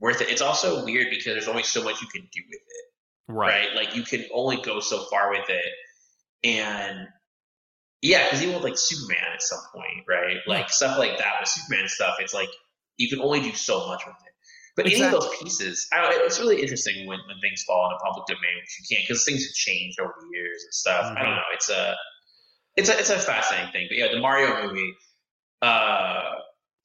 [0.00, 0.30] worth it.
[0.30, 2.84] It's also weird because there's only so much you can do with it
[3.32, 3.68] Right.
[3.68, 3.74] right?
[3.76, 5.64] Like you can only go so far with it,
[6.44, 7.08] and
[8.02, 10.36] yeah, because even with like Superman at some point, right?
[10.46, 12.50] Like stuff like that with Superman stuff, it's like
[12.98, 14.32] you can only do so much with it.
[14.76, 15.06] But exactly.
[15.06, 18.60] any of those pieces, it's really interesting when, when things fall in the public domain,
[18.60, 21.06] which you can't because things have changed over the years and stuff.
[21.06, 21.16] Mm-hmm.
[21.16, 21.36] I don't mm-hmm.
[21.36, 21.54] know.
[21.54, 21.96] It's a
[22.76, 23.86] it's a it's a fascinating thing.
[23.88, 24.94] But yeah, the Mario movie
[25.62, 26.32] uh,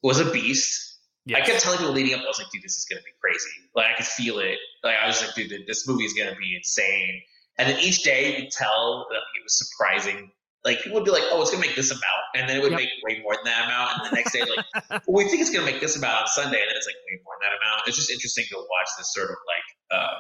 [0.03, 0.99] was a beast.
[1.26, 1.41] Yes.
[1.41, 3.49] I kept telling people leading up, I was like, dude, this is gonna be crazy.
[3.76, 4.57] Like I could feel it.
[4.84, 7.22] Like I was like, dude, this movie is gonna be insane.
[7.60, 10.31] And then each day you could tell that it was surprising
[10.65, 12.72] like people would be like, "Oh, it's gonna make this amount," and then it would
[12.72, 12.81] yep.
[12.81, 14.65] make way more than that amount, and the next day, like,
[15.07, 17.19] well, we think it's gonna make this amount on Sunday, and then it's like way
[17.23, 17.88] more than that amount.
[17.88, 20.14] It's just interesting to watch this sort of like uh,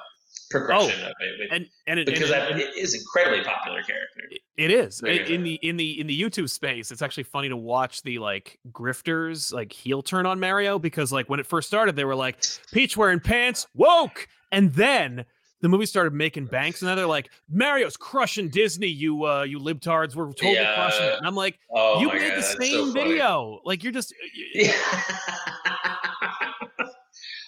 [0.49, 3.83] progression oh, of it, with, and, and it, because and, and, it is incredibly popular
[3.83, 4.21] character.
[4.55, 6.89] It is in, in the in the in the YouTube space.
[6.89, 11.29] It's actually funny to watch the like grifters like heel turn on Mario because like
[11.29, 15.25] when it first started, they were like Peach wearing pants woke, and then
[15.61, 19.59] the movie started making banks, and then they're like, "Mario's crushing Disney, you uh, you
[19.59, 20.75] libtards, we're totally yeah.
[20.75, 23.93] crushing it." And I'm like, oh "You made God, the same so video, like you're
[23.93, 24.13] just."
[24.53, 24.71] Yeah.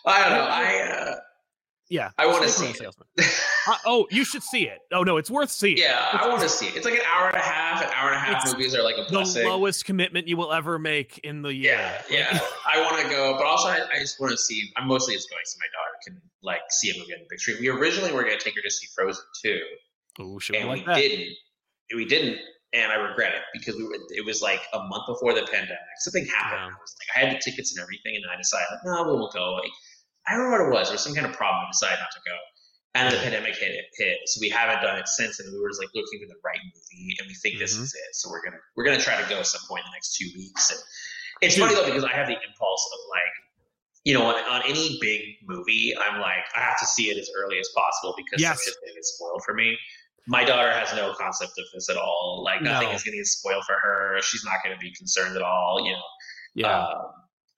[0.06, 0.48] I don't know.
[0.50, 1.16] I uh,
[1.90, 2.96] yeah, I want to see it.
[3.86, 4.80] oh, you should see it.
[4.92, 5.78] Oh no, it's worth seeing.
[5.78, 6.76] Yeah, it's, I want to see it.
[6.76, 7.82] It's like an hour and a half.
[7.82, 9.44] An hour and a half movies are like a blessing.
[9.44, 11.74] The lowest commitment you will ever make in the year.
[12.10, 12.40] Yeah, yeah.
[12.74, 14.72] I want to go, but also I, I just want to see.
[14.78, 17.40] I'm mostly just going so my daughter can like see a movie on the big
[17.40, 17.58] screen.
[17.60, 19.60] We originally were going to take her to see Frozen two.
[20.20, 21.30] Oh, and we like didn't.
[21.96, 22.38] We didn't,
[22.74, 23.96] and I regret it because we were.
[24.10, 25.78] It was like a month before the pandemic.
[26.00, 26.72] Something happened.
[26.72, 26.78] Yeah.
[26.78, 29.20] I was like, I had the tickets and everything, and I decided, like, no, we
[29.20, 29.54] won't go.
[29.54, 29.72] Like,
[30.28, 30.88] I don't know what it was.
[30.88, 31.66] There was some kind of problem.
[31.66, 32.36] I decided not to go.
[32.94, 34.18] And the pandemic hit, it hit.
[34.26, 36.60] So we haven't done it since, and we were just like looking for the right
[36.60, 37.62] movie, and we think mm-hmm.
[37.64, 38.12] this is it.
[38.14, 40.28] So we're gonna we're gonna try to go at some point in the next two
[40.36, 40.72] weeks.
[40.72, 40.80] And
[41.42, 43.34] it's funny though because I have the impulse of like,
[44.04, 47.30] you know, on, on any big movie, I'm like, I have to see it as
[47.38, 48.64] early as possible because yes.
[48.64, 49.78] some shit spoiled for me.
[50.28, 52.42] My daughter has no concept of this at all.
[52.44, 52.94] Like nothing no.
[52.94, 54.20] is going to get spoiled for her.
[54.22, 55.82] She's not going to be concerned at all.
[55.84, 56.02] You know.
[56.56, 56.78] Yeah.
[56.78, 57.06] Um,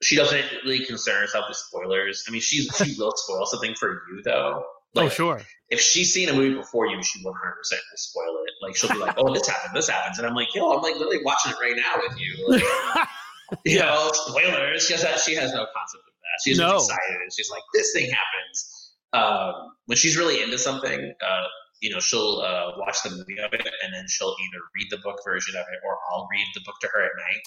[0.01, 2.23] she doesn't really concern herself with spoilers.
[2.27, 4.63] I mean, she's she will spoil something for you though.
[4.95, 5.41] Oh, like, oh sure.
[5.69, 8.53] If she's seen a movie before you, she 100 percent will spoil it.
[8.61, 10.95] Like she'll be like, "Oh, this happened, this happens," and I'm like, "Yo, I'm like
[10.95, 12.63] literally watching it right now with you." Like,
[13.65, 13.85] you yeah.
[13.85, 14.85] know, spoilers.
[14.85, 16.39] She has she has no concept of that.
[16.43, 16.75] She's no.
[16.75, 17.17] excited.
[17.35, 21.43] She's like, "This thing happens." Um, when she's really into something, uh,
[21.81, 24.97] you know, she'll uh, watch the movie of it, and then she'll either read the
[24.97, 27.41] book version of it, or I'll read the book to her at night.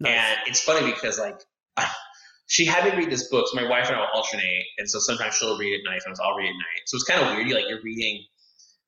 [0.00, 0.12] Nice.
[0.12, 1.40] And it's funny because like
[2.52, 3.46] she had me read this book.
[3.48, 6.20] So my wife and I will alternate, and so sometimes she'll read at night, sometimes
[6.20, 6.82] I'll read at night.
[6.84, 7.50] So it's kind of weird.
[7.50, 8.24] Like you're reading.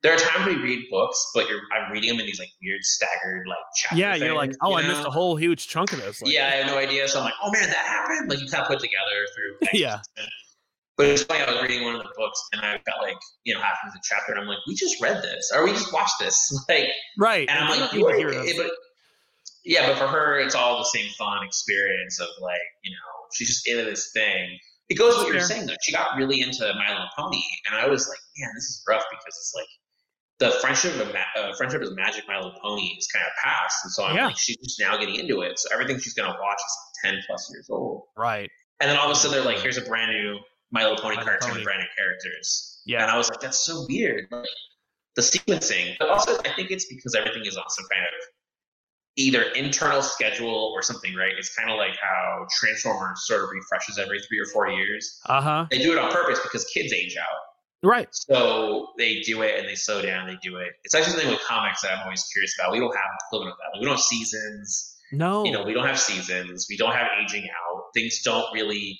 [0.02, 2.82] There are times we read books, but you're I'm reading them in these like weird
[2.82, 3.96] staggered like chapter.
[3.96, 6.20] Yeah, you're like, oh, you I missed a whole huge chunk of this.
[6.20, 7.08] Like, yeah, I have no idea.
[7.08, 8.28] So I'm like, oh man, that happened.
[8.28, 9.68] Like you kind of put together through.
[9.80, 10.00] yeah.
[10.96, 11.40] But it's funny.
[11.42, 13.92] I was reading one of the books, and I got like, you know, half of
[13.92, 16.86] the chapter, and I'm like, we just read this, or we just watched this, like,
[17.18, 17.50] right?
[17.50, 18.70] And I'm like, you but
[19.64, 23.48] yeah, but for her, it's all the same fun experience of like, you know, she's
[23.48, 24.59] just into this thing.
[24.88, 25.74] It goes with what you're saying though.
[25.82, 29.05] She got really into My Little Pony, and I was like, man, this is rough
[29.10, 29.66] because it's like
[30.40, 32.24] the friendship of uh, friendship is magic.
[32.28, 34.26] My Little Pony is kind of past, and so I'm yeah.
[34.26, 35.59] like, she's just now getting into it.
[35.59, 38.51] So everything she's gonna watch is ten plus years old, right?
[38.80, 40.38] And then all of a sudden they're like, here's a brand new
[40.70, 42.82] My Little Pony My cartoon with brand new characters.
[42.84, 44.26] Yeah, and I was like, that's so weird.
[44.30, 44.48] Like,
[45.16, 48.12] the sequencing, but also I think it's because everything is on some kind of
[49.16, 51.32] either internal schedule or something, right?
[51.38, 55.20] It's kind of like how Transformers sort of refreshes every three or four years.
[55.26, 55.66] Uh huh.
[55.70, 57.40] They do it on purpose because kids age out.
[57.84, 58.08] Right.
[58.12, 60.26] So they do it and they slow down.
[60.26, 60.72] They do it.
[60.84, 62.72] It's actually something with comics that I'm always curious about.
[62.72, 63.76] We don't have equivalent of that.
[63.76, 64.96] Like, we don't have seasons.
[65.12, 65.44] No.
[65.44, 66.66] You know, we don't have seasons.
[66.68, 67.82] We don't have aging out.
[67.92, 68.98] Things don't really.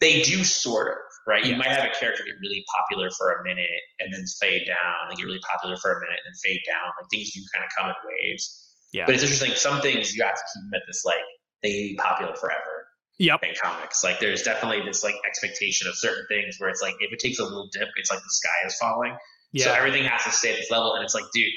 [0.00, 1.46] They do sort of right.
[1.46, 5.08] You might have a character get really popular for a minute and then fade down.
[5.08, 6.90] They get really popular for a minute and then fade down.
[7.00, 8.73] Like things do kind of come in waves.
[8.94, 9.06] Yeah.
[9.06, 9.52] But it's interesting.
[9.56, 11.16] Some things you have to keep them at this like
[11.62, 12.86] they be popular forever.
[13.18, 13.42] Yep.
[13.42, 17.12] In comics, like there's definitely this like expectation of certain things where it's like if
[17.12, 19.16] it takes a little dip, it's like the sky is falling.
[19.52, 19.66] Yeah.
[19.66, 21.52] So everything has to stay at this level, and it's like, dude,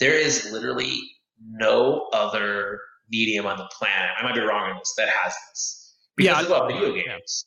[0.00, 1.00] there is literally
[1.50, 2.78] no other
[3.10, 4.10] medium on the planet.
[4.18, 5.96] I might be wrong on this that has this.
[6.16, 7.44] Because yeah, about video games,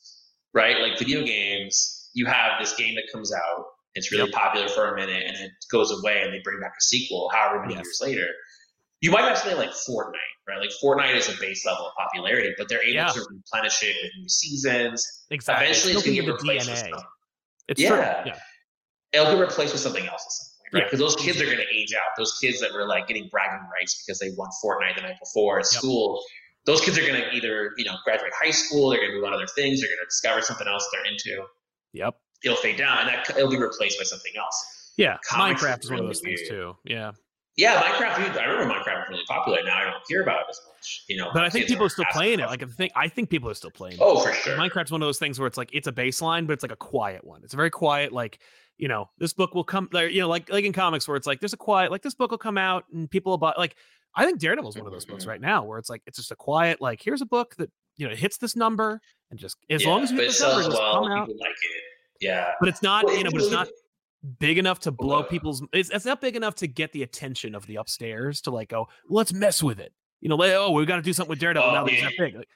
[0.54, 0.60] yeah.
[0.60, 0.80] right?
[0.80, 3.64] Like video games, you have this game that comes out,
[3.94, 4.34] it's really yep.
[4.34, 7.62] popular for a minute, and it goes away, and they bring back a sequel, however
[7.62, 7.84] many yes.
[7.84, 8.26] years later
[9.00, 10.14] you might have something like Fortnite,
[10.48, 10.58] right?
[10.58, 13.08] Like Fortnite is a base level of popularity, but they're able yeah.
[13.08, 15.24] to replenish it with new seasons.
[15.30, 15.66] Exactly.
[15.66, 16.70] Eventually, it's, it's going to get replaced DNA.
[16.70, 17.08] with something.
[17.68, 18.22] It's yeah.
[18.26, 18.38] yeah.
[19.12, 20.90] It'll get replaced with something else at some point, right?
[20.90, 21.04] Because yeah.
[21.04, 22.16] those kids are going to age out.
[22.16, 25.58] Those kids that were like getting bragging rights because they won Fortnite the night before
[25.58, 25.80] at yep.
[25.80, 26.22] school,
[26.64, 29.24] those kids are going to either, you know, graduate high school, they're going to move
[29.24, 31.44] on other things, they're going to discover something else they're into.
[31.92, 32.14] Yep.
[32.44, 34.92] It'll fade down and that it'll be replaced by something else.
[34.96, 35.16] Yeah.
[35.24, 36.38] Comics Minecraft is one of those weird.
[36.38, 36.76] things too.
[36.84, 37.12] Yeah
[37.56, 38.38] Yeah, Minecraft.
[38.38, 39.58] I remember Minecraft was really popular.
[39.64, 41.04] Now I don't hear about it as much.
[41.08, 42.46] You know, but I think people are still playing it.
[42.46, 43.96] Like I think I think people are still playing.
[43.98, 44.26] Oh, it.
[44.26, 44.56] for sure.
[44.56, 46.76] Minecraft's one of those things where it's like it's a baseline, but it's like a
[46.76, 47.42] quiet one.
[47.44, 48.40] It's a very quiet, like
[48.76, 49.88] you know, this book will come.
[49.90, 52.14] Like, you know, like like in comics where it's like there's a quiet, like this
[52.14, 53.54] book will come out and people will buy.
[53.56, 53.74] Like
[54.14, 55.30] I think Daredevil's one of those books mm-hmm.
[55.30, 58.06] right now where it's like it's just a quiet, like here's a book that you
[58.06, 59.00] know hits this number
[59.30, 61.28] and just as yeah, long as you hit this number, just well, come out.
[61.28, 61.82] Like it.
[62.20, 63.68] Yeah, but it's not well, you know, but it's not
[64.38, 67.66] big enough to blow people's it's, it's not big enough to get the attention of
[67.66, 69.92] the upstairs to like go let's mess with it.
[70.20, 72.16] You know like, oh we've got to do something with daredevil oh, now that he's
[72.18, 72.36] big.
[72.36, 72.48] Like,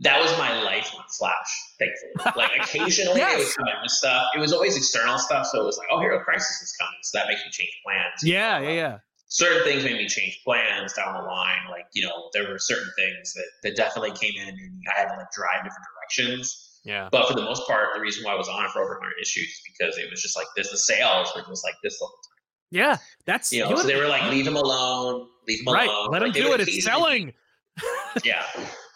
[0.00, 1.34] that was my life flash
[1.78, 2.32] thankfully.
[2.36, 3.50] Like occasionally yes.
[3.50, 4.28] it come in with stuff.
[4.34, 7.18] It was always external stuff so it was like oh hero crisis is coming so
[7.18, 8.98] that makes me change plans yeah yeah yeah.
[9.32, 12.90] Certain things made me change plans down the line like you know there were certain
[12.96, 17.08] things that, that definitely came in and i had to like drive different directions yeah.
[17.12, 19.12] But for the most part, the reason why I was on it for over 100
[19.20, 20.70] issues is because it was just like this.
[20.70, 22.40] The sales were just like this the whole time.
[22.70, 22.96] Yeah,
[23.26, 23.74] that's you know.
[23.76, 25.88] So they were like, leave him alone, leave him right.
[25.88, 26.08] alone.
[26.12, 26.60] Let like, him do it.
[26.60, 27.32] It's selling.
[28.24, 28.44] yeah.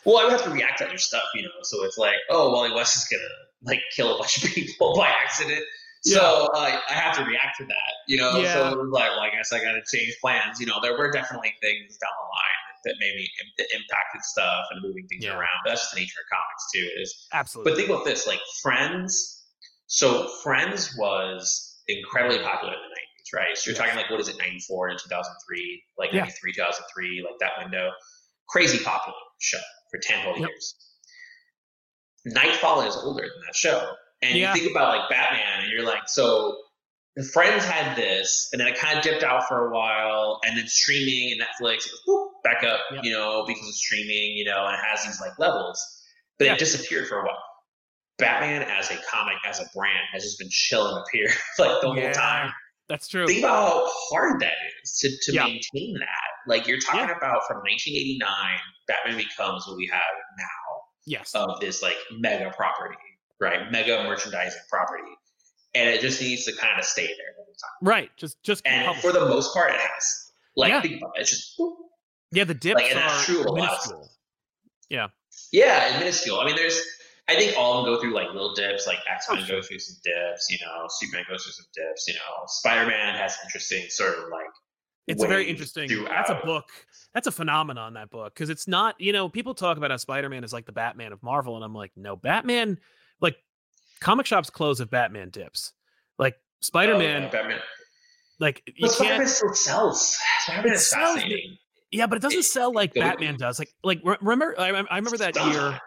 [0.05, 1.48] Well, I would have to react to your stuff, you know.
[1.62, 3.28] So it's like, oh, Wally West is gonna
[3.62, 5.65] like kill a bunch of people by accident.
[6.05, 6.19] Yeah.
[6.19, 8.39] So uh, I have to react to that, you know.
[8.39, 8.52] Yeah.
[8.52, 10.61] So it was like, well, I guess I got to change plans.
[10.61, 13.28] You know, there were definitely things down the line that maybe
[13.59, 15.36] that impacted stuff and moving things yeah.
[15.36, 15.56] around.
[15.65, 17.02] But that's just the nature of comics too.
[17.02, 17.73] Is absolutely.
[17.73, 19.43] But think about this: like Friends.
[19.86, 23.56] So Friends was incredibly popular in the '90s, right?
[23.56, 23.85] So you're yes.
[23.85, 26.65] talking like what is it, '94 to 2003, like '93, yeah.
[26.65, 27.90] 2003, like that window.
[28.48, 29.59] Crazy popular show
[29.90, 30.48] for 10 whole yep.
[30.51, 30.74] years.
[32.27, 33.89] Knightfall is older than that show.
[34.23, 34.55] And yeah.
[34.55, 36.56] you think about like Batman, and you're like, so
[37.16, 40.59] The friends had this, and then it kind of dipped out for a while, and
[40.59, 43.05] then streaming and Netflix, it was whoop, back up, yep.
[43.05, 45.81] you know, because of streaming, you know, and it has these like levels,
[46.39, 46.55] but yeah.
[46.55, 47.39] it disappeared for a while.
[48.19, 51.93] Batman as a comic, as a brand, has just been chilling up here like the
[51.97, 52.53] yeah, whole time.
[52.89, 53.27] That's true.
[53.27, 55.45] Think about how hard that is to, to yeah.
[55.45, 56.49] maintain that.
[56.49, 58.20] Like you're talking about from 1989,
[58.86, 60.03] Batman becomes what we have
[60.39, 60.45] now.
[61.07, 61.32] Yes.
[61.35, 62.97] Of this like mega property,
[63.41, 63.70] right?
[63.70, 65.03] Mega merchandising property
[65.75, 67.89] and it just needs to kind of stay there the time.
[67.89, 68.11] Right.
[68.17, 70.33] Just just and for the most part, it has.
[70.57, 70.81] Like yeah.
[70.81, 71.23] think about it.
[71.23, 71.61] It's just
[72.33, 72.45] yeah.
[72.45, 74.11] The dips like, and that's true minuscule.
[74.89, 75.09] Yeah.
[75.53, 76.41] Yeah, minuscule.
[76.41, 76.81] I mean, there's.
[77.27, 78.87] I think all of them go through like little dips.
[78.87, 80.51] Like X Men oh, goes through some dips.
[80.51, 82.07] You know, Superman goes through some dips.
[82.07, 84.47] You know, Spider Man has interesting sort of like.
[85.07, 85.89] It's a very interesting.
[85.89, 86.27] Throughout.
[86.27, 86.65] That's a book.
[87.13, 87.95] That's a phenomenon.
[87.95, 88.95] That book because it's not.
[89.01, 91.65] You know, people talk about how Spider Man is like the Batman of Marvel, and
[91.65, 92.79] I'm like, no, Batman.
[93.21, 93.37] Like
[94.05, 95.72] comic shops close if Batman dips.
[96.18, 97.59] Like Spider Man, oh, yeah,
[98.39, 98.94] like you but can't.
[98.94, 100.18] Spider-Man still sells.
[100.40, 101.56] Spider-Man is sells, fascinating.
[101.90, 103.59] Yeah, but it doesn't sell like Batman does.
[103.59, 104.55] Like, like remember?
[104.59, 105.81] I, I remember that year.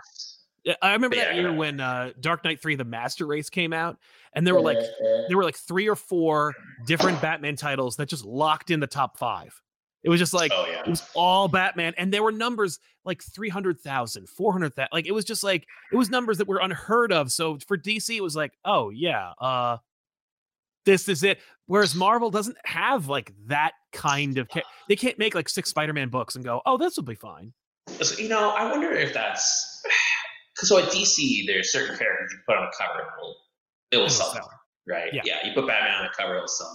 [0.81, 3.97] I remember that year when uh, Dark Knight Three: The Master Race came out,
[4.33, 4.79] and there were like
[5.27, 6.53] there were like three or four
[6.85, 9.61] different Batman titles that just locked in the top five.
[10.03, 10.81] It was just like oh, yeah.
[10.81, 14.89] it was all Batman, and there were numbers like 300,000, 400,000.
[14.91, 17.31] Like it was just like it was numbers that were unheard of.
[17.31, 19.77] So for DC, it was like, oh yeah, uh,
[20.85, 21.39] this is it.
[21.65, 24.47] Whereas Marvel doesn't have like that kind of.
[24.49, 27.53] Ca- they can't make like six Spider-Man books and go, oh, this will be fine.
[28.01, 29.83] So, you know, I wonder if that's
[30.55, 33.35] because so at DC, there's certain characters you put on a cover, it will
[33.91, 34.49] it will sell, sell.
[34.87, 35.09] right?
[35.13, 35.21] Yeah.
[35.23, 36.73] yeah, you put Batman on a cover, it'll sell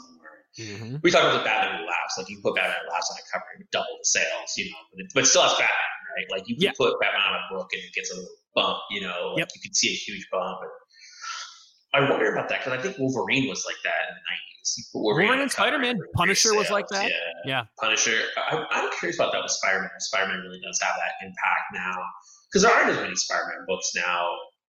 [0.59, 0.97] Mm-hmm.
[1.03, 2.19] We talk about the Batman laughs.
[2.19, 5.01] Like you put Batman laughs on a cover and double the sales, you know, but,
[5.01, 6.29] it, but still has Batman, right?
[6.31, 6.73] Like you can yeah.
[6.77, 9.49] put Batman on a book and it gets a little bump, you know, like yep.
[9.55, 10.59] you can see a huge bump.
[11.95, 14.91] I wonder about that because I think Wolverine was like that in the nineties.
[14.95, 17.09] Wolverine, Wolverine and Spider Man, Punisher was like that.
[17.09, 17.65] Yeah, yeah.
[17.81, 18.19] Punisher.
[18.37, 19.91] I, am curious about that with Spider Man.
[19.99, 21.97] Spider Man really does have that impact now
[22.49, 24.29] because there aren't as many Spider Man books now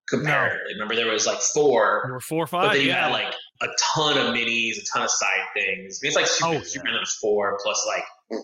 [0.09, 0.73] comparatively.
[0.73, 0.83] No.
[0.83, 2.01] Remember, there was like four.
[2.05, 2.69] There were four or five.
[2.69, 3.05] But then you yeah.
[3.05, 5.99] had like a ton of minis, a ton of side things.
[6.01, 6.61] I mean, it's like Super, oh, yeah.
[6.63, 8.41] Superman was four plus like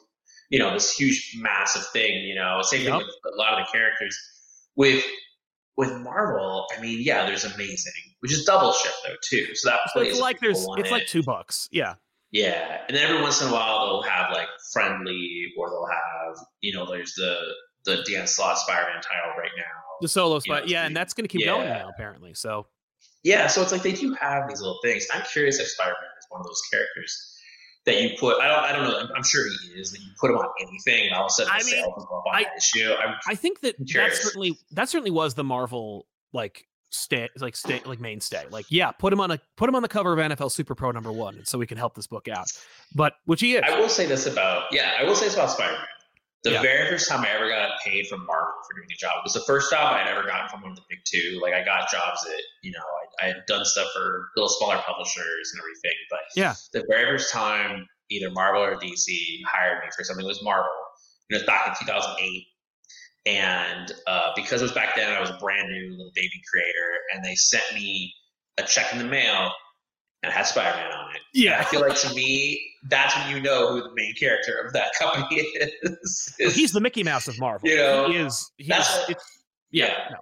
[0.49, 2.23] you know this huge massive thing.
[2.23, 2.99] You know, same yep.
[2.99, 4.17] thing with a lot of the characters.
[4.75, 5.03] With
[5.77, 9.55] with Marvel, I mean, yeah, there's amazing, which is double shift though too.
[9.55, 11.95] So that plays it's like there's it's like two bucks, yeah.
[12.31, 16.37] Yeah, and then every once in a while they'll have like friendly, or they'll have
[16.61, 17.39] you know there's the
[17.85, 19.63] the Dan Slott Spider-Man title right now
[20.01, 21.53] the solo spot, yeah, and that's going to keep yeah.
[21.53, 22.33] going now apparently.
[22.33, 22.67] So
[23.23, 25.07] yeah, so it's like they do have these little things.
[25.13, 27.35] I'm curious if Spider-Man is one of those characters
[27.85, 28.39] that you put.
[28.39, 28.63] I don't.
[28.63, 28.99] I don't know.
[28.99, 29.91] I'm, I'm sure he is.
[29.91, 32.17] That you put him on anything, and all of a sudden I mean, sales go
[32.17, 32.93] up on I, that issue.
[32.93, 37.81] I'm, I think that that certainly that certainly was the Marvel like stay like stay
[37.85, 38.45] like mainstay.
[38.49, 40.91] Like yeah, put him on a put him on the cover of NFL Super Pro
[40.91, 42.47] number one, so we can help this book out.
[42.95, 43.63] But which he is.
[43.65, 44.93] I will say this about yeah.
[44.99, 45.85] I will say this about Spider-Man.
[46.43, 46.61] The yeah.
[46.61, 49.33] very first time I ever got paid from Marvel for doing a job it was
[49.33, 51.39] the first job I'd ever gotten from one of the big two.
[51.41, 54.81] Like I got jobs at, you know, I, I had done stuff for little smaller
[54.87, 55.97] publishers and everything.
[56.09, 60.25] But yeah, the very first time either Marvel or DC hired me for something.
[60.25, 60.71] Was Marvel.
[61.29, 62.45] It was back in 2008.
[63.25, 66.99] And uh, because it was back then, I was a brand new little baby creator,
[67.13, 68.13] and they sent me
[68.57, 69.51] a check in the mail
[70.23, 71.21] and it had Spider Man on it.
[71.33, 71.53] Yeah.
[71.57, 74.73] And I feel like to me, that's when you know who the main character of
[74.73, 76.35] that company is.
[76.39, 77.67] Well, he's the Mickey Mouse of Marvel.
[77.69, 78.51] You know, he is.
[78.57, 79.39] He that's is what- it's,
[79.71, 79.85] yeah.
[79.87, 80.09] yeah.
[80.11, 80.17] No.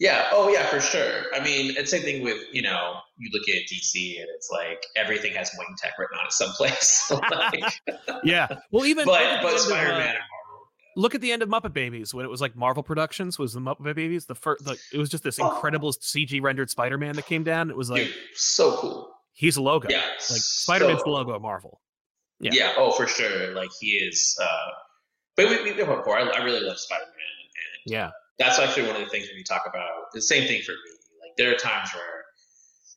[0.00, 0.28] Yeah.
[0.32, 1.22] Oh, yeah, for sure.
[1.34, 4.84] I mean, it's same thing with you know, you look at DC and it's like
[4.96, 7.10] everything has wing tech written on it someplace.
[7.32, 7.62] like,
[8.24, 8.48] Yeah.
[8.72, 10.66] Well, even but but Spider uh, Man and Marvel.
[10.96, 13.60] look at the end of Muppet Babies when it was like Marvel Productions was the
[13.60, 14.26] Muppet Babies.
[14.26, 15.48] The first, like, it was just this Oh.
[15.54, 17.70] incredible CG rendered Spider Man that came down.
[17.70, 19.14] It was like Dude, so cool.
[19.38, 19.88] He's a logo.
[19.90, 19.98] Yeah.
[20.30, 21.80] Like Spider Man's so the logo of Marvel.
[22.40, 22.50] Yeah.
[22.52, 22.72] Yeah.
[22.76, 23.54] Oh, for sure.
[23.54, 24.36] Like he is.
[24.42, 24.46] uh
[25.36, 26.18] But we, we've been before.
[26.18, 27.12] I, I really love Spider Man,
[27.86, 28.10] and Yeah.
[28.38, 30.90] that's actually one of the things when we talk about the same thing for me.
[31.22, 32.02] Like there are times where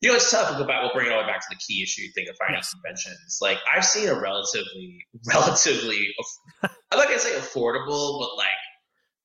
[0.00, 0.50] you know it's tough.
[0.50, 0.82] We'll go back.
[0.82, 2.72] We'll bring it all the way back to the key issue thing of finding Yes.
[2.74, 3.38] conventions.
[3.40, 6.08] Like I've seen a relatively, relatively,
[6.62, 8.48] I'm not gonna say affordable, but like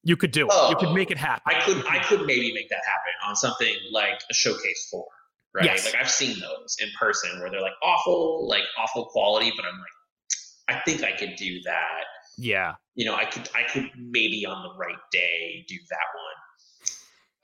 [0.03, 0.69] You could do it.
[0.69, 1.41] you could Oh, make it happen.
[1.47, 5.05] I could, I could maybe make that happen on something like a showcase four,
[5.57, 5.65] right?
[5.65, 5.85] Yes.
[5.85, 9.77] Like I've seen those in person where they're like awful, like awful quality, but I'm
[9.77, 12.03] like, I think I could do that
[12.37, 12.75] Yeah.
[12.95, 16.07] you know, I could I could maybe on the right day do that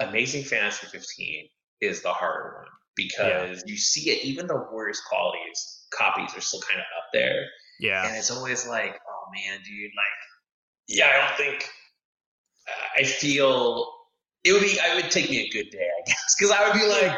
[0.02, 0.10] one.
[0.10, 1.48] Amazing Fantasy 15
[1.82, 6.62] is the harder one because you see it, even the worst qualities copies are still
[6.62, 7.46] kind of up there,
[7.80, 8.06] Yeah.
[8.08, 11.70] and it's always like, oh man, dude, like, yeah, I don't think
[12.68, 13.88] uh, I feel
[14.44, 14.78] it would be.
[14.80, 17.18] I would take me a good day, I guess, because I would be like,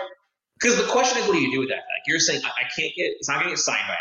[0.65, 1.75] because the question is, what do you do with that?
[1.75, 3.95] Like you're saying, I, I can't get it's not going to get signed by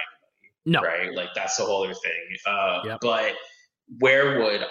[0.66, 0.80] No.
[0.80, 1.12] right?
[1.14, 2.36] Like that's the whole other thing.
[2.46, 2.98] Uh, Yep.
[3.02, 3.32] But
[3.98, 4.66] where would I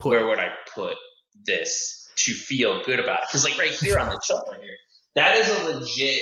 [0.00, 0.96] Put- where would I put
[1.46, 3.24] this to feel good about it?
[3.28, 4.76] Because like right here on the shelf right here,
[5.14, 6.20] that is a legit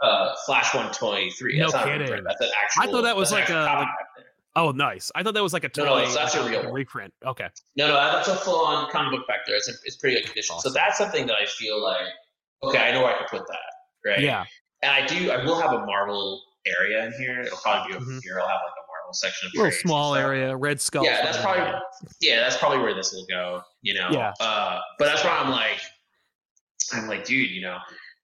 [0.00, 1.58] uh, Flash One Twenty Three.
[1.58, 2.22] No a kidding.
[2.24, 2.82] That's an actual.
[2.82, 3.88] I thought that was like a- like-
[4.56, 5.12] Oh, nice.
[5.14, 5.84] I thought that was like a toy.
[5.84, 6.72] No, no, that's a real one.
[6.72, 7.14] reprint.
[7.24, 7.46] Okay.
[7.76, 9.54] No, no, that's a full on comic book back there.
[9.56, 10.56] It's a, it's pretty good condition.
[10.56, 10.72] Awesome.
[10.72, 12.06] So that's something that I feel like
[12.64, 13.58] okay, I know where I can put that.
[14.06, 14.20] Right.
[14.20, 14.44] Yeah.
[14.82, 15.30] And I do.
[15.30, 17.40] I will have a Marvel area in here.
[17.40, 18.20] It'll probably be over Mhm.
[18.22, 18.38] here.
[18.40, 19.48] I'll have like a Marvel section.
[19.48, 21.04] Of Little small area, red skull.
[21.04, 21.72] Yeah, that's probably
[22.20, 23.62] yeah, that's probably where this will go.
[23.82, 24.08] You know.
[24.10, 24.32] Yeah.
[24.40, 25.80] Uh, but that's why I'm like,
[26.92, 27.76] I'm like, dude, you know,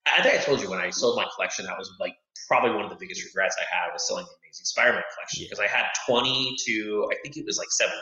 [0.06, 2.14] I I think I told you when I sold my collection, that was like
[2.46, 5.46] probably one of the biggest regrets I had was selling the Amazing Spider-Man collection Yeah.
[5.50, 8.00] because I had 20 to I think it was like 700.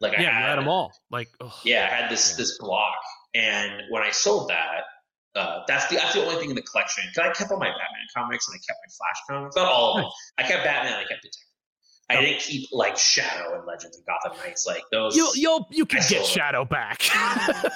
[0.00, 0.92] Like I Yeah, had, you had them all.
[1.10, 1.52] Like, ugh.
[1.62, 2.36] Yeah, I had this Yeah.
[2.38, 2.96] this block,
[3.34, 4.82] and when I sold that.
[5.36, 7.02] Uh, that's the that's the only thing in the collection.
[7.14, 9.56] Cause I kept all my Batman comics and I kept my Flash comics.
[9.56, 10.10] Not all of them.
[10.38, 10.92] I kept Batman.
[10.94, 11.40] I kept Detective.
[12.10, 12.20] I Oh.
[12.20, 14.66] didn't keep like Shadow and Legends and Gotham Knights.
[14.66, 15.16] Like those.
[15.16, 16.26] You'll you'll you can get it.
[16.26, 17.00] Shadow back.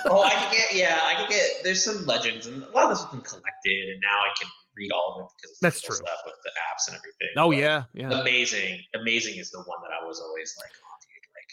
[0.07, 1.51] oh, I can get yeah, I can get.
[1.65, 4.49] There's some legends, and a lot of this has been collected, and now I can
[4.77, 5.97] read all of them because That's true.
[5.97, 7.29] stuff with the apps and everything.
[7.39, 8.21] oh But yeah, yeah.
[8.21, 11.51] amazing, amazing is the one that I was always like, oh, dude, like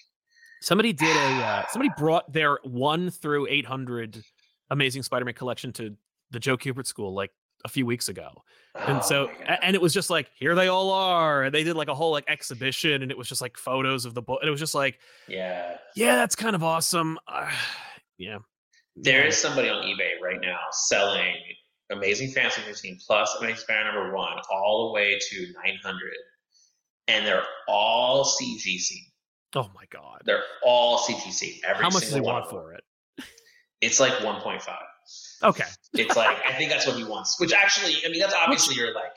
[0.61, 4.22] Somebody did a uh, somebody brought their one through eight hundred
[4.70, 5.96] Amazing Spider-Man collection to
[6.32, 7.32] the Joe Kubert School like
[7.64, 8.30] a few weeks ago,
[8.76, 9.48] and oh so my God.
[9.50, 11.96] a- and it was just like here they all are, and they did like a
[11.96, 14.60] whole like exhibition, and it was just like photos of the book, and it was
[14.60, 17.18] just like yeah, yeah, that's kind of awesome.
[17.28, 17.50] Uh,
[18.18, 18.38] yeah,
[18.96, 19.28] there Yeah.
[19.28, 21.36] is somebody on eBay right now selling
[21.92, 26.00] Amazing Fantasy 15 plus Amazing Spider number one all the way to 900,
[27.08, 28.96] and they're all CGC.
[29.56, 31.62] Oh my god, They're all CGC.
[31.64, 32.84] Every how much does he single one want for it?
[33.86, 34.62] It's like 1.5.
[35.44, 35.64] Okay,
[35.94, 37.40] It's like I think that's what he wants.
[37.40, 39.12] Which actually, I mean, that's obviously you're like,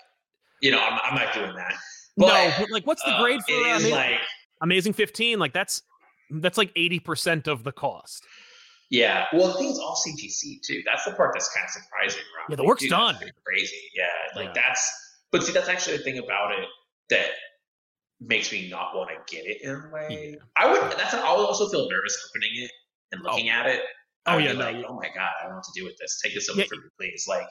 [0.61, 1.74] you know, I'm, I'm not doing that.
[2.16, 4.20] no, But, but like what's the uh, grade for it uh, Amazing, like,
[4.61, 5.39] Amazing Fifteen?
[5.39, 5.81] Like that's
[6.31, 8.24] that's like eighty percent of the cost.
[8.90, 9.27] yeah.
[9.32, 10.82] Well, the thing is all CGC too.
[10.85, 12.23] That's the part that's kind of surprising.
[12.51, 13.16] Yeah, the like, work's dude, done.
[13.47, 13.77] Crazy.
[13.95, 14.07] Yeah.
[14.36, 14.62] Like Yeah.
[14.66, 14.93] that's.
[15.31, 16.65] But see, that's actually the thing about it
[17.11, 17.28] that
[18.20, 20.35] makes me not want to get it in a way.
[20.35, 20.39] Yeah.
[20.57, 20.82] I would.
[20.99, 21.15] That's.
[21.15, 22.70] I would also feel nervous opening it
[23.12, 23.81] and looking at it.
[24.28, 25.84] Oh, I would yeah, no, like, oh my god, I don't know what to do
[25.84, 26.20] with this.
[26.22, 26.66] Take this away Yeah.
[26.68, 27.26] from me, please.
[27.28, 27.46] Like,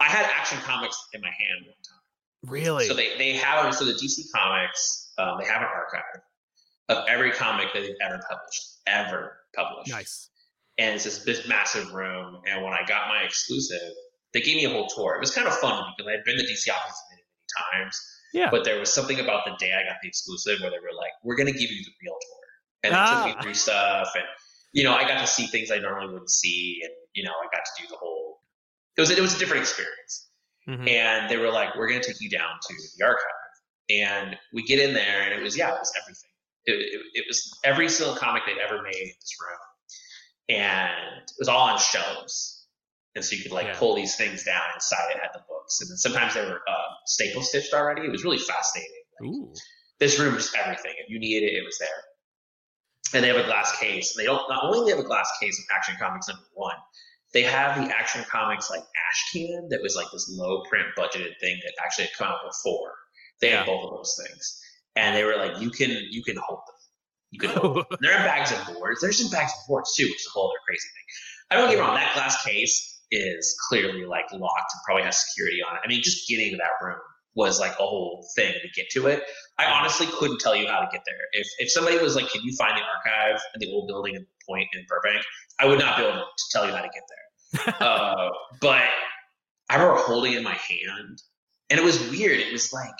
[0.00, 2.52] I had Action Comics in my hand one time.
[2.52, 2.86] Really?
[2.86, 6.22] So they, they have so the DC Comics um, they have an archive
[6.88, 9.90] of every comic that they've ever published, ever published.
[9.90, 10.30] nice.
[10.78, 12.40] And it's this, this massive room.
[12.48, 13.90] And when I got my exclusive,
[14.32, 15.16] they gave me a whole tour.
[15.16, 18.00] It was kind of fun because I had been to DC office many, many times.
[18.32, 18.48] Yeah.
[18.50, 21.10] But there was something about the day I got the exclusive where they were like,
[21.24, 22.44] "We're going to give you the real tour,"
[22.84, 23.26] and they Ah.
[23.26, 24.24] took me through stuff, and
[24.72, 27.44] you know, I got to see things I normally wouldn't see, and you know, I
[27.54, 28.40] got to do the whole.
[28.96, 30.28] It was it was a different experience
[30.68, 30.88] Mhm.
[30.88, 33.24] and they were like, "We're going to take you down to the archive."
[33.90, 36.30] And we get in there, and it was yeah, it was everything.
[36.66, 39.58] It, it, it was every single comic they'd ever made in this room,
[40.58, 42.66] and it was all on shelves.
[43.14, 43.78] And so you could like Yeah.
[43.78, 44.62] pull these things down.
[44.74, 48.02] Inside it had the books, and then sometimes they were uh, staple stitched already.
[48.02, 48.92] It was really fascinating.
[49.20, 49.54] Like, Ooh.
[49.98, 50.94] this room is everything.
[50.98, 51.88] If you needed it, it was there.
[53.14, 54.14] And they have a glass case.
[54.14, 56.76] They don't not only do they have a glass case of Action Comics number one,
[57.32, 61.38] they have the Action Comics like ash can that was like this low print budgeted
[61.40, 62.92] thing that actually had come out before.
[63.40, 63.58] They yeah.
[63.58, 64.60] had both of those things,
[64.96, 66.74] and they were like, you can you can hold them.
[67.30, 67.98] You can hold them.
[68.00, 69.00] They're in bags of boards.
[69.00, 71.04] There's some bags of boards too, which is a whole other crazy thing.
[71.50, 71.94] I don't get wrong.
[71.94, 75.82] That glass case is clearly like locked and probably has security on it.
[75.84, 76.98] I mean, just getting to that room
[77.38, 79.22] was like a whole thing to get to it.
[79.58, 81.14] I honestly couldn't tell you how to get there.
[81.32, 84.26] If if somebody was like, "Can you find the archive in the old building in
[84.46, 85.24] Point in Burbank?"
[85.60, 87.74] I would not be able to tell you how to get there.
[87.88, 88.88] uh, but
[89.70, 91.22] I remember holding it in my hand,
[91.70, 92.40] and it was weird.
[92.40, 92.98] It was like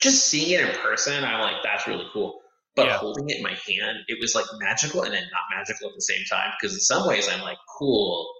[0.00, 1.24] just seeing it in person.
[1.24, 2.40] I'm like, "That's really cool."
[2.76, 2.98] But yeah.
[2.98, 6.02] holding it in my hand, it was like magical and then not magical at the
[6.02, 6.52] same time.
[6.60, 8.32] Because in some ways, I'm like, "Cool."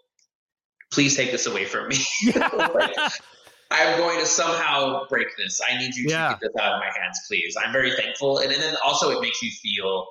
[0.92, 1.96] Please take this away from me.
[2.36, 2.94] like,
[3.70, 5.60] I'm going to somehow break this.
[5.68, 6.28] I need you yeah.
[6.28, 7.56] to get this out of my hands, please.
[7.62, 8.38] I'm very thankful.
[8.38, 10.06] And, and then also it makes you feel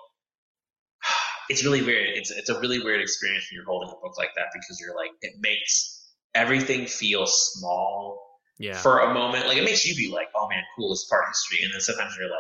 [1.50, 2.10] it's really weird.
[2.10, 4.96] It's it's a really weird experience when you're holding a book like that because you're
[4.96, 8.22] like it makes everything feel small
[8.60, 8.78] yeah.
[8.78, 9.48] for a moment.
[9.48, 11.60] Like it makes you be like, oh man, cool, it's part of history.
[11.64, 12.40] And then sometimes you're like,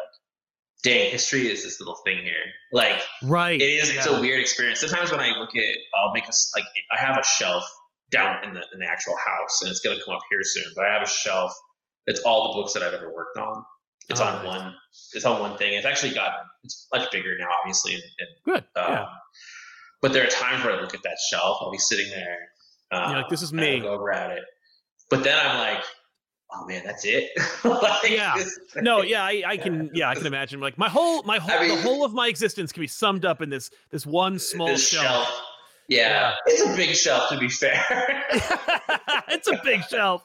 [0.83, 2.33] dang, history is this little thing here.
[2.73, 3.59] Like right.
[3.59, 3.99] It is yeah.
[3.99, 4.81] it's a weird experience.
[4.81, 7.63] Sometimes when I look at I'll make a like I have a shelf
[8.15, 10.71] down in the in the actual house, and it's going to come up here soon.
[10.75, 11.53] But I have a shelf
[12.07, 13.63] that's all the books that I've ever worked on.
[14.09, 14.45] It's oh, on nice.
[14.45, 14.75] one.
[15.13, 15.73] It's on one thing.
[15.73, 17.95] It's actually gotten it's much bigger now, obviously.
[17.95, 18.63] And, and Good.
[18.75, 19.05] Um, yeah.
[20.01, 21.57] But there are times where I look at that shelf.
[21.61, 22.37] I'll be sitting there.
[22.91, 23.79] Um, You're like, this is me.
[23.79, 24.43] go over at it.
[25.09, 25.83] But then I'm like,
[26.51, 27.31] oh man, that's it.
[27.63, 28.35] like, yeah.
[28.75, 30.59] No, yeah, I, I, can, yeah, I can imagine.
[30.59, 33.25] Like my whole, my whole, I mean, the whole of my existence can be summed
[33.25, 35.05] up in this, this one small this shelf.
[35.05, 35.41] shelf.
[35.87, 37.83] Yeah, it's a big shelf to be fair.
[39.29, 40.23] it's a big shelf.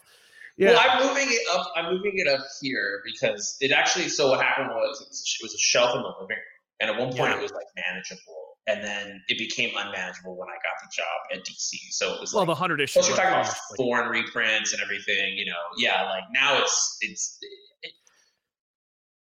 [0.57, 0.73] Yeah.
[0.73, 1.73] Well, I'm moving it up.
[1.77, 4.09] I'm moving it up here because it actually.
[4.09, 6.81] So what happened was it was a, it was a shelf in the living room,
[6.81, 7.39] and at one point yeah.
[7.39, 11.45] it was like manageable, and then it became unmanageable when I got the job at
[11.47, 11.77] DC.
[11.93, 13.09] So it was well, like, the hundred issues.
[13.09, 15.37] We're talking about foreign reprints and everything.
[15.37, 17.39] You know, yeah, like now it's it's
[17.83, 17.93] it,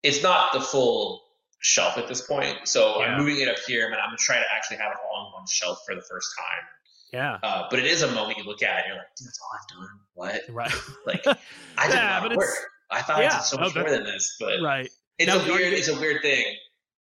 [0.02, 1.22] it's not the full
[1.60, 2.56] shelf at this point.
[2.64, 3.06] So yeah.
[3.06, 5.32] I'm moving it up here, and I'm gonna try to actually have it all on
[5.32, 6.64] one shelf for the first time.
[7.12, 7.38] Yeah.
[7.42, 9.48] Uh, but it is a moment you look at, and you're like, dude, that's all
[9.54, 9.98] I've done.
[10.14, 10.42] What?
[10.50, 10.74] Right.
[11.06, 11.26] like,
[11.78, 12.48] I did yeah, not work.
[12.90, 14.90] I thought yeah, I did so much more than this, but right.
[15.18, 15.72] It's now, a weird.
[15.72, 16.44] It's a weird thing.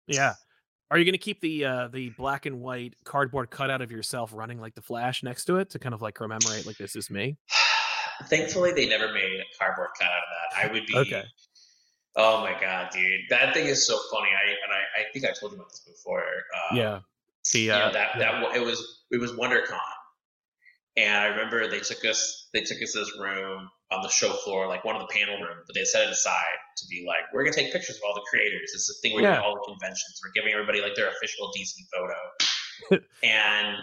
[0.07, 0.33] Yeah.
[0.91, 4.31] Are you going to keep the uh, the black and white cardboard cutout of yourself
[4.33, 7.09] running like the Flash next to it to kind of like commemorate like this is
[7.09, 7.37] me?
[8.27, 10.69] Thankfully, they never made a cardboard cutout of that.
[10.69, 11.23] I would be okay.
[12.17, 14.29] Oh my god, dude, that thing is so funny.
[14.29, 16.21] I and I, I think I told you about this before.
[16.21, 16.99] Uh, yeah,
[17.51, 18.41] the uh, you know, that yeah.
[18.41, 19.79] that it was it was WonderCon,
[20.95, 24.31] and I remember they took us they took us to this room on the show
[24.31, 27.21] floor, like one of the panel rooms, but they set it aside to be like,
[27.33, 28.71] we're gonna take pictures of all the creators.
[28.73, 29.35] It's the thing we're yeah.
[29.35, 30.19] doing all the conventions.
[30.23, 33.77] We're giving everybody like their official DC photo, and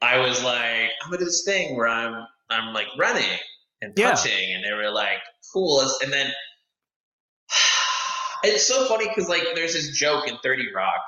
[0.00, 3.38] I was like, I'm gonna do this thing where I'm I'm like running
[3.82, 4.56] and punching, yeah.
[4.56, 5.18] and they were like,
[5.52, 6.30] cool, and then
[8.52, 11.02] it's so funny because like there's this joke in 30 Rock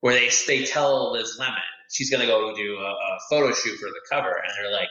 [0.00, 1.58] where they they tell Liz Lemon
[1.90, 4.88] she's gonna go do a, a photo shoot for the cover, and they're like,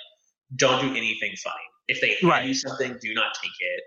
[0.55, 1.55] "Don't do anything funny.
[1.87, 2.45] If they hand right.
[2.45, 3.83] you something, do not take it."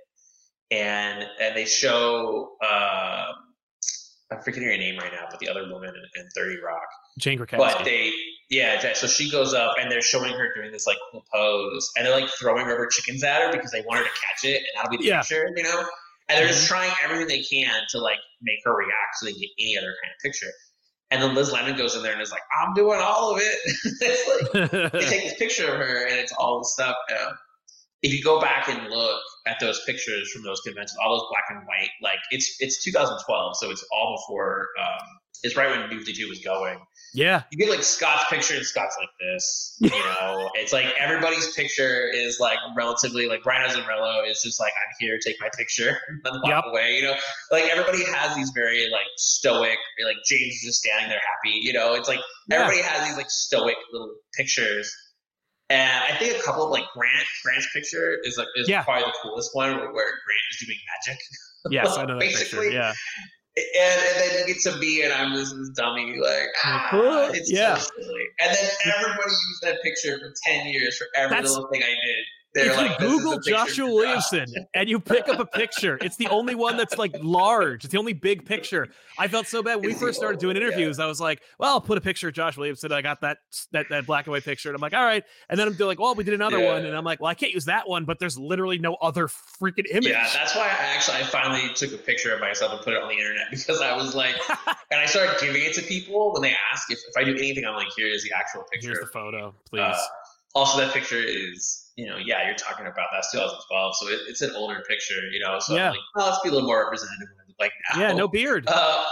[0.70, 3.32] And and they show uh,
[4.30, 6.82] I'm forgetting her name right now, but the other woman in, in 30 Rock,
[7.18, 7.58] Jane Krakowski.
[7.58, 8.12] But they
[8.50, 12.06] yeah, so she goes up and they're showing her doing this like cool pose, and
[12.06, 14.66] they're like throwing rubber chickens at her because they want her to catch it, and
[14.76, 15.20] that'll be the yeah.
[15.20, 15.84] picture, you know
[16.28, 16.74] and they're just mm-hmm.
[16.74, 20.12] trying everything they can to like make her react so they get any other kind
[20.14, 20.50] of picture.
[21.10, 23.58] And then Liz Lemon goes in there and is like, "I'm doing all of it."
[24.02, 26.96] it's like they take this picture of her, and it's all the stuff.
[27.10, 27.32] Um,
[28.02, 31.44] if you go back and look at those pictures from those conventions, all those black
[31.50, 34.68] and white, like it's it's 2012, so it's all before.
[34.80, 35.06] Um,
[35.42, 36.78] it's right when New 52 was going.
[37.14, 37.42] Yeah.
[37.50, 39.76] You get like Scott's picture and Scott's like this.
[39.80, 44.72] You know, it's like everybody's picture is like relatively like Brian Azzarello is just like,
[44.72, 46.64] I'm here, take my picture, and walk yep.
[46.66, 46.96] away.
[46.96, 47.14] You know,
[47.50, 51.58] like everybody has these very like stoic, like James is just standing there happy.
[51.62, 52.56] You know, it's like yeah.
[52.56, 54.92] everybody has these like stoic little pictures.
[55.70, 58.82] And I think a couple of like Grant Grant's picture is like is yeah.
[58.82, 61.20] probably the coolest one where, Grant is doing magic.
[61.70, 62.68] Yes, I know that Basically.
[62.68, 62.70] picture.
[62.70, 62.94] Yeah
[63.58, 67.50] and, and then you get to me and I'm just this dummy like ah, it's
[67.50, 67.76] yeah.
[67.76, 68.24] so silly.
[68.40, 71.88] And then everybody used that picture for ten years for every That's, little thing I
[71.88, 72.24] did.
[72.66, 76.54] If like, you Google Joshua Williamson and you pick up a picture, it's the only
[76.54, 77.84] one that's like large.
[77.84, 78.88] It's the only big picture.
[79.18, 80.98] I felt so bad when we first started doing interviews.
[80.98, 81.04] Yeah.
[81.04, 82.92] I was like, well, I'll put a picture of Josh Williamson.
[82.92, 83.38] I got that
[83.72, 85.24] that that black and white picture, and I'm like, all right.
[85.48, 86.72] And then I'm like, well, we did another yeah.
[86.72, 89.28] one, and I'm like, well, I can't use that one, but there's literally no other
[89.28, 90.06] freaking image.
[90.06, 93.02] Yeah, that's why I actually I finally took a picture of myself and put it
[93.02, 94.36] on the internet because I was like,
[94.90, 97.64] and I started giving it to people when they ask if, if I do anything.
[97.64, 98.88] I'm like, here is the actual picture.
[98.88, 99.80] Here's the photo, please.
[99.80, 99.96] Uh,
[100.54, 104.40] also, that picture is, you know, yeah, you're talking about that's 2012, so it, it's
[104.40, 105.58] an older picture, you know.
[105.58, 105.88] So yeah.
[105.88, 107.26] I'm like, oh, let's be a little more representative.
[107.58, 108.00] Like now.
[108.00, 108.66] Yeah, no beard.
[108.68, 109.02] Uh,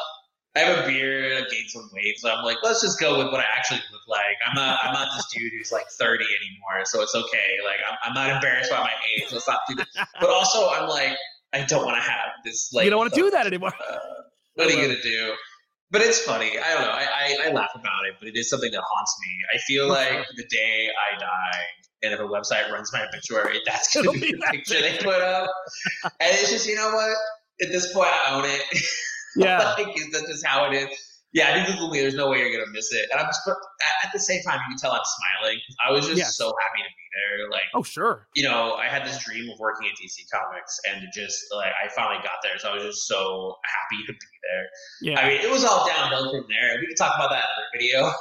[0.55, 1.33] I have a beard.
[1.33, 4.07] I've gained some weight, so I'm like, let's just go with what I actually look
[4.07, 4.39] like.
[4.47, 7.59] I'm not, I'm not this dude who's like 30 anymore, so it's okay.
[7.65, 9.33] Like, I'm, I'm not embarrassed by my age.
[9.33, 9.89] Let's not do this.
[10.21, 11.17] But also, I'm like,
[11.53, 12.73] I don't want to have this.
[12.73, 13.73] Like, you don't want to do that anymore.
[13.75, 13.99] Uh,
[14.55, 15.35] what are you gonna do?
[15.91, 16.59] but it's funny.
[16.59, 16.91] I don't know.
[16.91, 19.39] I, I, I, laugh about it, but it is something that haunts me.
[19.55, 21.65] I feel like the day I die,
[22.03, 25.23] and if a website runs my obituary, that's going to be the picture they put
[25.23, 25.51] up.
[26.05, 27.17] And it's just, you know what?
[27.63, 28.63] At this point, I own it.
[29.39, 29.75] Yeah.
[29.77, 30.89] like, that's just how it is
[31.37, 33.09] yeah, I think There's no way you're gonna miss it.
[33.13, 35.61] And I'm just, at the same time, you can tell I'm smiling.
[35.87, 36.37] I was just yes.
[36.37, 37.49] so happy to be there.
[37.51, 38.29] Like, oh sure.
[38.35, 41.89] You know, I had this dream of working at DC Comics, and just like I
[41.89, 44.67] finally got there, so I was just so happy to be there.
[45.03, 45.21] Yeah.
[45.21, 46.79] I mean, it was all downhill from there.
[46.81, 48.13] We can talk about that in another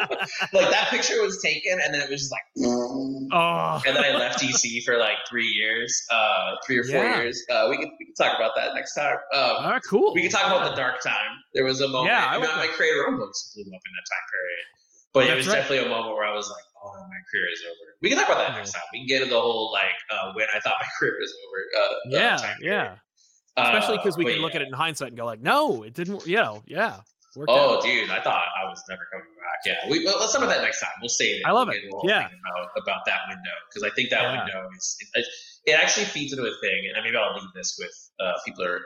[0.00, 0.20] video.
[0.52, 2.44] like that picture was taken, and then it was just like,
[3.32, 3.82] oh.
[3.86, 7.22] And then I left DC for like three years, uh, three or four yeah.
[7.22, 7.42] years.
[7.50, 9.16] Uh, we can we can talk about that next time.
[9.32, 10.14] Um, all right, cool.
[10.14, 11.40] We can talk about the dark time.
[11.54, 12.12] There was a moment.
[12.12, 14.64] Yeah, I my creator own books blew up in that time period.
[15.14, 15.62] But it was right.
[15.62, 17.96] definitely a moment where I was like, oh, my career is over.
[18.02, 18.82] We can talk about that next time.
[18.92, 21.84] We can get into the whole, like, uh, when I thought my career was over.
[21.84, 22.96] Uh, yeah, yeah.
[23.56, 24.60] Especially because we uh, can look yeah.
[24.60, 27.00] at it in hindsight and go, like, no, it didn't, you know, yeah.
[27.48, 27.82] Oh, out.
[27.82, 29.58] dude, I thought I was never coming back.
[29.66, 30.90] Yeah, we, well, let's talk about that next time.
[31.00, 31.42] We'll save it.
[31.44, 31.82] I love it.
[32.04, 32.28] Yeah.
[32.28, 34.44] About, about that window because I think that yeah.
[34.44, 35.26] window is it,
[35.66, 38.80] it, actually feeds into a thing, and maybe I'll leave this with uh, people are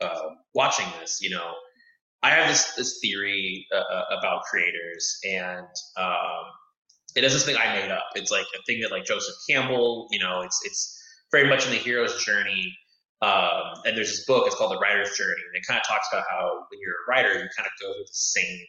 [0.00, 1.20] uh, uh, watching this.
[1.20, 1.52] You know,
[2.22, 6.44] I have this this theory uh, uh, about creators, and um,
[7.16, 8.04] it is this thing I made up.
[8.14, 11.00] It's like a thing that like Joseph Campbell, you know, it's it's
[11.32, 12.76] very much in the hero's journey.
[13.20, 14.46] Um, and there's this book.
[14.46, 17.10] It's called The Writer's Journey, and it kind of talks about how when you're a
[17.10, 18.60] writer, you kind of go through the same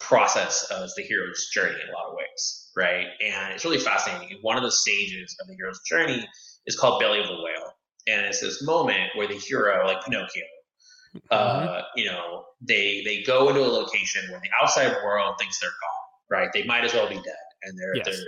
[0.00, 3.06] process as the hero's journey in a lot of ways, right?
[3.24, 4.32] And it's really fascinating.
[4.32, 6.26] And one of the stages of the hero's journey
[6.66, 7.72] is called Belly of the Whale,
[8.08, 10.42] and it's this moment where the hero, like Pinocchio,
[11.30, 11.80] uh, mm-hmm.
[11.96, 16.38] you know, they they go into a location where the outside world thinks they're gone,
[16.38, 16.48] right?
[16.52, 18.06] They might as well be dead, and they're, yes.
[18.06, 18.24] they're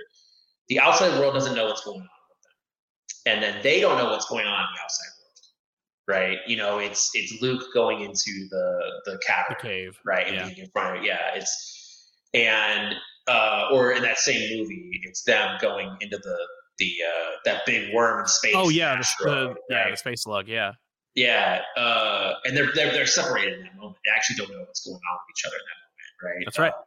[0.69, 4.11] the outside world doesn't know what's going on with them, and then they don't know
[4.11, 6.39] what's going on in the outside world, right?
[6.47, 10.45] You know, it's it's Luke going into the the cavern, the cave, right, and yeah.
[10.47, 11.07] being in front of it.
[11.07, 12.95] Yeah, it's and
[13.29, 16.39] uh, or in that same movie, it's them going into the
[16.79, 18.55] the uh, that big worm in space.
[18.57, 19.57] Oh yeah, the, the right?
[19.69, 20.49] yeah the space slug.
[20.49, 20.73] Yeah,
[21.15, 23.99] yeah, uh, and they're, they're they're separated in that moment.
[24.05, 26.45] They actually don't know what's going on with each other in that moment, right?
[26.47, 26.73] That's right.
[26.73, 26.85] Um,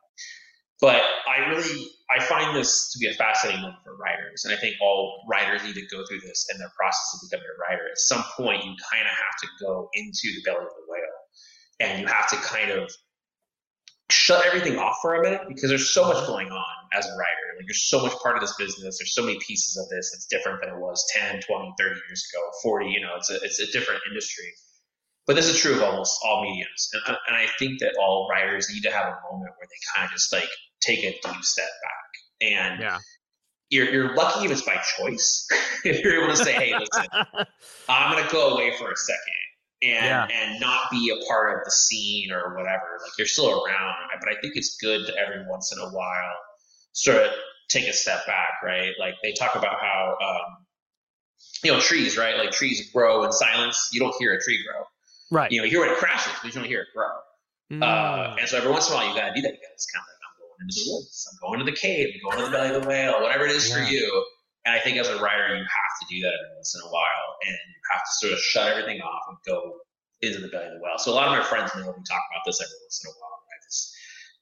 [0.81, 4.57] but I really I find this to be a fascinating moment for writers, and I
[4.57, 7.89] think all writers need to go through this in their process of becoming a writer.
[7.89, 11.19] At some point, you kind of have to go into the belly of the whale,
[11.79, 12.91] and you have to kind of
[14.11, 17.45] shut everything off for a minute because there's so much going on as a writer.
[17.57, 18.99] Like there's so much part of this business.
[18.99, 22.27] There's so many pieces of this that's different than it was 10, 20, 30 years
[22.31, 24.45] ago, 40, you know, it's a, it's a different industry.
[25.27, 26.89] But this is true of almost all mediums.
[26.93, 30.05] And, and I think that all writers need to have a moment where they kind
[30.05, 30.47] of just like
[30.81, 32.47] take a deep step back.
[32.47, 32.99] And yeah.
[33.69, 35.47] you're, you're lucky if it's by choice.
[35.83, 37.05] if you're able to say, hey, listen,
[37.89, 39.45] I'm going to go away for a second
[39.83, 40.27] and yeah.
[40.31, 42.99] and not be a part of the scene or whatever.
[43.01, 46.35] Like you're still around, but I think it's good to every once in a while
[46.93, 47.31] sort of
[47.69, 48.93] take a step back, right?
[48.99, 50.65] Like they talk about how um,
[51.63, 52.37] you know trees, right?
[52.37, 53.89] Like trees grow in silence.
[53.93, 54.83] You don't hear a tree grow,
[55.31, 55.51] right?
[55.51, 57.11] You know, you hear when it crashes, but you don't hear it grow.
[57.71, 57.81] Mm.
[57.81, 59.53] Uh, and so every once in a while, you got to do that.
[59.53, 61.65] You got to just kind of like, I'm going into the woods, I'm going to
[61.65, 63.75] the cave, I'm going to the belly of the whale, whatever it is yeah.
[63.75, 64.05] for you.
[64.65, 66.91] And I think as a writer, you have to do that every once in a
[66.91, 69.77] while, and you have to sort of shut everything off and go
[70.21, 70.97] into the belly of the whale.
[70.97, 73.13] So a lot of my friends know we talk about this every once in a
[73.13, 73.37] while.
[73.45, 73.93] I have this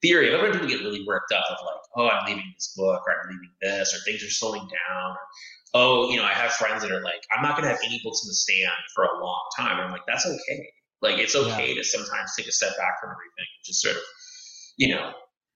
[0.01, 0.31] theory.
[0.31, 3.11] I've heard people get really worked up of like, oh, I'm leaving this book, or
[3.11, 5.11] I'm leaving this, or things are slowing down.
[5.11, 5.27] Or,
[5.73, 7.99] oh, you know, I have friends that are like, I'm not going to have any
[8.03, 9.77] books in the stand for a long time.
[9.77, 10.69] And I'm like, that's okay.
[11.01, 11.75] Like, it's okay yeah.
[11.75, 14.01] to sometimes take a step back from everything and just sort of,
[14.77, 15.11] you know,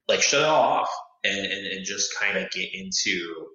[0.07, 0.89] like shut it all off
[1.23, 3.48] and, and, and just kind of get into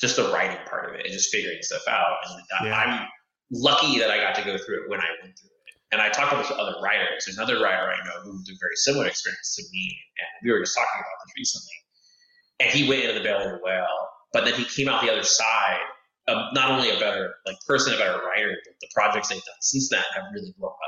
[0.00, 2.16] just the writing part of it and just figuring stuff out.
[2.28, 2.76] And yeah.
[2.76, 3.08] I'm
[3.50, 5.52] lucky that I got to go through it when I went through it.
[5.92, 7.24] And I talked about other writers.
[7.26, 10.28] There's another writer I know who went through a very similar experience to me, and
[10.44, 11.78] we were just talking about this recently.
[12.58, 15.12] And he went into the belly of the whale, but then he came out the
[15.12, 15.78] other side
[16.28, 19.54] a, not only a better like person, a better writer, but the projects they've done
[19.60, 20.78] since then have really blown up.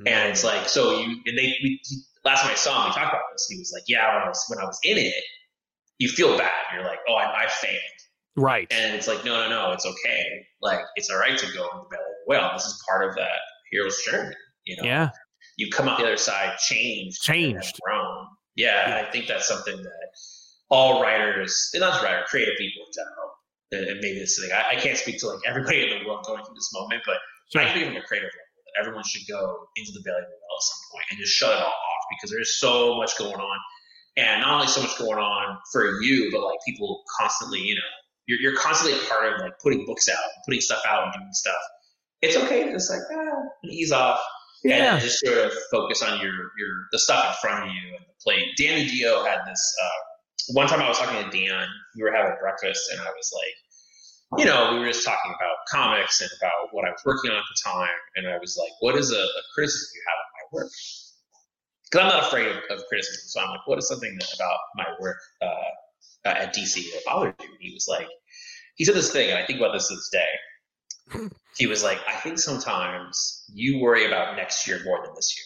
[0.00, 0.08] Mm-hmm.
[0.08, 1.80] And it's like so you and they we,
[2.24, 3.46] last time I saw him, we talked about this.
[3.48, 5.24] He was like, "Yeah, when I was when I was in it,
[5.98, 6.50] you feel bad.
[6.74, 7.80] You're like, oh, I, I failed."
[8.36, 8.66] Right.
[8.72, 10.24] And it's like, no, no, no, it's okay.
[10.60, 12.50] Like, it's all right to go in the belly of the whale.
[12.52, 13.38] This is part of that
[13.70, 14.34] hero's journey.
[14.64, 14.82] You know.
[14.84, 15.10] Yeah.
[15.56, 17.22] You come out the other side changed.
[17.22, 17.78] Changed.
[17.84, 18.26] Grown.
[18.56, 19.06] Yeah, yeah.
[19.06, 20.08] I think that's something that
[20.68, 23.30] all writers, and not just writers, creative people in general,
[23.74, 24.50] and maybe this thing.
[24.52, 27.18] I, I, can't speak to like everybody in the world going through this moment, but
[27.52, 27.62] sure.
[27.62, 30.38] I think from a creative level that everyone should go into the belly of the
[30.38, 33.34] whale at some point and just shut it all off because there's so much going
[33.34, 33.58] on,
[34.16, 37.92] and not only so much going on for you, but like people constantly, you know,
[38.26, 41.28] you're, you're constantly a part of like putting books out, putting stuff out, and doing
[41.32, 41.62] stuff.
[42.22, 44.20] It's okay to just like ah, ease off.
[44.64, 44.94] Yeah.
[44.94, 48.04] And just sort of focus on your your the stuff in front of you and
[48.06, 48.46] the plate.
[48.56, 50.04] Dan DiDio had this uh,
[50.52, 53.54] one time I was talking to Dan, we were having breakfast, and I was like,
[54.38, 57.38] you know, we were just talking about comics and about what I was working on
[57.38, 60.30] at the time, and I was like, what is a, a criticism you have of
[60.34, 60.72] my work?
[61.84, 64.58] Because I'm not afraid of, of, criticism, so I'm like, what is something that, about
[64.74, 67.48] my work uh, at DC that bothered you?
[67.48, 68.08] And he was like,
[68.76, 71.28] he said this thing, and I think about this to this day.
[71.56, 75.44] He was like, I think sometimes you worry about next year more than this year.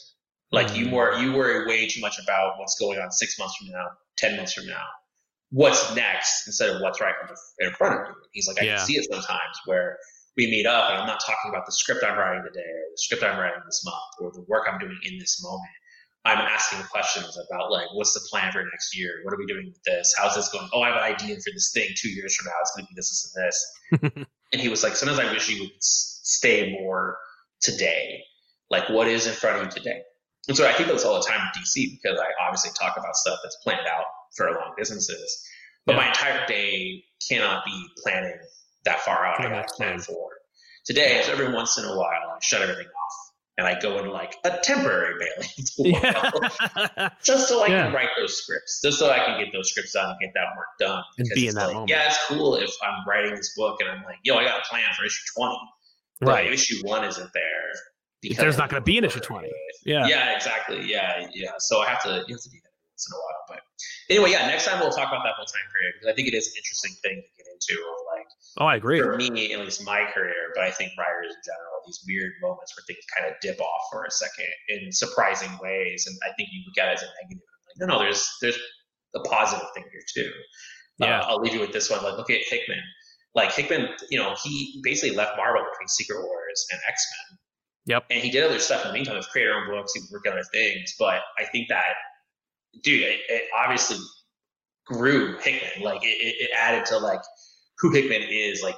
[0.50, 1.22] Like you more mm.
[1.22, 4.54] you worry way too much about what's going on six months from now 10 months
[4.54, 4.84] from now
[5.50, 7.14] what's next instead of what's right
[7.60, 8.14] in front of you.
[8.32, 8.76] He's like, I yeah.
[8.76, 9.98] can see it sometimes where
[10.36, 12.98] we meet up and I'm not talking about the script I'm writing today or the
[12.98, 15.70] script I'm writing this month or the work I'm doing in this moment.
[16.24, 19.20] I'm asking questions about like, what's the plan for next year?
[19.24, 20.14] What are we doing with this?
[20.18, 20.68] How's this going?
[20.74, 22.52] Oh, I have an idea for this thing two years from now.
[22.60, 24.26] It's going to be this, this, and this.
[24.52, 27.16] and he was like, sometimes I wish you would stay more
[27.60, 28.20] today.
[28.70, 30.02] Like, what is in front of you today?
[30.48, 33.16] And so I think that's all the time in DC because I obviously talk about
[33.16, 34.04] stuff that's planned out
[34.36, 35.44] for long distances.
[35.86, 35.98] But yeah.
[35.98, 38.38] my entire day cannot be planning
[38.84, 39.40] that far out.
[39.40, 40.28] I got to plan for.
[40.84, 44.10] Today, so every once in a while, I shut everything off and I go into
[44.10, 45.50] like a temporary bailing
[46.02, 47.10] yeah.
[47.22, 47.84] just so I yeah.
[47.84, 50.56] can write those scripts, just so I can get those scripts done and get that
[50.56, 51.02] work done.
[51.18, 51.90] And be in that like, moment.
[51.90, 54.62] Yeah, it's cool if I'm writing this book and I'm like, yo, I got a
[54.68, 55.56] plan for issue 20.
[56.20, 56.52] But right.
[56.52, 57.72] issue one isn't there
[58.20, 59.48] because there's not going to be an issue 20
[59.84, 62.67] yeah yeah exactly yeah yeah so i have to you have to do that
[62.98, 63.60] once in a while but
[64.10, 66.34] anyway yeah next time we'll talk about that whole time period because i think it
[66.34, 67.78] is an interesting thing to get into
[68.10, 68.26] like
[68.58, 71.78] oh i agree for me at least my career but i think writers in general
[71.86, 76.10] these weird moments where things kind of dip off for a second in surprising ways
[76.10, 78.58] and i think you look at it as a negative like no no there's there's
[79.14, 80.30] a positive thing here too
[80.98, 82.82] yeah uh, i'll leave you with this one like look at hickman
[83.34, 87.38] like hickman you know he basically left marvel between secret wars and x-men
[87.88, 88.04] Yep.
[88.10, 89.16] And he did other stuff in the meantime.
[89.16, 89.94] He created own books.
[89.94, 90.94] He worked on other things.
[90.98, 91.96] But I think that,
[92.82, 93.98] dude, it, it obviously
[94.86, 95.82] grew Hickman.
[95.82, 97.20] Like it, it, added to like
[97.78, 98.62] who Hickman is.
[98.62, 98.76] Like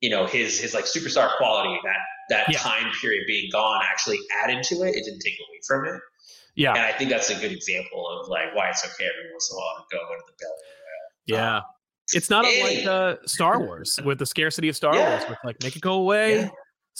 [0.00, 1.78] you know his his like superstar quality.
[1.84, 1.96] That
[2.30, 2.58] that yeah.
[2.58, 4.96] time period being gone actually added to it.
[4.96, 6.00] It didn't take away from it.
[6.56, 6.70] Yeah.
[6.70, 9.56] And I think that's a good example of like why it's okay every once in
[9.56, 10.54] a while to go into the belly.
[11.26, 11.56] Yeah.
[11.58, 11.62] Um,
[12.12, 15.10] it's not unlike uh, Star Wars with the scarcity of Star yeah.
[15.10, 16.40] Wars, with like make it go away.
[16.40, 16.48] Yeah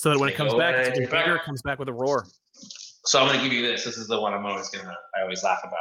[0.01, 1.37] so that when it comes back, it's bigger.
[1.37, 2.27] It comes back with a roar.
[3.05, 3.85] So I'm going to give you this.
[3.85, 4.95] This is the one I'm always going to.
[5.17, 5.79] I always laugh about.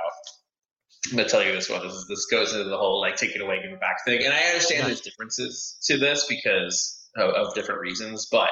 [1.07, 1.85] I'm going to tell you this one.
[1.85, 4.23] This is, this goes into the whole like take it away, give it back thing.
[4.23, 8.49] And I understand there's differences to this because of, of, different reasons, but.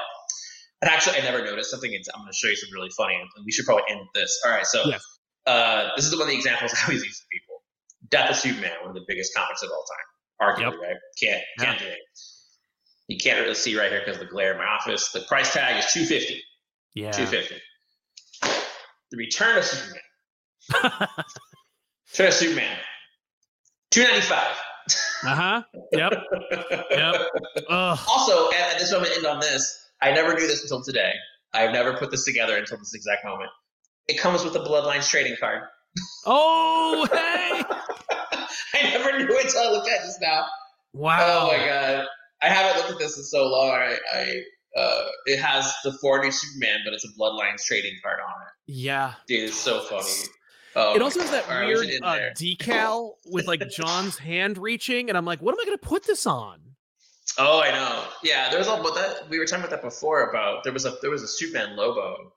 [0.82, 1.92] And actually, I never noticed something.
[1.92, 4.14] It's, I'm going to show you something really funny, and we should probably end with
[4.14, 4.40] this.
[4.46, 4.98] All right, so yeah.
[5.52, 7.64] uh, this is one of the examples I always use to people.
[8.10, 10.82] Death of Superman, one of the biggest comics of all time, arguably, yep.
[10.82, 10.96] right?
[11.20, 11.96] Can't can't yeah.
[13.08, 15.10] You can't really see right here because of the glare in my office.
[15.12, 16.44] The price tag is 250
[16.94, 17.12] Yeah.
[17.12, 17.60] 250
[19.12, 20.02] The Return of Superman.
[22.12, 22.78] Return of Superman.
[23.92, 24.58] 295
[25.26, 25.64] Uh-huh.
[25.94, 26.14] Yep.
[26.92, 27.16] yep.
[27.70, 28.00] Ugh.
[28.08, 29.86] Also, at this moment, end on this.
[30.02, 31.14] I never knew this until today.
[31.54, 33.50] I've never put this together until this exact moment.
[34.08, 35.64] It comes with a Bloodlines trading card.
[36.26, 37.64] Oh, hey!
[38.74, 40.46] I never knew it until I looked at this now.
[40.94, 41.18] Wow.
[41.20, 42.06] Oh my god.
[42.42, 43.70] I haven't looked at this in so long.
[43.72, 44.42] I, I
[44.78, 48.74] uh, it has the 40 Superman, but it's a Bloodlines trading card on it.
[48.74, 50.30] Yeah, dude, it's so funny.
[50.76, 51.66] Oh it also has that God.
[51.66, 55.78] weird uh, decal with like John's hand reaching, and I'm like, what am I going
[55.78, 56.60] to put this on?
[57.40, 58.04] Oh, I know.
[58.24, 60.30] Yeah, there's all, but that we were talking about that before.
[60.30, 62.34] About there was a there was a Superman Lobo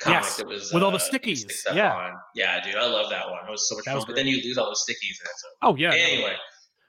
[0.00, 1.44] comic yes, that was with uh, all the uh, stickies.
[1.74, 2.12] Yeah, on.
[2.34, 3.40] yeah, dude, I love that one.
[3.46, 4.04] It was so much that fun.
[4.06, 5.16] But then you lose all the stickies.
[5.16, 5.48] So.
[5.62, 5.92] Oh yeah.
[5.94, 6.34] Anyway,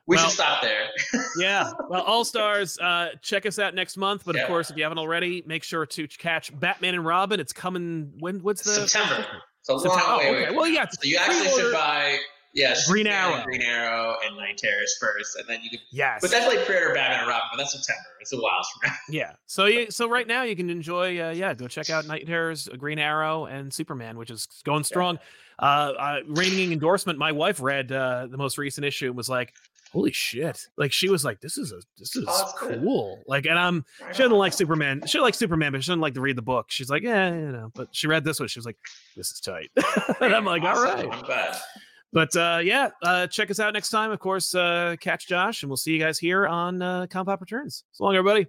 [0.05, 0.89] we well, should stop there.
[1.38, 1.71] yeah.
[1.89, 4.23] Well, All Stars, uh, check us out next month.
[4.25, 4.41] But yeah.
[4.41, 7.39] of course, if you haven't already, make sure to catch Batman and Robin.
[7.39, 8.39] It's coming when?
[8.39, 9.25] What's the September?
[9.61, 10.17] It's a long September.
[10.17, 10.27] way.
[10.27, 10.55] Oh, okay.
[10.55, 10.88] Well, yeah.
[10.89, 12.17] So you actually should buy
[12.53, 15.80] Yes, Green Arrow, and Green Arrow, and Night Terrors first, and then you can.
[15.91, 16.19] Yes.
[16.21, 17.47] But that's like Predator, Batman, and Robin.
[17.51, 18.07] But that's September.
[18.19, 18.95] It's a while from now.
[19.09, 19.31] Yeah.
[19.47, 21.19] So you, so right now you can enjoy.
[21.19, 25.17] Uh, yeah, go check out Night Terrors, Green Arrow, and Superman, which is going strong.
[25.59, 25.67] Yeah.
[25.67, 27.17] Uh, uh, reigning endorsement.
[27.17, 29.53] My wife read uh, the most recent issue and was like,
[29.94, 33.57] "Holy shit!" Like she was like, "This is a this is oh, cool." Like, and
[33.57, 35.03] I'm she doesn't like Superman.
[35.06, 36.65] She like Superman, but she doesn't like to read the book.
[36.70, 38.49] She's like, "Yeah, you know." But she read this one.
[38.49, 38.78] She was like,
[39.15, 39.70] "This is tight,"
[40.22, 40.88] and I'm like, awesome.
[40.88, 41.56] "All right." I'm bad.
[42.11, 44.11] But uh, yeah, uh, check us out next time.
[44.11, 47.84] Of course, uh, catch Josh, and we'll see you guys here on uh, ComicPop Returns.
[47.91, 48.48] So long, everybody.